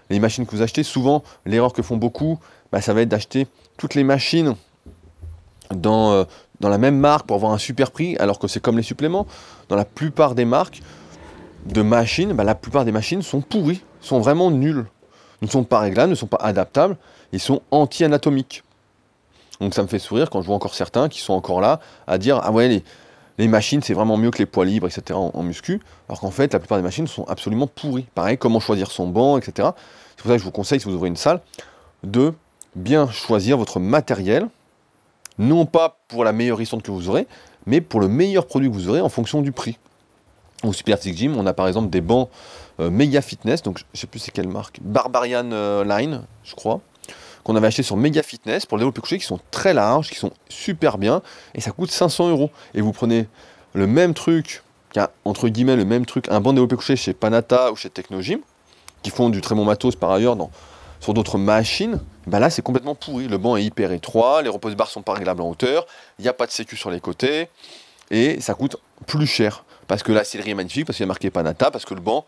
les 0.09 0.19
machines 0.19 0.45
que 0.45 0.51
vous 0.55 0.61
achetez. 0.61 0.83
Souvent, 0.83 1.23
l'erreur 1.45 1.73
que 1.73 1.81
font 1.81 1.97
beaucoup, 1.97 2.39
bah, 2.71 2.81
ça 2.81 2.93
va 2.93 3.01
être 3.01 3.09
d'acheter 3.09 3.47
toutes 3.77 3.95
les 3.95 4.03
machines 4.03 4.55
dans, 5.73 6.11
euh, 6.11 6.23
dans 6.59 6.69
la 6.69 6.77
même 6.77 6.97
marque 6.97 7.25
pour 7.25 7.35
avoir 7.35 7.51
un 7.51 7.57
super 7.57 7.91
prix, 7.91 8.15
alors 8.17 8.39
que 8.39 8.47
c'est 8.47 8.59
comme 8.59 8.77
les 8.77 8.83
suppléments. 8.83 9.25
Dans 9.69 9.75
la 9.75 9.85
plupart 9.85 10.35
des 10.35 10.45
marques 10.45 10.81
de 11.65 11.81
machines, 11.81 12.33
bah, 12.33 12.43
la 12.43 12.55
plupart 12.55 12.85
des 12.85 12.91
machines 12.91 13.21
sont 13.21 13.41
pourries, 13.41 13.81
sont 14.01 14.19
vraiment 14.19 14.51
nulles, 14.51 14.85
ne 15.41 15.47
sont 15.47 15.63
pas 15.63 15.79
réglables, 15.79 16.11
ne 16.11 16.15
sont 16.15 16.27
pas 16.27 16.37
adaptables, 16.41 16.97
ils 17.31 17.39
sont 17.39 17.61
anti-anatomiques. 17.71 18.63
Donc 19.63 19.73
ça 19.73 19.81
me 19.81 19.87
fait 19.87 19.99
sourire 19.99 20.29
quand 20.29 20.41
je 20.41 20.47
vois 20.47 20.55
encore 20.55 20.75
certains 20.75 21.07
qui 21.07 21.21
sont 21.21 21.33
encore 21.33 21.61
là 21.61 21.79
à 22.05 22.17
dire 22.17 22.41
Ah 22.43 22.51
ouais, 22.51 22.83
les, 23.37 23.47
machines 23.47 23.81
c'est 23.81 23.93
vraiment 23.93 24.17
mieux 24.17 24.29
que 24.29 24.39
les 24.39 24.45
poids 24.45 24.65
libres, 24.65 24.87
etc. 24.87 25.17
en, 25.17 25.41
muscu. 25.41 25.81
Alors 26.09 26.19
qu'en 26.19 26.31
fait, 26.31 26.51
la 26.51 26.59
plupart 26.59 26.77
des 26.77 26.83
machines 26.83 27.07
sont 27.07 27.23
absolument 27.25 27.67
pourries. 27.67 28.05
Pareil, 28.13 28.37
comment 28.37 28.59
choisir 28.59 28.91
son 28.91 29.07
banc, 29.07 29.37
etc. 29.37 29.69
C'est 30.09 30.21
pour 30.21 30.27
ça 30.27 30.33
que 30.33 30.39
je 30.39 30.43
vous 30.43 30.51
conseille, 30.51 30.81
si 30.81 30.85
vous 30.85 30.95
ouvrez 30.95 31.07
une 31.07 31.15
salle, 31.15 31.39
de 32.03 32.33
bien 32.75 33.09
choisir 33.09 33.57
votre 33.57 33.79
matériel, 33.79 34.49
non 35.37 35.65
pas 35.65 35.97
pour 36.09 36.25
la 36.25 36.33
meilleure 36.33 36.61
histoire 36.61 36.81
que 36.81 36.91
vous 36.91 37.07
aurez, 37.07 37.25
mais 37.65 37.79
pour 37.79 38.01
le 38.01 38.09
meilleur 38.09 38.47
produit 38.47 38.69
que 38.69 38.73
vous 38.73 38.89
aurez 38.89 38.99
en 38.99 39.09
fonction 39.09 39.41
du 39.41 39.53
prix. 39.53 39.77
Au 40.63 40.73
Super 40.73 40.97
Gym, 41.01 41.37
on 41.37 41.45
a 41.45 41.53
par 41.53 41.67
exemple 41.67 41.89
des 41.89 42.01
bancs 42.01 42.29
euh, 42.79 42.89
Mega 42.89 43.21
Fitness, 43.21 43.63
donc 43.63 43.77
je 43.77 43.83
ne 43.93 43.97
sais 43.97 44.07
plus 44.07 44.19
c'est 44.19 44.31
quelle 44.31 44.47
marque, 44.47 44.79
Barbarian 44.81 45.51
euh, 45.51 45.83
Line, 45.83 46.23
je 46.43 46.55
crois 46.55 46.81
qu'on 47.43 47.55
avait 47.55 47.67
acheté 47.67 47.83
sur 47.83 47.97
Mega 47.97 48.23
Fitness 48.23 48.65
pour 48.65 48.77
le 48.77 48.81
développé 48.81 49.01
couché 49.01 49.17
qui 49.17 49.25
sont 49.25 49.39
très 49.51 49.73
larges, 49.73 50.09
qui 50.09 50.15
sont 50.15 50.31
super 50.49 50.97
bien 50.97 51.21
et 51.55 51.61
ça 51.61 51.71
coûte 51.71 51.91
500 51.91 52.29
euros. 52.29 52.51
Et 52.73 52.81
vous 52.81 52.93
prenez 52.93 53.27
le 53.73 53.87
même 53.87 54.13
truc, 54.13 54.63
entre 55.25 55.49
guillemets 55.49 55.75
le 55.75 55.85
même 55.85 56.05
truc, 56.05 56.29
un 56.29 56.39
banc 56.39 56.53
développé 56.53 56.75
couché 56.75 56.95
chez 56.95 57.13
Panata 57.13 57.71
ou 57.71 57.75
chez 57.75 57.89
Technogym, 57.89 58.39
qui 59.01 59.09
font 59.09 59.29
du 59.29 59.41
très 59.41 59.55
bon 59.55 59.65
matos 59.65 59.95
par 59.95 60.11
ailleurs 60.11 60.37
sur 60.99 61.13
d'autres 61.13 61.37
machines, 61.37 61.99
bah 62.27 62.39
là 62.39 62.49
c'est 62.49 62.61
complètement 62.61 62.95
pourri. 62.95 63.27
Le 63.27 63.37
banc 63.37 63.57
est 63.57 63.63
hyper 63.63 63.91
étroit, 63.91 64.41
les 64.41 64.47
repose 64.47 64.75
barres 64.75 64.89
sont 64.89 65.01
pas 65.01 65.13
réglables 65.13 65.41
en 65.41 65.49
hauteur, 65.49 65.85
il 66.17 66.21
n'y 66.21 66.29
a 66.29 66.33
pas 66.33 66.45
de 66.45 66.51
sécu 66.51 66.77
sur 66.77 66.89
les 66.89 67.01
côtés 67.01 67.49
et 68.09 68.39
ça 68.39 68.53
coûte 68.53 68.77
plus 69.05 69.27
cher. 69.27 69.65
Parce 69.87 70.01
que 70.01 70.13
la 70.13 70.23
sellerie 70.23 70.51
est 70.51 70.55
magnifique, 70.55 70.85
parce 70.85 70.95
qu'il 70.95 71.03
y 71.03 71.07
a 71.07 71.07
marqué 71.07 71.29
Panata, 71.29 71.71
parce 71.71 71.83
que 71.83 71.93
le 71.93 71.99
banc, 71.99 72.25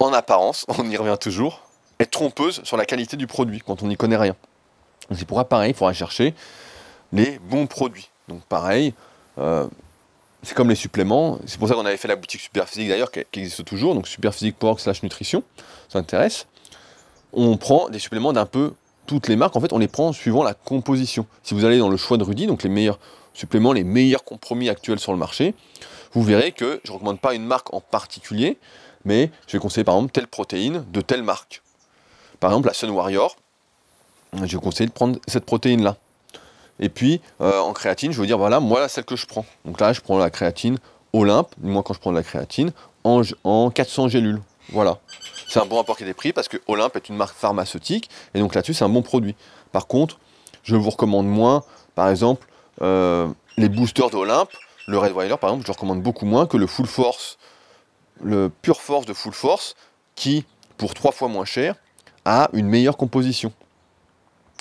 en 0.00 0.12
apparence, 0.12 0.66
on 0.78 0.90
y 0.90 0.96
revient 0.96 1.16
toujours, 1.20 1.62
être 2.00 2.10
trompeuse 2.10 2.60
sur 2.64 2.76
la 2.76 2.84
qualité 2.84 3.16
du 3.16 3.26
produit 3.26 3.60
quand 3.64 3.82
on 3.82 3.88
n'y 3.88 3.96
connaît 3.96 4.16
rien. 4.16 4.34
C'est 5.12 5.26
pour 5.26 5.44
pareil, 5.46 5.70
il 5.70 5.74
faudra 5.74 5.92
chercher 5.92 6.34
les 7.12 7.38
bons 7.38 7.66
produits. 7.66 8.08
Donc 8.28 8.42
pareil, 8.44 8.94
euh, 9.38 9.66
c'est 10.42 10.54
comme 10.54 10.68
les 10.68 10.74
suppléments. 10.74 11.38
C'est 11.46 11.58
pour 11.58 11.68
ça 11.68 11.74
qu'on 11.74 11.86
avait 11.86 11.96
fait 11.96 12.08
la 12.08 12.16
boutique 12.16 12.40
Superphysique 12.40 12.88
d'ailleurs, 12.88 13.10
qui, 13.10 13.20
qui 13.30 13.40
existe 13.40 13.64
toujours, 13.64 13.94
donc 13.94 14.08
superphysique.org 14.08 14.78
slash 14.78 15.02
nutrition, 15.02 15.42
ça 15.88 15.98
intéresse. 15.98 16.46
On 17.32 17.56
prend 17.56 17.88
des 17.88 17.98
suppléments 17.98 18.32
d'un 18.32 18.46
peu 18.46 18.72
toutes 19.06 19.28
les 19.28 19.36
marques, 19.36 19.56
en 19.56 19.60
fait, 19.60 19.72
on 19.72 19.78
les 19.78 19.88
prend 19.88 20.12
suivant 20.12 20.44
la 20.44 20.54
composition. 20.54 21.26
Si 21.42 21.54
vous 21.54 21.64
allez 21.64 21.78
dans 21.78 21.88
le 21.88 21.96
choix 21.96 22.16
de 22.16 22.22
Rudy, 22.22 22.46
donc 22.46 22.62
les 22.62 22.68
meilleurs 22.68 22.98
suppléments, 23.34 23.72
les 23.72 23.84
meilleurs 23.84 24.22
compromis 24.24 24.68
actuels 24.68 25.00
sur 25.00 25.12
le 25.12 25.18
marché, 25.18 25.54
vous 26.12 26.22
verrez 26.22 26.52
que 26.52 26.80
je 26.84 26.90
ne 26.90 26.94
recommande 26.94 27.20
pas 27.20 27.34
une 27.34 27.44
marque 27.44 27.74
en 27.74 27.80
particulier, 27.80 28.58
mais 29.04 29.30
je 29.46 29.52
vais 29.52 29.58
conseiller 29.58 29.84
par 29.84 29.96
exemple 29.96 30.12
telle 30.12 30.28
protéine 30.28 30.84
de 30.92 31.00
telle 31.00 31.22
marque. 31.22 31.62
Par 32.40 32.50
exemple, 32.50 32.68
la 32.68 32.74
Sun 32.74 32.90
Warrior, 32.90 33.36
je 34.32 34.56
vais 34.56 34.62
conseiller 34.62 34.86
de 34.86 34.92
prendre 34.92 35.18
cette 35.28 35.44
protéine-là. 35.44 35.96
Et 36.78 36.88
puis, 36.88 37.20
euh, 37.42 37.60
en 37.60 37.72
créatine, 37.74 38.12
je 38.12 38.16
vous 38.16 38.26
dire, 38.26 38.38
voilà, 38.38 38.58
moi, 38.58 38.88
celle 38.88 39.04
que 39.04 39.16
je 39.16 39.26
prends. 39.26 39.44
Donc 39.66 39.80
là, 39.80 39.92
je 39.92 40.00
prends 40.00 40.18
la 40.18 40.30
créatine 40.30 40.78
Olympe, 41.12 41.54
moi, 41.60 41.82
quand 41.82 41.92
je 41.92 41.98
prends 42.00 42.12
de 42.12 42.16
la 42.16 42.22
créatine, 42.22 42.72
en, 43.04 43.22
en 43.44 43.70
400 43.70 44.08
gélules. 44.08 44.40
Voilà. 44.72 44.98
C'est 45.48 45.60
un 45.60 45.66
bon 45.66 45.76
rapport 45.76 45.96
qui 45.96 46.04
est 46.04 46.14
pris 46.14 46.32
parce 46.32 46.48
que 46.48 46.56
Olympe 46.68 46.96
est 46.96 47.08
une 47.08 47.16
marque 47.16 47.36
pharmaceutique, 47.36 48.08
et 48.34 48.38
donc 48.38 48.54
là-dessus, 48.54 48.74
c'est 48.74 48.84
un 48.84 48.88
bon 48.88 49.02
produit. 49.02 49.34
Par 49.72 49.86
contre, 49.86 50.18
je 50.62 50.76
vous 50.76 50.90
recommande 50.90 51.26
moins, 51.26 51.64
par 51.94 52.08
exemple, 52.08 52.46
euh, 52.80 53.28
les 53.56 53.68
boosters 53.68 54.10
d'Olympe, 54.10 54.50
le 54.86 54.98
Red 54.98 55.12
Wire, 55.12 55.38
par 55.38 55.50
exemple, 55.50 55.66
je 55.66 55.72
recommande 55.72 56.02
beaucoup 56.02 56.24
moins 56.24 56.46
que 56.46 56.56
le 56.56 56.66
Full 56.66 56.86
Force, 56.86 57.38
le 58.22 58.50
Pure 58.62 58.80
Force 58.80 59.06
de 59.06 59.12
Full 59.12 59.32
Force, 59.32 59.74
qui, 60.14 60.44
pour 60.76 60.94
trois 60.94 61.12
fois 61.12 61.28
moins 61.28 61.44
cher, 61.44 61.74
a 62.24 62.48
une 62.52 62.66
meilleure 62.66 62.96
composition. 62.96 63.52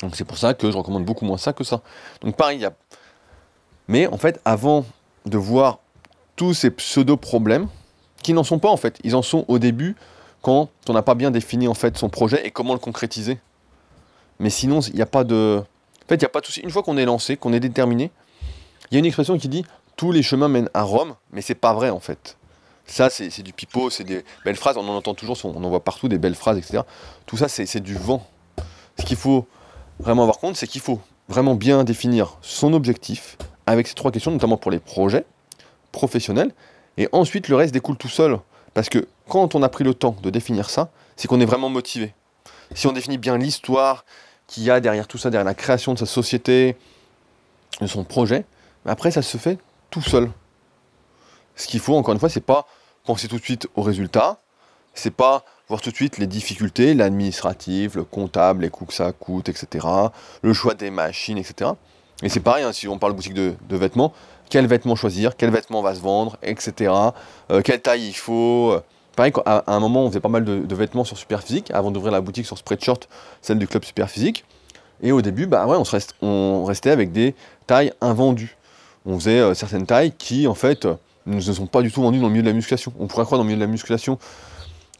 Donc 0.01 0.15
c'est 0.15 0.25
pour 0.25 0.37
ça 0.37 0.53
que 0.53 0.71
je 0.71 0.77
recommande 0.77 1.05
beaucoup 1.05 1.25
moins 1.25 1.37
ça 1.37 1.53
que 1.53 1.63
ça. 1.63 1.81
Donc 2.21 2.35
pareil, 2.35 2.63
a... 2.65 2.73
Mais 3.87 4.07
en 4.07 4.17
fait, 4.17 4.39
avant 4.45 4.85
de 5.25 5.37
voir 5.37 5.79
tous 6.35 6.53
ces 6.53 6.71
pseudo-problèmes, 6.71 7.67
qui 8.23 8.33
n'en 8.33 8.43
sont 8.43 8.59
pas 8.59 8.69
en 8.69 8.77
fait, 8.77 8.99
ils 9.03 9.15
en 9.15 9.21
sont 9.21 9.45
au 9.47 9.59
début 9.59 9.95
quand 10.41 10.69
on 10.87 10.93
n'a 10.93 11.01
pas 11.01 11.15
bien 11.15 11.31
défini 11.31 11.67
en 11.67 11.73
fait 11.73 11.97
son 11.97 12.09
projet 12.09 12.45
et 12.45 12.51
comment 12.51 12.73
le 12.73 12.79
concrétiser. 12.79 13.39
Mais 14.39 14.49
sinon, 14.49 14.79
il 14.81 14.95
n'y 14.95 15.01
a 15.01 15.05
pas 15.05 15.23
de... 15.23 15.61
En 15.61 16.07
fait, 16.07 16.15
il 16.15 16.19
n'y 16.19 16.25
a 16.25 16.29
pas 16.29 16.41
de 16.41 16.45
souci. 16.45 16.61
Une 16.61 16.69
fois 16.69 16.81
qu'on 16.81 16.97
est 16.97 17.05
lancé, 17.05 17.37
qu'on 17.37 17.53
est 17.53 17.59
déterminé, 17.59 18.11
il 18.89 18.95
y 18.95 18.97
a 18.97 18.99
une 18.99 19.05
expression 19.05 19.37
qui 19.37 19.49
dit 19.49 19.65
tous 19.95 20.11
les 20.11 20.23
chemins 20.23 20.47
mènent 20.47 20.69
à 20.73 20.83
Rome, 20.83 21.15
mais 21.31 21.41
c'est 21.41 21.55
pas 21.55 21.73
vrai 21.73 21.89
en 21.89 21.99
fait. 21.99 22.37
Ça, 22.89 23.09
c'est 23.09 23.43
du 23.43 23.53
pipeau, 23.53 23.91
c'est 23.91 24.03
des 24.03 24.25
belles 24.43 24.55
phrases, 24.55 24.75
on 24.75 24.87
en 24.87 24.95
entend 24.95 25.13
toujours, 25.13 25.37
on 25.43 25.63
en 25.63 25.69
voit 25.69 25.83
partout 25.83 26.07
des 26.07 26.17
belles 26.17 26.35
phrases, 26.35 26.57
etc. 26.57 26.79
Tout 27.27 27.37
ça, 27.37 27.47
c'est 27.47 27.79
du 27.79 27.93
vent. 27.93 28.27
Ce 28.99 29.05
qu'il 29.05 29.15
faut 29.15 29.47
vraiment 29.99 30.23
avoir 30.23 30.39
compte, 30.39 30.55
c'est 30.55 30.65
qu'il 30.65 30.81
faut 30.81 30.99
vraiment 31.27 31.53
bien 31.53 31.83
définir 31.83 32.37
son 32.41 32.73
objectif 32.73 33.37
avec 33.67 33.87
ces 33.87 33.93
trois 33.93 34.11
questions, 34.11 34.31
notamment 34.31 34.57
pour 34.57 34.71
les 34.71 34.79
projets 34.79 35.23
professionnels, 35.91 36.51
et 36.97 37.07
ensuite 37.11 37.47
le 37.47 37.55
reste 37.55 37.73
découle 37.73 37.95
tout 37.95 38.09
seul. 38.09 38.39
Parce 38.73 38.89
que 38.89 39.07
quand 39.27 39.53
on 39.53 39.61
a 39.61 39.69
pris 39.69 39.83
le 39.83 39.93
temps 39.93 40.15
de 40.23 40.31
définir 40.31 40.69
ça, 40.69 40.89
c'est 41.15 41.27
qu'on 41.27 41.39
est 41.39 41.45
vraiment 41.45 41.69
motivé. 41.69 42.13
Si 42.73 42.87
on 42.87 42.91
définit 42.91 43.19
bien 43.19 43.37
l'histoire 43.37 44.03
qu'il 44.47 44.63
y 44.63 44.71
a 44.71 44.79
derrière 44.79 45.07
tout 45.07 45.19
ça, 45.19 45.29
derrière 45.29 45.45
la 45.45 45.53
création 45.53 45.93
de 45.93 45.99
sa 45.99 46.07
société, 46.07 46.75
de 47.81 47.87
son 47.87 48.03
projet, 48.03 48.45
après 48.85 49.11
ça 49.11 49.21
se 49.21 49.37
fait 49.37 49.59
tout 49.91 50.01
seul. 50.01 50.31
Ce 51.55 51.67
qu'il 51.67 51.79
faut, 51.79 51.95
encore 51.95 52.13
une 52.13 52.19
fois, 52.19 52.29
c'est 52.29 52.39
pas 52.39 52.65
penser 53.09 53.27
tout 53.27 53.39
de 53.39 53.43
suite 53.43 53.67
au 53.75 53.81
résultat, 53.81 54.37
c'est 54.93 55.09
pas 55.09 55.43
voir 55.67 55.81
tout 55.81 55.89
de 55.89 55.95
suite 55.95 56.19
les 56.19 56.27
difficultés, 56.27 56.93
l'administratif, 56.93 57.95
le 57.95 58.03
comptable, 58.03 58.61
les 58.61 58.69
coûts 58.69 58.85
que 58.85 58.93
ça 58.93 59.11
coûte, 59.13 59.49
etc., 59.49 59.87
le 60.43 60.53
choix 60.53 60.75
des 60.75 60.91
machines, 60.91 61.39
etc. 61.39 61.71
Et 62.21 62.29
c'est 62.29 62.39
pareil, 62.39 62.63
hein, 62.63 62.71
si 62.71 62.87
on 62.87 62.99
parle 62.99 63.13
boutique 63.13 63.33
de, 63.33 63.55
vêtements, 63.71 64.13
quel 64.51 64.67
vêtement 64.67 64.95
choisir, 64.95 65.37
quel 65.37 65.49
vêtement 65.49 65.81
va 65.81 65.95
se 65.95 66.01
vendre, 66.01 66.37
etc., 66.43 66.93
euh, 67.49 67.63
quelle 67.63 67.81
taille 67.81 68.09
il 68.09 68.13
faut. 68.13 68.75
Pareil, 69.15 69.33
à, 69.47 69.63
un 69.65 69.79
moment, 69.79 70.03
on 70.03 70.09
faisait 70.09 70.19
pas 70.19 70.29
mal 70.29 70.45
de, 70.45 70.75
vêtements 70.75 71.03
sur 71.03 71.17
Superphysique, 71.17 71.71
avant 71.71 71.89
d'ouvrir 71.89 72.11
la 72.11 72.21
boutique 72.21 72.45
sur 72.45 72.59
Spreadshirt, 72.59 73.09
celle 73.41 73.57
du 73.57 73.67
club 73.67 73.85
Superphysique. 73.85 74.45
Et 75.01 75.11
au 75.11 75.23
début, 75.23 75.47
bah 75.47 75.65
ouais, 75.65 75.77
on, 75.77 75.81
reste, 75.83 76.13
on 76.21 76.63
restait 76.63 76.91
avec 76.91 77.11
des 77.11 77.33
tailles 77.65 77.91
invendues. 78.01 78.55
On 79.07 79.17
faisait 79.17 79.39
euh, 79.39 79.55
certaines 79.55 79.87
tailles 79.87 80.11
qui, 80.11 80.45
en 80.45 80.53
fait, 80.53 80.87
ne 81.35 81.41
sont 81.41 81.67
pas 81.67 81.81
du 81.81 81.91
tout 81.91 82.01
vendues 82.01 82.19
dans 82.19 82.27
le 82.27 82.31
milieu 82.31 82.43
de 82.43 82.47
la 82.47 82.53
musculation. 82.53 82.93
On 82.99 83.07
pourrait 83.07 83.25
croire 83.25 83.37
dans 83.37 83.43
le 83.43 83.49
milieu 83.49 83.59
de 83.59 83.65
la 83.65 83.71
musculation 83.71 84.17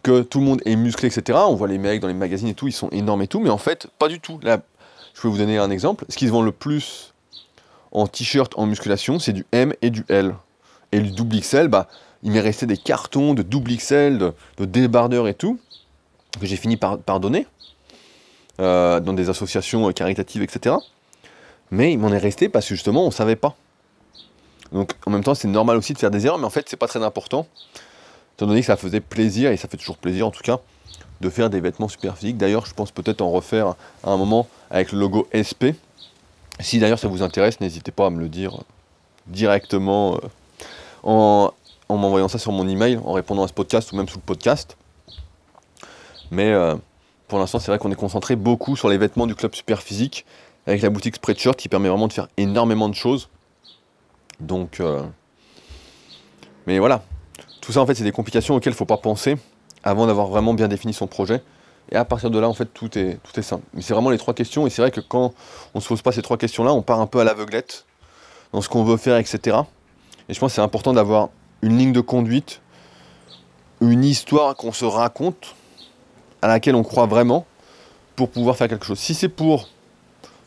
que 0.04 0.22
tout 0.22 0.39
le 0.39 0.46
monde 0.46 0.62
est 0.65 0.76
musclé, 0.76 1.08
etc. 1.08 1.39
On 1.48 1.56
voit 1.56 1.68
les 1.68 1.78
mecs 1.78 2.00
dans 2.00 2.08
les 2.08 2.13
magazines 2.13 2.48
et 2.48 2.54
tout, 2.54 2.68
ils 2.68 2.74
sont 2.74 2.89
énormes 2.89 3.22
et 3.22 3.28
tout, 3.28 3.39
mais 3.39 3.50
en 3.50 3.58
fait, 3.58 3.88
pas 4.00 4.08
du 4.08 4.20
tout. 4.20 4.39
Là, 4.44 4.62
je 5.13 5.22
vais 5.22 5.30
vous 5.30 5.38
donner 5.38 5.58
un 5.58 5.70
exemple. 5.70 6.06
Ce 6.10 6.18
qui 6.18 6.28
se 6.28 6.32
vend 6.32 6.42
le 6.42 6.52
plus 6.52 7.13
en 7.92 8.08
t-shirt 8.08 8.54
en 8.58 8.65
musculation, 8.65 9.20
c'est 9.20 9.34
du 9.34 9.46
M 9.52 9.74
et 9.82 9.89
du 9.89 10.06
L. 10.10 10.36
Et 10.92 11.00
le 11.00 11.10
double 11.10 11.39
XL, 11.39 11.68
bah, 11.68 11.88
il 12.24 12.32
m'est 12.32 12.39
resté 12.39 12.65
des 12.65 12.78
cartons 12.78 13.34
de 13.34 13.42
double 13.42 13.76
XL, 13.76 14.18
de, 14.18 14.34
de 14.58 14.65
débardeurs 14.65 15.28
et 15.28 15.34
tout, 15.34 15.60
que 16.39 16.46
j'ai 16.46 16.56
fini 16.56 16.78
par, 16.78 16.98
donner 17.20 17.48
euh, 18.60 19.00
dans 19.00 19.13
des 19.13 19.30
associations 19.30 19.92
caritatives, 19.92 20.42
etc. 20.42 20.76
Mais 21.72 21.94
il 21.94 22.00
m'en 22.00 22.10
est 22.10 22.18
resté 22.18 22.50
parce 22.50 22.68
que 22.68 22.76
justement, 22.76 23.04
on 23.04 23.08
ne 23.08 23.13
savait 23.13 23.36
pas. 23.36 23.56
Donc 24.71 24.93
en 25.05 25.12
même 25.12 25.23
temps, 25.23 25.36
c'est 25.36 25.47
normal 25.47 25.77
aussi 25.77 25.93
de 25.93 25.97
faire 25.97 26.12
des 26.12 26.25
erreurs, 26.25 26.38
mais 26.38 26.45
en 26.45 26.51
fait, 26.51 26.67
c'est 26.69 26.77
pas 26.77 26.88
très 26.88 27.03
important 27.03 27.47
étant 28.39 28.47
donné 28.47 28.62
que 28.62 28.67
ça 28.67 28.77
faisait 28.77 29.01
plaisir, 29.01 29.51
et 29.51 29.58
ça 29.58 29.67
fait 29.67 29.75
toujours 29.75 29.97
plaisir 29.97 30.25
en 30.25 30.32
tout 30.32 30.43
cas, 30.43 30.60
de 31.19 31.29
faire 31.29 31.49
des 31.49 31.60
vêtements 31.60 31.89
super 31.89 32.17
physiques. 32.17 32.38
D'ailleurs, 32.38 32.65
je 32.65 32.73
pense 32.73 32.89
peut-être 32.89 33.19
en 33.19 33.29
refaire 33.32 33.75
à 34.01 34.12
un 34.12 34.15
moment 34.15 34.47
avec 34.71 34.93
le 34.93 34.99
logo 34.99 35.27
SP. 35.36 35.75
Si 36.62 36.79
d'ailleurs 36.79 36.99
ça 36.99 37.10
vous 37.10 37.21
intéresse, 37.21 37.60
n'hésitez 37.60 37.91
pas 37.91 38.05
à 38.05 38.10
me 38.10 38.19
le 38.19 38.29
dire 38.29 38.63
directement 39.27 40.15
euh, 40.15 40.19
en, 41.03 41.51
m'envoyant 41.89 42.29
ça 42.29 42.38
sur 42.38 42.53
mon 42.53 42.65
email, 42.65 42.97
en 43.03 43.12
répondant 43.12 43.43
à 43.43 43.49
ce 43.49 43.53
podcast 43.53 43.91
ou 43.91 43.97
même 43.97 44.08
sous 44.08 44.19
le 44.19 44.23
podcast. 44.23 44.77
Mais 46.32 46.53
euh, 46.53 46.75
pour 47.27 47.39
l'instant, 47.39 47.60
c'est 47.60 47.71
vrai 47.71 47.77
qu'on 47.77 47.91
est 47.91 47.95
concentré 47.95 48.38
beaucoup 48.38 48.77
sur 48.77 48.88
les 48.88 48.97
vêtements 48.97 49.27
du 49.27 49.36
club 49.36 49.53
super 49.53 49.82
physique 49.82 50.25
avec 50.65 50.82
la 50.82 50.89
boutique 50.89 51.15
Spreadshirt 51.15 51.58
qui 51.58 51.67
permet 51.67 51.89
vraiment 51.89 52.08
de 52.08 52.13
faire 52.13 52.29
énormément 52.38 52.88
de 52.88 52.95
choses. 52.95 53.27
Donc, 54.39 54.80
euh, 54.80 55.04
mais 56.67 56.80
voilà, 56.80 57.04
tout 57.62 57.71
ça, 57.71 57.82
en 57.82 57.86
fait, 57.86 57.95
c'est 57.95 58.04
des 58.04 58.12
complications 58.12 58.56
auxquelles 58.56 58.71
il 58.71 58.75
ne 58.75 58.78
faut 58.78 58.86
pas 58.86 58.97
penser 58.97 59.38
avant 59.84 60.08
d'avoir 60.08 60.28
vraiment 60.28 60.54
bien 60.54 60.67
défini 60.67 60.93
son 60.93 61.08
projet. 61.08 61.41
Et 61.91 61.95
à 61.95 62.06
partir 62.06 62.30
de 62.30 62.39
là, 62.39 62.47
en 62.47 62.54
fait, 62.54 62.65
tout 62.65 62.97
est, 62.97 63.17
tout 63.23 63.39
est 63.39 63.43
simple. 63.43 63.63
Mais 63.73 63.82
c'est 63.82 63.93
vraiment 63.93 64.12
les 64.12 64.17
trois 64.17 64.34
questions. 64.34 64.67
Et 64.67 64.69
c'est 64.69 64.82
vrai 64.82 64.91
que 64.91 65.02
quand 65.02 65.34
on 65.73 65.80
ne 65.80 65.82
se 65.82 65.88
pose 65.88 66.02
pas 66.02 66.12
ces 66.12 66.21
trois 66.21 66.38
questions-là, 66.38 66.73
on 66.73 66.82
part 66.82 66.99
un 66.99 67.08
peu 67.08 67.19
à 67.19 67.23
l'aveuglette 67.23 67.86
dans 68.54 68.62
ce 68.62 68.69
qu'on 68.69 68.84
veut 68.84 68.97
faire, 68.97 69.17
etc. 69.17 69.58
Et 70.28 70.34
je 70.34 70.39
pense 70.39 70.52
que 70.52 70.56
c'est 70.56 70.62
important 70.62 70.93
d'avoir 70.93 71.30
une 71.62 71.78
ligne 71.78 71.91
de 71.91 72.02
conduite, 72.02 72.62
une 73.82 74.04
histoire 74.04 74.56
qu'on 74.56 74.71
se 74.71 74.86
raconte, 74.86 75.56
à 76.41 76.47
laquelle 76.47 76.75
on 76.75 76.84
croit 76.84 77.08
vraiment, 77.08 77.45
pour 78.15 78.30
pouvoir 78.30 78.56
faire 78.56 78.67
quelque 78.67 78.86
chose. 78.86 78.99
Si 78.99 79.13
c'est 79.13 79.30
pour 79.30 79.67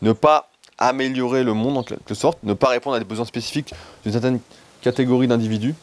ne 0.02 0.12
pas 0.12 0.51
améliorer 0.78 1.44
le 1.44 1.54
monde 1.54 1.78
en 1.78 1.82
quelque 1.82 2.14
sorte, 2.14 2.38
ne 2.42 2.54
pas 2.54 2.68
répondre 2.68 2.96
à 2.96 2.98
des 2.98 3.04
besoins 3.04 3.24
spécifiques 3.24 3.74
d'une 4.02 4.12
certaine 4.12 4.40
catégorie 4.80 5.28
d'individus, 5.28 5.74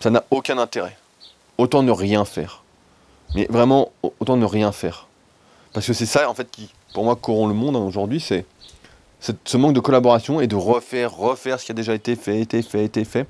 ça 0.00 0.10
n'a 0.10 0.24
aucun 0.30 0.58
intérêt. 0.58 0.96
Autant 1.58 1.82
ne 1.82 1.92
rien 1.92 2.24
faire. 2.24 2.62
Mais 3.34 3.46
vraiment, 3.50 3.92
autant 4.02 4.36
ne 4.36 4.46
rien 4.46 4.72
faire. 4.72 5.06
Parce 5.72 5.86
que 5.86 5.92
c'est 5.92 6.06
ça, 6.06 6.28
en 6.28 6.34
fait, 6.34 6.50
qui, 6.50 6.70
pour 6.94 7.04
moi, 7.04 7.16
corrompt 7.16 7.48
le 7.48 7.54
monde 7.54 7.76
hein, 7.76 7.80
aujourd'hui, 7.80 8.20
c'est 8.20 8.44
ce 9.20 9.56
manque 9.56 9.74
de 9.74 9.80
collaboration 9.80 10.40
et 10.40 10.46
de 10.46 10.56
refaire, 10.56 11.14
refaire 11.14 11.60
ce 11.60 11.66
qui 11.66 11.72
a 11.72 11.74
déjà 11.74 11.94
été 11.94 12.16
fait, 12.16 12.40
été 12.40 12.62
fait, 12.62 12.84
été 12.84 13.04
fait, 13.04 13.26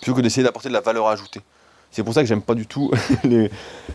plutôt 0.00 0.14
que 0.14 0.20
d'essayer 0.20 0.42
d'apporter 0.42 0.68
de 0.68 0.74
la 0.74 0.80
valeur 0.80 1.06
ajoutée. 1.06 1.40
C'est 1.92 2.02
pour 2.02 2.12
ça 2.12 2.20
que 2.20 2.26
j'aime 2.26 2.42
pas 2.42 2.54
du 2.54 2.66
tout 2.66 2.90
les... 3.24 3.50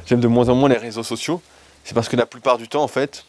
J'aime 0.06 0.22
de 0.22 0.28
moins 0.28 0.50
en 0.50 0.56
moins 0.56 0.70
les 0.70 0.78
réseaux 0.78 1.04
sociaux. 1.04 1.42
C'est 1.84 1.94
parce 1.94 2.08
que 2.08 2.16
la 2.16 2.26
plupart 2.26 2.58
du 2.58 2.68
temps, 2.68 2.84
en 2.84 2.88
fait, 2.88 3.26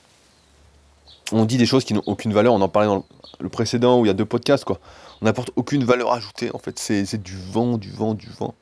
on 1.33 1.45
dit 1.45 1.57
des 1.57 1.67
choses 1.67 1.85
qui 1.85 1.95
n'ont 1.95 2.03
aucune 2.07 2.33
valeur. 2.33 2.53
On 2.53 2.61
en 2.61 2.69
parlait 2.69 2.89
dans 2.89 3.05
le 3.41 3.49
précédent 3.49 4.01
où 4.01 4.05
il 4.05 4.09
y 4.09 4.11
a 4.11 4.15
deux 4.15 4.25
podcasts, 4.25 4.65
quoi. 4.65 4.79
On 5.21 5.27
n'apporte 5.27 5.51
aucune 5.57 5.85
valeur 5.85 6.13
ajoutée, 6.13 6.51
en 6.55 6.59
fait. 6.59 6.79
C'est 6.79 7.23
du 7.23 7.37
vent, 7.37 7.79
du 7.79 7.91
vent, 7.91 8.15
du 8.15 8.29
vent. 8.29 8.55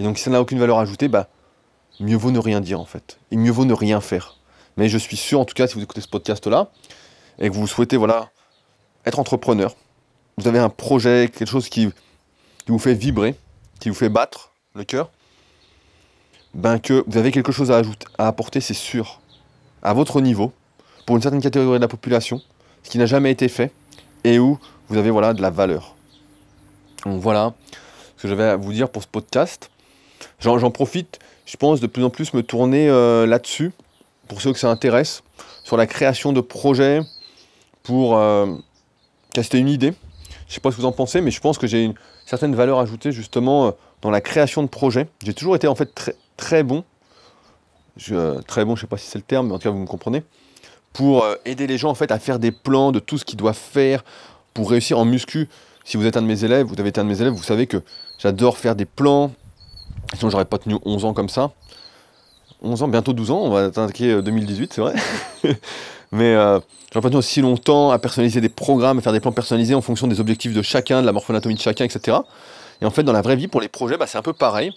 Et 0.00 0.02
donc 0.02 0.16
si 0.16 0.24
ça 0.24 0.30
n'a 0.30 0.40
aucune 0.40 0.58
valeur 0.58 0.78
ajoutée, 0.78 1.08
bah, 1.08 1.28
mieux 2.00 2.16
vaut 2.16 2.30
ne 2.30 2.38
rien 2.38 2.62
dire 2.62 2.80
en 2.80 2.86
fait. 2.86 3.18
Et 3.30 3.36
mieux 3.36 3.50
vaut 3.50 3.66
ne 3.66 3.74
rien 3.74 4.00
faire. 4.00 4.38
Mais 4.78 4.88
je 4.88 4.96
suis 4.96 5.18
sûr, 5.18 5.40
en 5.40 5.44
tout 5.44 5.52
cas, 5.52 5.66
si 5.66 5.74
vous 5.74 5.82
écoutez 5.82 6.00
ce 6.00 6.08
podcast-là, 6.08 6.70
et 7.38 7.50
que 7.50 7.54
vous 7.54 7.66
souhaitez 7.66 7.98
voilà, 7.98 8.30
être 9.04 9.18
entrepreneur, 9.18 9.74
vous 10.38 10.48
avez 10.48 10.58
un 10.58 10.70
projet, 10.70 11.30
quelque 11.30 11.50
chose 11.50 11.68
qui, 11.68 11.90
vous 12.66 12.78
fait 12.78 12.94
vibrer, 12.94 13.34
qui 13.78 13.90
vous 13.90 13.94
fait 13.94 14.08
battre 14.08 14.52
le 14.74 14.84
cœur, 14.84 15.10
ben 16.54 16.78
que 16.78 17.04
vous 17.06 17.18
avez 17.18 17.30
quelque 17.30 17.52
chose 17.52 17.70
à, 17.70 17.76
ajouter, 17.76 18.06
à 18.16 18.26
apporter, 18.26 18.60
c'est 18.60 18.74
sûr, 18.74 19.20
à 19.82 19.92
votre 19.92 20.20
niveau, 20.20 20.52
pour 21.10 21.16
une 21.16 21.22
certaine 21.22 21.42
catégorie 21.42 21.80
de 21.80 21.82
la 21.82 21.88
population, 21.88 22.40
ce 22.84 22.90
qui 22.90 22.96
n'a 22.96 23.06
jamais 23.06 23.32
été 23.32 23.48
fait, 23.48 23.72
et 24.22 24.38
où 24.38 24.60
vous 24.88 24.96
avez 24.96 25.10
voilà, 25.10 25.34
de 25.34 25.42
la 25.42 25.50
valeur. 25.50 25.96
Donc 27.04 27.20
voilà 27.20 27.52
ce 28.16 28.22
que 28.22 28.28
j'avais 28.28 28.44
à 28.44 28.54
vous 28.54 28.72
dire 28.72 28.88
pour 28.88 29.02
ce 29.02 29.08
podcast. 29.08 29.72
J'en 30.38 30.70
profite, 30.70 31.18
je 31.46 31.56
pense, 31.56 31.80
de 31.80 31.88
plus 31.88 32.04
en 32.04 32.10
plus 32.10 32.32
me 32.32 32.44
tourner 32.44 32.88
euh, 32.88 33.26
là-dessus, 33.26 33.72
pour 34.28 34.40
ceux 34.40 34.52
que 34.52 34.60
ça 34.60 34.70
intéresse, 34.70 35.24
sur 35.64 35.76
la 35.76 35.88
création 35.88 36.32
de 36.32 36.40
projets, 36.40 37.00
pour 37.82 38.16
euh, 38.16 38.46
caster 39.32 39.58
une 39.58 39.68
idée. 39.68 39.94
Je 40.46 40.54
sais 40.54 40.60
pas 40.60 40.70
ce 40.70 40.76
que 40.76 40.82
vous 40.82 40.86
en 40.86 40.92
pensez, 40.92 41.20
mais 41.20 41.32
je 41.32 41.40
pense 41.40 41.58
que 41.58 41.66
j'ai 41.66 41.82
une 41.82 41.94
certaines 42.24 42.54
valeurs 42.54 42.78
ajoutées 42.78 43.10
justement 43.10 43.66
euh, 43.66 43.70
dans 44.00 44.12
la 44.12 44.20
création 44.20 44.62
de 44.62 44.68
projets. 44.68 45.08
J'ai 45.24 45.34
toujours 45.34 45.56
été 45.56 45.66
en 45.66 45.74
fait 45.74 45.92
très, 45.92 46.14
très 46.36 46.62
bon, 46.62 46.84
très 48.46 48.64
bon, 48.64 48.76
je 48.76 48.82
sais 48.82 48.86
pas 48.86 48.96
si 48.96 49.08
c'est 49.08 49.18
le 49.18 49.24
terme, 49.24 49.48
mais 49.48 49.54
en 49.54 49.58
tout 49.58 49.64
cas 49.64 49.70
vous 49.70 49.78
me 49.80 49.88
comprenez, 49.88 50.22
pour 50.92 51.24
aider 51.44 51.66
les 51.66 51.78
gens 51.78 51.90
en 51.90 51.94
fait 51.94 52.10
à 52.10 52.18
faire 52.18 52.38
des 52.38 52.50
plans 52.50 52.92
de 52.92 52.98
tout 52.98 53.18
ce 53.18 53.24
qu'ils 53.24 53.38
doivent 53.38 53.56
faire 53.56 54.04
pour 54.54 54.70
réussir 54.70 54.98
en 54.98 55.04
muscu. 55.04 55.48
Si 55.84 55.96
vous 55.96 56.06
êtes 56.06 56.16
un 56.16 56.22
de 56.22 56.26
mes 56.26 56.44
élèves, 56.44 56.66
vous 56.66 56.78
avez 56.78 56.88
été 56.88 57.00
un 57.00 57.04
de 57.04 57.08
mes 57.08 57.20
élèves, 57.20 57.32
vous 57.32 57.42
savez 57.42 57.66
que 57.66 57.82
j'adore 58.18 58.58
faire 58.58 58.74
des 58.74 58.84
plans. 58.84 59.32
Sinon 60.16 60.30
j'aurais 60.30 60.44
pas 60.44 60.58
tenu 60.58 60.76
11 60.84 61.04
ans 61.04 61.14
comme 61.14 61.28
ça. 61.28 61.52
11 62.62 62.82
ans, 62.82 62.88
bientôt 62.88 63.12
12 63.12 63.30
ans, 63.30 63.40
on 63.42 63.50
va 63.50 63.64
attaquer 63.66 64.20
2018, 64.20 64.72
c'est 64.72 64.80
vrai. 64.80 64.94
Mais 66.12 66.34
euh, 66.34 66.58
j'aurais 66.92 67.02
pas 67.02 67.08
tenu 67.08 67.18
aussi 67.18 67.40
longtemps 67.40 67.90
à 67.90 67.98
personnaliser 67.98 68.40
des 68.40 68.48
programmes, 68.48 68.98
à 68.98 69.00
faire 69.00 69.12
des 69.12 69.20
plans 69.20 69.32
personnalisés 69.32 69.74
en 69.74 69.80
fonction 69.80 70.06
des 70.06 70.20
objectifs 70.20 70.52
de 70.52 70.62
chacun, 70.62 71.00
de 71.00 71.06
la 71.06 71.12
morphonatomie 71.12 71.54
de 71.54 71.60
chacun, 71.60 71.84
etc. 71.84 72.18
Et 72.82 72.86
en 72.86 72.90
fait, 72.90 73.02
dans 73.02 73.12
la 73.12 73.22
vraie 73.22 73.36
vie, 73.36 73.48
pour 73.48 73.60
les 73.60 73.68
projets, 73.68 73.96
bah, 73.96 74.06
c'est 74.06 74.18
un 74.18 74.22
peu 74.22 74.32
pareil. 74.32 74.72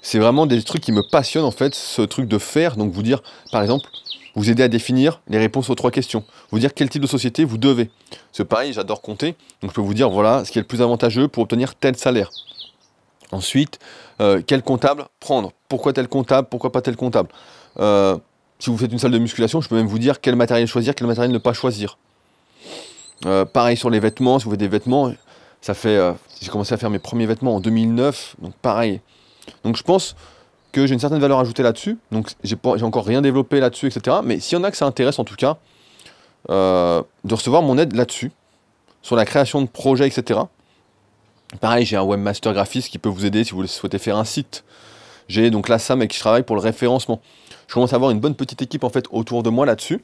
C'est 0.00 0.18
vraiment 0.18 0.46
des 0.46 0.62
trucs 0.62 0.82
qui 0.82 0.92
me 0.92 1.02
passionnent, 1.02 1.44
en 1.44 1.50
fait, 1.50 1.74
ce 1.74 2.02
truc 2.02 2.28
de 2.28 2.38
faire. 2.38 2.76
Donc, 2.76 2.92
vous 2.92 3.02
dire, 3.02 3.22
par 3.52 3.62
exemple, 3.62 3.88
vous 4.38 4.50
aider 4.50 4.62
à 4.62 4.68
définir 4.68 5.20
les 5.28 5.38
réponses 5.38 5.68
aux 5.68 5.74
trois 5.74 5.90
questions. 5.90 6.22
Vous 6.50 6.60
dire 6.60 6.72
quel 6.72 6.88
type 6.88 7.02
de 7.02 7.08
société 7.08 7.44
vous 7.44 7.58
devez. 7.58 7.90
C'est 8.32 8.44
pareil, 8.44 8.72
j'adore 8.72 9.02
compter. 9.02 9.34
Donc, 9.60 9.72
je 9.72 9.74
peux 9.74 9.80
vous 9.80 9.94
dire, 9.94 10.10
voilà, 10.10 10.44
ce 10.44 10.52
qui 10.52 10.58
est 10.58 10.62
le 10.62 10.66
plus 10.66 10.80
avantageux 10.80 11.26
pour 11.26 11.42
obtenir 11.42 11.74
tel 11.74 11.96
salaire. 11.96 12.30
Ensuite, 13.32 13.80
euh, 14.20 14.40
quel 14.46 14.62
comptable 14.62 15.06
prendre? 15.18 15.52
Pourquoi 15.68 15.92
tel 15.92 16.06
comptable? 16.06 16.46
Pourquoi 16.48 16.70
pas 16.70 16.82
tel 16.82 16.96
comptable? 16.96 17.30
Euh, 17.80 18.16
Si 18.60 18.70
vous 18.70 18.78
faites 18.78 18.92
une 18.92 18.98
salle 18.98 19.10
de 19.12 19.18
musculation, 19.18 19.60
je 19.60 19.68
peux 19.68 19.76
même 19.76 19.86
vous 19.86 19.98
dire 19.98 20.20
quel 20.20 20.34
matériel 20.34 20.66
choisir, 20.66 20.94
quel 20.94 21.06
matériel 21.06 21.32
ne 21.32 21.38
pas 21.38 21.52
choisir. 21.52 21.98
Euh, 23.26 23.44
pareil 23.44 23.76
sur 23.76 23.90
les 23.90 24.00
vêtements, 24.00 24.38
si 24.38 24.44
vous 24.44 24.52
faites 24.52 24.60
des 24.60 24.68
vêtements, 24.68 25.12
ça 25.60 25.74
fait. 25.74 26.14
j'ai 26.40 26.48
commencé 26.48 26.74
à 26.74 26.76
faire 26.76 26.90
mes 26.90 26.98
premiers 26.98 27.26
vêtements 27.26 27.54
en 27.54 27.60
2009, 27.60 28.36
donc 28.40 28.54
pareil. 28.54 29.00
Donc 29.62 29.76
je 29.76 29.82
pense 29.84 30.16
j'ai 30.86 30.94
une 30.94 31.00
certaine 31.00 31.20
valeur 31.20 31.38
ajoutée 31.38 31.62
là-dessus. 31.62 31.98
Donc 32.12 32.30
j'ai 32.44 32.56
encore 32.82 33.04
rien 33.04 33.22
développé 33.22 33.60
là-dessus, 33.60 33.86
etc. 33.86 34.18
Mais 34.24 34.40
s'il 34.40 34.58
y 34.58 34.60
en 34.60 34.64
a 34.64 34.70
que 34.70 34.76
ça 34.76 34.86
intéresse 34.86 35.18
en 35.18 35.24
tout 35.24 35.36
cas, 35.36 35.56
de 36.48 37.04
recevoir 37.34 37.62
mon 37.62 37.78
aide 37.78 37.94
là-dessus, 37.94 38.32
sur 39.02 39.16
la 39.16 39.24
création 39.24 39.62
de 39.62 39.68
projets, 39.68 40.06
etc. 40.06 40.40
Pareil, 41.60 41.86
j'ai 41.86 41.96
un 41.96 42.02
webmaster 42.02 42.52
graphiste 42.52 42.90
qui 42.90 42.98
peut 42.98 43.08
vous 43.08 43.24
aider 43.24 43.44
si 43.44 43.52
vous 43.52 43.66
souhaitez 43.66 43.98
faire 43.98 44.16
un 44.16 44.24
site. 44.24 44.64
J'ai 45.28 45.50
donc 45.50 45.68
la 45.68 45.78
SAM 45.78 46.00
avec 46.00 46.10
qui 46.10 46.16
je 46.16 46.22
travaille 46.22 46.42
pour 46.42 46.56
le 46.56 46.62
référencement. 46.62 47.20
Je 47.66 47.74
commence 47.74 47.92
à 47.92 47.96
avoir 47.96 48.10
une 48.10 48.20
bonne 48.20 48.34
petite 48.34 48.62
équipe 48.62 48.84
en 48.84 48.90
fait 48.90 49.06
autour 49.10 49.42
de 49.42 49.50
moi 49.50 49.66
là-dessus 49.66 50.02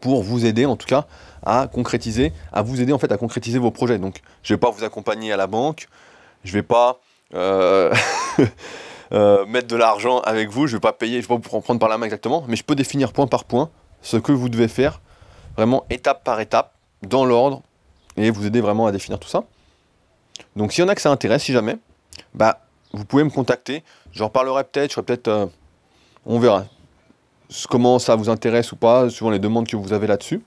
pour 0.00 0.22
vous 0.22 0.46
aider 0.46 0.64
en 0.64 0.76
tout 0.76 0.86
cas 0.86 1.06
à 1.44 1.66
concrétiser, 1.66 2.32
à 2.52 2.62
vous 2.62 2.80
aider 2.80 2.92
en 2.92 2.98
fait 2.98 3.10
à 3.10 3.16
concrétiser 3.16 3.58
vos 3.58 3.70
projets. 3.70 3.98
Donc 3.98 4.20
je 4.42 4.52
ne 4.52 4.56
vais 4.56 4.60
pas 4.60 4.70
vous 4.70 4.84
accompagner 4.84 5.32
à 5.32 5.36
la 5.36 5.46
banque, 5.46 5.88
je 6.44 6.50
ne 6.50 6.54
vais 6.54 6.62
pas 6.62 7.00
euh, 7.34 7.92
euh, 9.12 9.44
mettre 9.46 9.68
de 9.68 9.76
l'argent 9.76 10.20
avec 10.20 10.48
vous, 10.48 10.66
je 10.66 10.72
ne 10.72 10.76
vais 10.76 10.80
pas 10.80 10.92
payer, 10.92 11.14
je 11.14 11.16
ne 11.18 11.22
vais 11.22 11.40
pas 11.40 11.50
vous 11.50 11.60
prendre 11.60 11.80
par 11.80 11.88
la 11.88 11.98
main 11.98 12.06
exactement, 12.06 12.44
mais 12.48 12.56
je 12.56 12.64
peux 12.64 12.74
définir 12.74 13.12
point 13.12 13.26
par 13.26 13.44
point 13.44 13.70
ce 14.00 14.16
que 14.16 14.32
vous 14.32 14.48
devez 14.48 14.68
faire, 14.68 15.00
vraiment 15.56 15.84
étape 15.90 16.24
par 16.24 16.40
étape, 16.40 16.74
dans 17.02 17.24
l'ordre, 17.24 17.62
et 18.16 18.30
vous 18.30 18.46
aider 18.46 18.60
vraiment 18.60 18.86
à 18.86 18.92
définir 18.92 19.18
tout 19.18 19.28
ça. 19.28 19.44
Donc 20.56 20.72
s'il 20.72 20.82
y 20.82 20.86
en 20.86 20.88
a 20.88 20.94
que 20.94 21.00
ça 21.00 21.10
intéresse, 21.10 21.42
si 21.44 21.52
jamais, 21.52 21.76
bah 22.34 22.60
vous 22.92 23.04
pouvez 23.04 23.24
me 23.24 23.30
contacter. 23.30 23.82
J'en 24.12 24.26
reparlerai 24.26 24.64
peut-être, 24.64 24.90
je 24.90 24.94
serai 24.94 25.04
peut-être. 25.04 25.28
Euh, 25.28 25.46
on 26.26 26.38
verra 26.38 26.64
comment 27.68 27.98
ça 27.98 28.16
vous 28.16 28.30
intéresse 28.30 28.72
ou 28.72 28.76
pas, 28.76 29.10
suivant 29.10 29.30
les 29.30 29.38
demandes 29.38 29.66
que 29.66 29.76
vous 29.76 29.92
avez 29.92 30.06
là-dessus. 30.06 30.42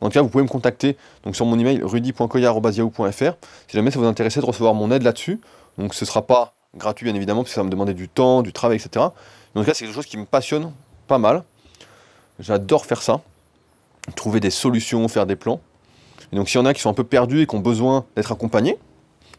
En 0.00 0.08
tout 0.08 0.12
cas, 0.12 0.22
vous 0.22 0.28
pouvez 0.28 0.44
me 0.44 0.48
contacter 0.48 0.96
donc 1.24 1.36
sur 1.36 1.46
mon 1.46 1.58
email 1.58 1.80
rudy.koya.yahoo.fr 1.82 3.10
si 3.12 3.76
jamais 3.76 3.90
ça 3.90 3.98
vous 3.98 4.04
intéresse 4.04 4.36
de 4.36 4.44
recevoir 4.44 4.74
mon 4.74 4.90
aide 4.90 5.02
là-dessus. 5.02 5.40
Donc 5.78 5.94
ce 5.94 6.04
ne 6.04 6.06
sera 6.06 6.26
pas 6.26 6.54
gratuit 6.76 7.04
bien 7.04 7.14
évidemment, 7.14 7.42
parce 7.42 7.50
que 7.50 7.54
ça 7.54 7.64
me 7.64 7.70
demander 7.70 7.94
du 7.94 8.08
temps, 8.08 8.42
du 8.42 8.52
travail, 8.52 8.78
etc. 8.78 9.06
Mais 9.54 9.60
en 9.60 9.64
c'est 9.64 9.84
quelque 9.84 9.94
chose 9.94 10.06
qui 10.06 10.16
me 10.16 10.24
passionne 10.24 10.72
pas 11.06 11.18
mal. 11.18 11.42
J'adore 12.38 12.86
faire 12.86 13.02
ça. 13.02 13.20
Trouver 14.14 14.40
des 14.40 14.50
solutions, 14.50 15.08
faire 15.08 15.26
des 15.26 15.36
plans. 15.36 15.60
Et 16.32 16.36
donc 16.36 16.48
s'il 16.48 16.60
y 16.60 16.62
en 16.62 16.66
a 16.66 16.74
qui 16.74 16.80
sont 16.80 16.90
un 16.90 16.94
peu 16.94 17.04
perdus 17.04 17.42
et 17.42 17.46
qui 17.46 17.54
ont 17.54 17.60
besoin 17.60 18.04
d'être 18.14 18.32
accompagnés, 18.32 18.78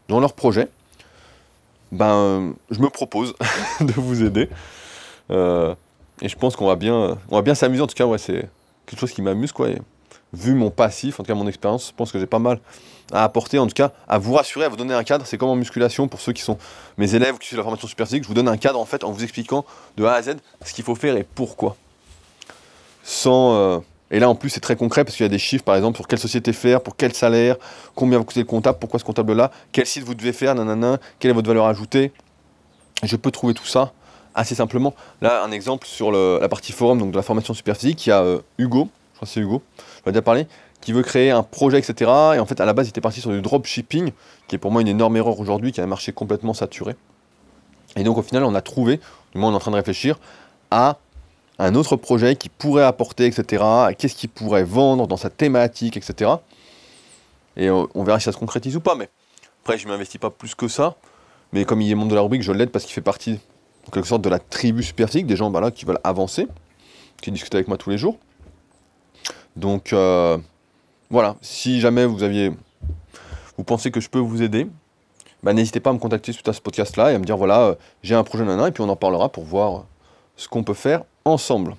dans 0.08 0.20
leur 0.20 0.32
projet, 0.32 0.68
ben, 1.92 2.54
je 2.70 2.80
me 2.80 2.88
propose 2.88 3.34
de 3.80 3.92
vous 3.92 4.22
aider. 4.22 4.48
Euh, 5.30 5.74
et 6.20 6.28
je 6.28 6.36
pense 6.36 6.56
qu'on 6.56 6.66
va 6.66 6.76
bien, 6.76 7.18
on 7.28 7.36
va 7.36 7.42
bien 7.42 7.54
s'amuser. 7.54 7.82
En 7.82 7.86
tout 7.86 7.94
cas, 7.94 8.06
ouais, 8.06 8.18
c'est 8.18 8.48
quelque 8.86 8.98
chose 8.98 9.12
qui 9.12 9.22
m'amuse, 9.22 9.52
quoi. 9.52 9.68
Vu 10.32 10.54
mon 10.54 10.70
passif, 10.70 11.20
en 11.20 11.22
tout 11.22 11.28
cas 11.28 11.34
mon 11.34 11.46
expérience, 11.46 11.88
je 11.88 11.94
pense 11.94 12.12
que 12.12 12.18
j'ai 12.18 12.26
pas 12.26 12.38
mal 12.38 12.60
à 13.12 13.24
apporter, 13.24 13.58
en 13.58 13.66
tout 13.66 13.74
cas, 13.74 13.92
à 14.06 14.18
vous 14.18 14.34
rassurer, 14.34 14.66
à 14.66 14.68
vous 14.68 14.76
donner 14.76 14.94
un 14.94 15.04
cadre. 15.04 15.26
C'est 15.26 15.38
comme 15.38 15.48
en 15.48 15.56
musculation 15.56 16.08
pour 16.08 16.20
ceux 16.20 16.32
qui 16.32 16.42
sont 16.42 16.58
mes 16.98 17.14
élèves 17.14 17.38
qui 17.38 17.46
suivent 17.46 17.58
la 17.58 17.62
formation 17.62 17.88
super. 17.88 18.06
Je 18.06 18.20
vous 18.22 18.34
donne 18.34 18.48
un 18.48 18.56
cadre 18.56 18.78
en 18.78 18.84
fait 18.84 19.04
en 19.04 19.10
vous 19.10 19.22
expliquant 19.22 19.64
de 19.96 20.04
A 20.04 20.14
à 20.14 20.22
Z 20.22 20.36
ce 20.64 20.74
qu'il 20.74 20.84
faut 20.84 20.94
faire 20.94 21.16
et 21.16 21.24
pourquoi. 21.24 21.76
Sans, 23.02 23.54
euh, 23.54 23.78
et 24.10 24.20
là, 24.20 24.28
en 24.28 24.34
plus, 24.34 24.50
c'est 24.50 24.60
très 24.60 24.76
concret 24.76 25.04
parce 25.04 25.16
qu'il 25.16 25.24
y 25.24 25.26
a 25.26 25.30
des 25.30 25.38
chiffres, 25.38 25.64
par 25.64 25.76
exemple, 25.76 25.96
sur 25.96 26.06
quelle 26.06 26.18
société 26.18 26.52
faire, 26.52 26.82
pour 26.82 26.96
quel 26.96 27.14
salaire, 27.14 27.56
combien 27.94 28.18
vous 28.18 28.24
coûtez 28.24 28.40
le 28.40 28.46
comptable, 28.46 28.78
pourquoi 28.78 29.00
ce 29.00 29.04
comptable-là, 29.04 29.50
quel 29.72 29.86
site 29.86 30.04
vous 30.04 30.14
devez 30.14 30.32
faire, 30.32 30.54
nanana, 30.54 30.98
quelle 31.18 31.30
est 31.30 31.34
votre 31.34 31.48
valeur 31.48 31.66
ajoutée. 31.66 32.12
Je 33.02 33.16
peux 33.16 33.30
trouver 33.30 33.54
tout 33.54 33.66
ça 33.66 33.92
assez 34.34 34.54
simplement. 34.54 34.94
Là, 35.20 35.42
un 35.42 35.50
exemple 35.50 35.86
sur 35.86 36.12
la 36.12 36.48
partie 36.48 36.72
forum 36.72 36.98
donc 36.98 37.10
de 37.10 37.16
la 37.16 37.22
formation 37.22 37.54
super 37.54 37.76
physique, 37.76 38.06
il 38.06 38.10
y 38.10 38.12
a 38.12 38.22
euh, 38.22 38.40
Hugo, 38.58 38.88
crois 39.18 39.28
c'est 39.28 39.40
Hugo, 39.40 39.62
je 39.78 40.04
vais 40.04 40.12
déjà 40.12 40.22
parler, 40.22 40.46
qui 40.80 40.92
veut 40.92 41.02
créer 41.02 41.30
un 41.30 41.42
projet, 41.42 41.78
etc. 41.78 42.10
Et 42.34 42.38
en 42.38 42.46
fait, 42.46 42.60
à 42.60 42.64
la 42.64 42.72
base, 42.72 42.86
il 42.86 42.90
était 42.90 43.00
parti 43.00 43.20
sur 43.20 43.30
du 43.30 43.42
dropshipping, 43.42 44.12
qui 44.46 44.56
est 44.56 44.58
pour 44.58 44.70
moi 44.70 44.80
une 44.80 44.88
énorme 44.88 45.16
erreur 45.16 45.38
aujourd'hui, 45.38 45.72
qui 45.72 45.80
a 45.80 45.84
un 45.84 45.88
marché 45.88 46.12
complètement 46.12 46.54
saturé. 46.54 46.96
Et 47.96 48.04
donc, 48.04 48.16
au 48.18 48.22
final, 48.22 48.44
on 48.44 48.54
a 48.54 48.62
trouvé, 48.62 49.00
du 49.32 49.38
moins, 49.38 49.50
on 49.50 49.52
est 49.52 49.56
en 49.56 49.60
train 49.60 49.70
de 49.70 49.76
réfléchir 49.76 50.18
à 50.70 50.98
un 51.58 51.74
autre 51.74 51.96
projet 51.96 52.36
qui 52.36 52.48
pourrait 52.48 52.84
apporter, 52.84 53.26
etc. 53.26 53.64
Qu'est-ce 53.98 54.14
qu'il 54.14 54.28
pourrait 54.28 54.64
vendre 54.64 55.06
dans 55.06 55.16
sa 55.16 55.30
thématique, 55.30 55.96
etc. 55.96 56.30
Et 57.56 57.70
on, 57.70 58.04
verra 58.04 58.20
si 58.20 58.24
ça 58.26 58.32
se 58.32 58.36
concrétise 58.36 58.76
ou 58.76 58.80
pas. 58.80 58.94
Mais 58.94 59.08
après, 59.62 59.78
je 59.78 59.86
ne 59.86 59.92
m'investis 59.92 60.20
pas 60.20 60.30
plus 60.30 60.54
que 60.54 60.68
ça. 60.68 60.94
Mais 61.52 61.64
comme 61.64 61.80
il 61.80 61.90
est 61.90 61.94
membre 61.94 62.10
de 62.10 62.14
la 62.14 62.20
rubrique, 62.20 62.42
je 62.42 62.52
l'aide 62.52 62.70
parce 62.70 62.84
qu'il 62.84 62.94
fait 62.94 63.00
partie, 63.00 63.40
en 63.88 63.90
quelque 63.90 64.06
sorte, 64.06 64.22
de 64.22 64.28
la 64.28 64.38
tribu 64.38 64.82
superphysique, 64.82 65.26
des 65.26 65.36
gens 65.36 65.50
bah 65.50 65.70
qui 65.72 65.84
veulent 65.84 66.00
avancer, 66.04 66.46
qui 67.20 67.32
discutent 67.32 67.54
avec 67.54 67.66
moi 67.66 67.76
tous 67.76 67.90
les 67.90 67.98
jours. 67.98 68.16
Donc, 69.58 69.92
euh, 69.92 70.38
voilà. 71.10 71.36
Si 71.42 71.80
jamais 71.80 72.06
vous 72.06 72.22
aviez. 72.22 72.52
Vous 73.56 73.64
pensez 73.64 73.90
que 73.90 74.00
je 74.00 74.08
peux 74.08 74.20
vous 74.20 74.40
aider, 74.40 74.68
bah, 75.42 75.52
n'hésitez 75.52 75.80
pas 75.80 75.90
à 75.90 75.92
me 75.92 75.98
contacter 75.98 76.32
suite 76.32 76.48
à 76.48 76.52
ce 76.52 76.60
podcast-là 76.60 77.12
et 77.12 77.14
à 77.14 77.18
me 77.18 77.24
dire 77.24 77.36
voilà, 77.36 77.60
euh, 77.60 77.74
j'ai 78.02 78.14
un 78.14 78.24
projet 78.24 78.44
nana, 78.44 78.68
et 78.68 78.72
puis 78.72 78.82
on 78.82 78.88
en 78.88 78.96
parlera 78.96 79.28
pour 79.28 79.44
voir 79.44 79.84
ce 80.36 80.48
qu'on 80.48 80.64
peut 80.64 80.74
faire 80.74 81.02
ensemble. 81.24 81.76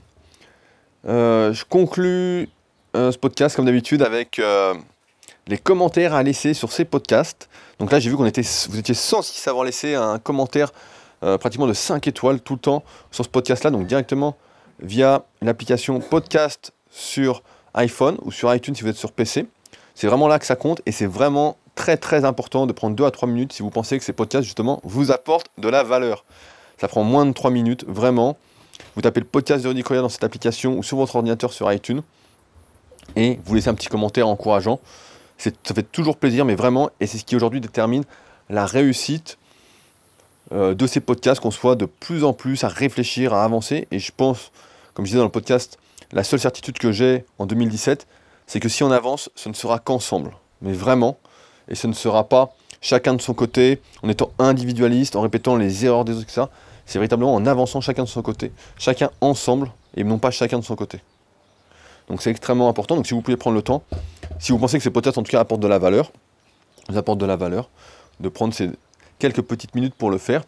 Euh, 1.08 1.54
je 1.54 1.66
conclus 1.66 2.50
euh, 2.96 3.12
ce 3.12 3.18
podcast 3.18 3.56
comme 3.56 3.66
d'habitude 3.66 4.02
avec 4.02 4.42
les 5.48 5.58
commentaires 5.58 6.14
à 6.14 6.24
laisser 6.24 6.54
sur 6.54 6.72
ces 6.72 6.86
podcasts. 6.86 7.50
Donc 7.80 7.92
là 7.92 8.00
j'ai 8.00 8.10
vu 8.10 8.18
qu'on 8.18 8.26
était, 8.26 8.44
vous 8.70 8.78
étiez 8.78 8.94
106 8.94 9.48
à 9.48 9.52
avoir 9.52 9.66
laissé 9.66 9.96
un 9.96 10.20
commentaire 10.20 10.72
pratiquement 11.22 11.68
de 11.68 11.74
5 11.74 12.08
étoiles 12.08 12.40
tout 12.40 12.54
le 12.54 12.60
temps 12.60 12.84
sur 13.12 13.26
ce 13.26 13.30
podcast-là, 13.30 13.72
donc 13.72 13.88
directement 13.88 14.38
via 14.80 15.26
l'application 15.42 16.00
podcast 16.00 16.72
sur 16.92 17.44
iPhone 17.74 18.18
ou 18.24 18.32
sur 18.32 18.54
iTunes 18.54 18.76
si 18.76 18.84
vous 18.84 18.90
êtes 18.90 18.98
sur 18.98 19.12
PC. 19.12 19.48
C'est 19.96 20.08
vraiment 20.08 20.28
là 20.28 20.40
que 20.40 20.46
ça 20.46 20.56
compte 20.56 20.82
et 20.86 20.92
c'est 20.92 21.06
vraiment 21.06 21.58
très 21.76 21.98
très 21.98 22.26
important 22.26 22.68
de 22.68 22.74
prendre 22.74 22.96
2 22.96 23.06
à 23.06 23.12
3 23.12 23.28
minutes 23.28 23.54
si 23.54 23.64
vous 23.64 23.70
pensez 23.70 23.98
que 23.98 24.04
ces 24.04 24.14
podcasts 24.14 24.46
justement 24.46 24.82
vous 24.84 25.12
apportent 25.12 25.50
de 25.58 25.70
la 25.70 25.84
valeur. 25.84 26.24
Ça 26.78 26.88
prend 26.88 27.04
moins 27.04 27.26
de 27.26 27.34
3 27.34 27.52
minutes, 27.52 27.86
vraiment. 27.88 28.38
Vous 28.96 29.02
tapez 29.02 29.20
le 29.20 29.26
podcast 29.26 29.64
de 29.64 29.70
Rudy 29.70 29.84
dans 29.84 30.10
cette 30.10 30.24
application 30.24 30.78
ou 30.78 30.84
sur 30.84 30.98
votre 30.98 31.16
ordinateur 31.16 31.54
sur 31.54 31.72
iTunes 31.72 32.02
et 33.16 33.40
vous 33.46 33.56
laissez 33.56 33.70
un 33.70 33.74
petit 33.74 33.88
commentaire 33.88 34.28
encourageant. 34.28 34.80
Ça 35.38 35.52
fait 35.74 35.84
toujours 35.84 36.18
plaisir, 36.18 36.44
mais 36.44 36.56
vraiment, 36.56 36.90
et 37.00 37.08
c'est 37.08 37.18
ce 37.18 37.24
qui 37.24 37.36
aujourd'hui 37.36 37.62
détermine 37.62 38.04
la 38.50 38.66
réussite 38.66 39.38
euh, 40.52 40.74
de 40.74 40.88
ces 40.88 41.00
podcasts, 41.00 41.40
qu'on 41.40 41.52
soit 41.52 41.76
de 41.76 41.86
plus 41.86 42.24
en 42.24 42.34
plus 42.34 42.64
à 42.64 42.68
réfléchir, 42.68 43.34
à 43.34 43.44
avancer. 43.44 43.88
Et 43.92 44.00
je 44.00 44.12
pense, 44.16 44.52
comme 44.94 45.06
je 45.06 45.12
disais 45.12 45.20
dans 45.20 45.26
le 45.26 45.32
podcast, 45.32 45.78
la 46.12 46.24
seule 46.24 46.40
certitude 46.40 46.78
que 46.78 46.92
j'ai 46.92 47.26
en 47.38 47.46
2017, 47.46 48.08
c'est 48.48 48.60
que 48.60 48.70
si 48.70 48.84
on 48.84 48.92
avance, 48.92 49.30
ce 49.36 49.50
ne 49.50 49.54
sera 49.54 49.80
qu'ensemble. 49.80 50.32
Mais 50.62 50.74
vraiment, 50.74 51.18
et 51.68 51.76
ce 51.76 51.88
ne 51.88 51.94
sera 51.94 52.28
pas 52.28 52.54
chacun 52.82 53.14
de 53.14 53.22
son 53.22 53.34
côté, 53.34 53.82
en 54.04 54.10
étant 54.10 54.32
individualiste, 54.40 55.16
en 55.16 55.22
répétant 55.22 55.56
les 55.56 55.86
erreurs 55.86 56.06
des 56.06 56.14
autres, 56.14 56.24
etc 56.24 56.46
c'est 56.90 56.98
véritablement 56.98 57.36
en 57.36 57.46
avançant 57.46 57.82
chacun 57.82 58.04
de 58.04 58.10
son 58.10 58.24
côté, 58.24 58.52
chacun 58.78 59.12
ensemble, 59.22 59.72
et 59.96 60.04
non 60.04 60.18
pas 60.18 60.32
chacun 60.32 60.58
de 60.58 60.64
son 60.64 60.76
côté. 60.76 61.00
Donc 62.08 62.24
c'est 62.24 62.32
extrêmement 62.32 62.68
important, 62.68 62.96
donc 62.96 63.06
si 63.06 63.14
vous 63.14 63.22
pouvez 63.22 63.38
prendre 63.38 63.56
le 63.56 63.62
temps, 63.62 63.84
si 64.40 64.52
vous 64.52 64.58
pensez 64.58 64.80
que 64.80 64.84
ces 64.84 64.90
podcasts 64.90 65.20
en 65.20 65.24
tout 65.24 65.30
cas 65.30 65.40
apportent 65.40 65.62
de 65.62 65.68
la 65.68 65.78
valeur, 65.78 66.12
vous 66.90 67.16
de 67.16 67.26
la 67.28 67.36
valeur, 67.36 67.70
de 68.20 68.28
prendre 68.28 68.56
ces 68.56 68.72
quelques 69.20 69.44
petites 69.44 69.76
minutes 69.76 69.94
pour 69.94 70.10
le 70.10 70.18
faire, 70.18 70.42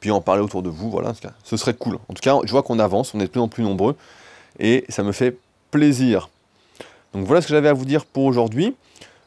puis 0.00 0.10
en 0.10 0.22
parler 0.22 0.40
autour 0.40 0.62
de 0.62 0.70
vous, 0.70 0.90
voilà, 0.90 1.12
ce 1.44 1.56
serait 1.58 1.74
cool. 1.74 1.98
En 2.08 2.14
tout 2.14 2.22
cas, 2.22 2.38
je 2.42 2.50
vois 2.50 2.62
qu'on 2.62 2.78
avance, 2.78 3.14
on 3.14 3.20
est 3.20 3.26
de 3.26 3.30
plus 3.30 3.40
en 3.40 3.48
plus 3.48 3.62
nombreux, 3.62 3.94
et 4.62 4.86
ça 4.88 5.02
me 5.02 5.12
fait 5.12 5.36
plaisir. 5.70 6.30
Donc 7.12 7.26
voilà 7.26 7.42
ce 7.42 7.48
que 7.48 7.52
j'avais 7.52 7.68
à 7.68 7.74
vous 7.74 7.84
dire 7.84 8.06
pour 8.06 8.24
aujourd'hui. 8.24 8.74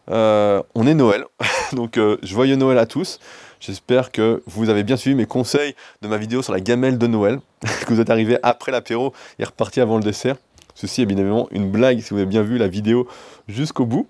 Euh, 0.10 0.64
on 0.74 0.88
est 0.88 0.94
Noël, 0.96 1.26
donc 1.74 1.98
euh, 1.98 2.18
joyeux 2.24 2.56
Noël 2.56 2.80
à 2.80 2.88
tous. 2.88 3.20
J'espère 3.60 4.12
que 4.12 4.42
vous 4.48 4.70
avez 4.70 4.84
bien 4.84 4.98
suivi 4.98 5.16
mes 5.16 5.26
conseils 5.26 5.76
de 6.02 6.08
ma 6.08 6.18
vidéo 6.18 6.42
sur 6.42 6.54
la 6.54 6.60
gamelle 6.60 6.98
de 6.98 7.08
Noël, 7.08 7.40
que 7.86 7.94
vous 7.94 8.00
êtes 8.00 8.10
arrivé 8.10 8.38
après 8.42 8.72
l'apéro 8.72 9.14
et 9.38 9.44
reparti 9.44 9.82
avant 9.82 9.98
le 9.98 10.04
dessert. 10.04 10.38
Ceci 10.74 11.02
est 11.02 11.06
bien 11.06 11.18
évidemment 11.18 11.48
une 11.52 11.70
blague 11.70 12.02
si 12.02 12.10
vous 12.10 12.18
avez 12.18 12.26
bien 12.26 12.42
vu 12.42 12.58
la 12.58 12.68
vidéo 12.68 13.08
jusqu'au 13.48 13.86
bout. 13.86 14.08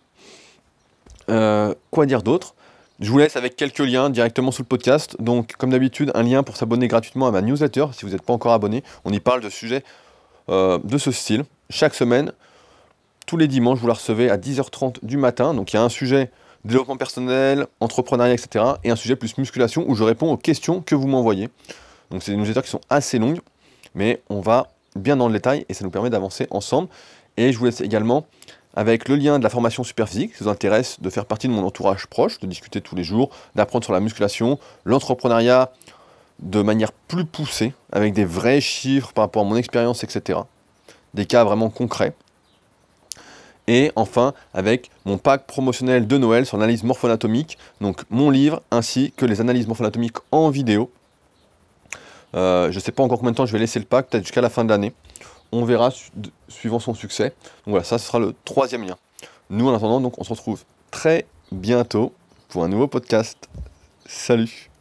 Euh, 1.29 1.73
quoi 1.91 2.05
dire 2.05 2.23
d'autre? 2.23 2.55
Je 2.99 3.11
vous 3.11 3.17
laisse 3.17 3.35
avec 3.35 3.55
quelques 3.55 3.79
liens 3.79 4.09
directement 4.09 4.51
sous 4.51 4.61
le 4.61 4.67
podcast. 4.67 5.17
Donc, 5.19 5.53
comme 5.57 5.71
d'habitude, 5.71 6.11
un 6.15 6.23
lien 6.23 6.43
pour 6.43 6.55
s'abonner 6.55 6.87
gratuitement 6.87 7.27
à 7.27 7.31
ma 7.31 7.41
newsletter 7.41 7.87
si 7.91 8.05
vous 8.05 8.11
n'êtes 8.11 8.21
pas 8.21 8.33
encore 8.33 8.53
abonné. 8.53 8.83
On 9.03 9.11
y 9.11 9.19
parle 9.19 9.41
de 9.41 9.49
sujets 9.49 9.83
de 10.47 10.97
ce 10.97 11.11
style 11.11 11.43
chaque 11.69 11.95
semaine 11.95 12.31
tous 13.25 13.37
les 13.37 13.47
dimanches, 13.47 13.79
vous 13.79 13.87
la 13.87 13.93
recevez 13.93 14.29
à 14.29 14.37
10h30 14.37 15.03
du 15.03 15.17
matin. 15.17 15.53
Donc 15.53 15.73
il 15.73 15.77
y 15.77 15.79
a 15.79 15.83
un 15.83 15.89
sujet 15.89 16.31
développement 16.63 16.97
personnel, 16.97 17.67
entrepreneuriat, 17.79 18.33
etc. 18.33 18.65
Et 18.83 18.91
un 18.91 18.95
sujet 18.95 19.15
plus 19.15 19.37
musculation 19.37 19.85
où 19.87 19.95
je 19.95 20.03
réponds 20.03 20.31
aux 20.31 20.37
questions 20.37 20.81
que 20.81 20.95
vous 20.95 21.07
m'envoyez. 21.07 21.49
Donc 22.11 22.23
c'est 22.23 22.31
des 22.31 22.37
newsletters 22.37 22.61
qui 22.61 22.69
sont 22.69 22.81
assez 22.89 23.19
longues, 23.19 23.39
mais 23.93 24.21
on 24.29 24.41
va 24.41 24.69
bien 24.95 25.15
dans 25.17 25.27
le 25.27 25.33
détail 25.33 25.65
et 25.69 25.73
ça 25.73 25.83
nous 25.83 25.91
permet 25.91 26.09
d'avancer 26.09 26.47
ensemble. 26.51 26.89
Et 27.37 27.51
je 27.51 27.57
vous 27.57 27.65
laisse 27.65 27.81
également 27.81 28.25
avec 28.75 29.07
le 29.07 29.15
lien 29.15 29.39
de 29.39 29.43
la 29.43 29.49
formation 29.49 29.83
super 29.83 30.09
physique, 30.09 30.31
si 30.33 30.39
ça 30.39 30.45
vous 30.45 30.51
intéresse 30.51 30.99
de 30.99 31.09
faire 31.09 31.25
partie 31.25 31.47
de 31.47 31.53
mon 31.53 31.65
entourage 31.65 32.07
proche, 32.07 32.39
de 32.39 32.47
discuter 32.47 32.81
tous 32.81 32.95
les 32.95 33.03
jours, 33.03 33.29
d'apprendre 33.55 33.85
sur 33.85 33.93
la 33.93 34.01
musculation, 34.01 34.59
l'entrepreneuriat 34.83 35.71
de 36.39 36.61
manière 36.61 36.91
plus 36.91 37.25
poussée, 37.25 37.73
avec 37.91 38.13
des 38.13 38.25
vrais 38.25 38.61
chiffres 38.61 39.13
par 39.13 39.25
rapport 39.25 39.43
à 39.43 39.45
mon 39.45 39.55
expérience, 39.55 40.03
etc. 40.03 40.39
Des 41.13 41.25
cas 41.25 41.43
vraiment 41.43 41.69
concrets. 41.69 42.13
Et 43.67 43.91
enfin, 43.95 44.33
avec 44.53 44.91
mon 45.05 45.17
pack 45.17 45.47
promotionnel 45.47 46.07
de 46.07 46.17
Noël 46.17 46.45
sur 46.45 46.57
l'analyse 46.57 46.83
morpho-anatomique, 46.83 47.57
donc 47.81 48.03
mon 48.09 48.29
livre 48.29 48.61
ainsi 48.69 49.11
que 49.17 49.25
les 49.25 49.41
analyses 49.41 49.67
morpho-anatomiques 49.67 50.17
en 50.31 50.49
vidéo. 50.49 50.91
Euh, 52.35 52.69
je 52.71 52.75
ne 52.75 52.81
sais 52.81 52.91
pas 52.91 53.01
encore 53.01 53.19
combien 53.19 53.31
de 53.31 53.37
temps 53.37 53.45
je 53.45 53.53
vais 53.53 53.59
laisser 53.59 53.79
le 53.79 53.85
pack, 53.85 54.07
peut-être 54.09 54.23
jusqu'à 54.23 54.41
la 54.41 54.49
fin 54.49 54.63
de 54.65 54.69
l'année. 54.69 54.93
On 55.51 55.63
verra 55.63 55.89
suivant 56.47 56.79
son 56.79 56.93
succès. 56.93 57.29
Donc 57.65 57.67
voilà, 57.71 57.83
ça 57.83 57.97
sera 57.97 58.19
le 58.19 58.35
troisième 58.43 58.83
lien. 58.83 58.97
Nous 59.49 59.67
en 59.67 59.73
attendant, 59.73 60.01
donc 60.01 60.19
on 60.19 60.23
se 60.23 60.31
retrouve 60.31 60.63
très 60.91 61.25
bientôt 61.51 62.13
pour 62.49 62.63
un 62.63 62.67
nouveau 62.67 62.87
podcast. 62.87 63.49
Salut 64.05 64.74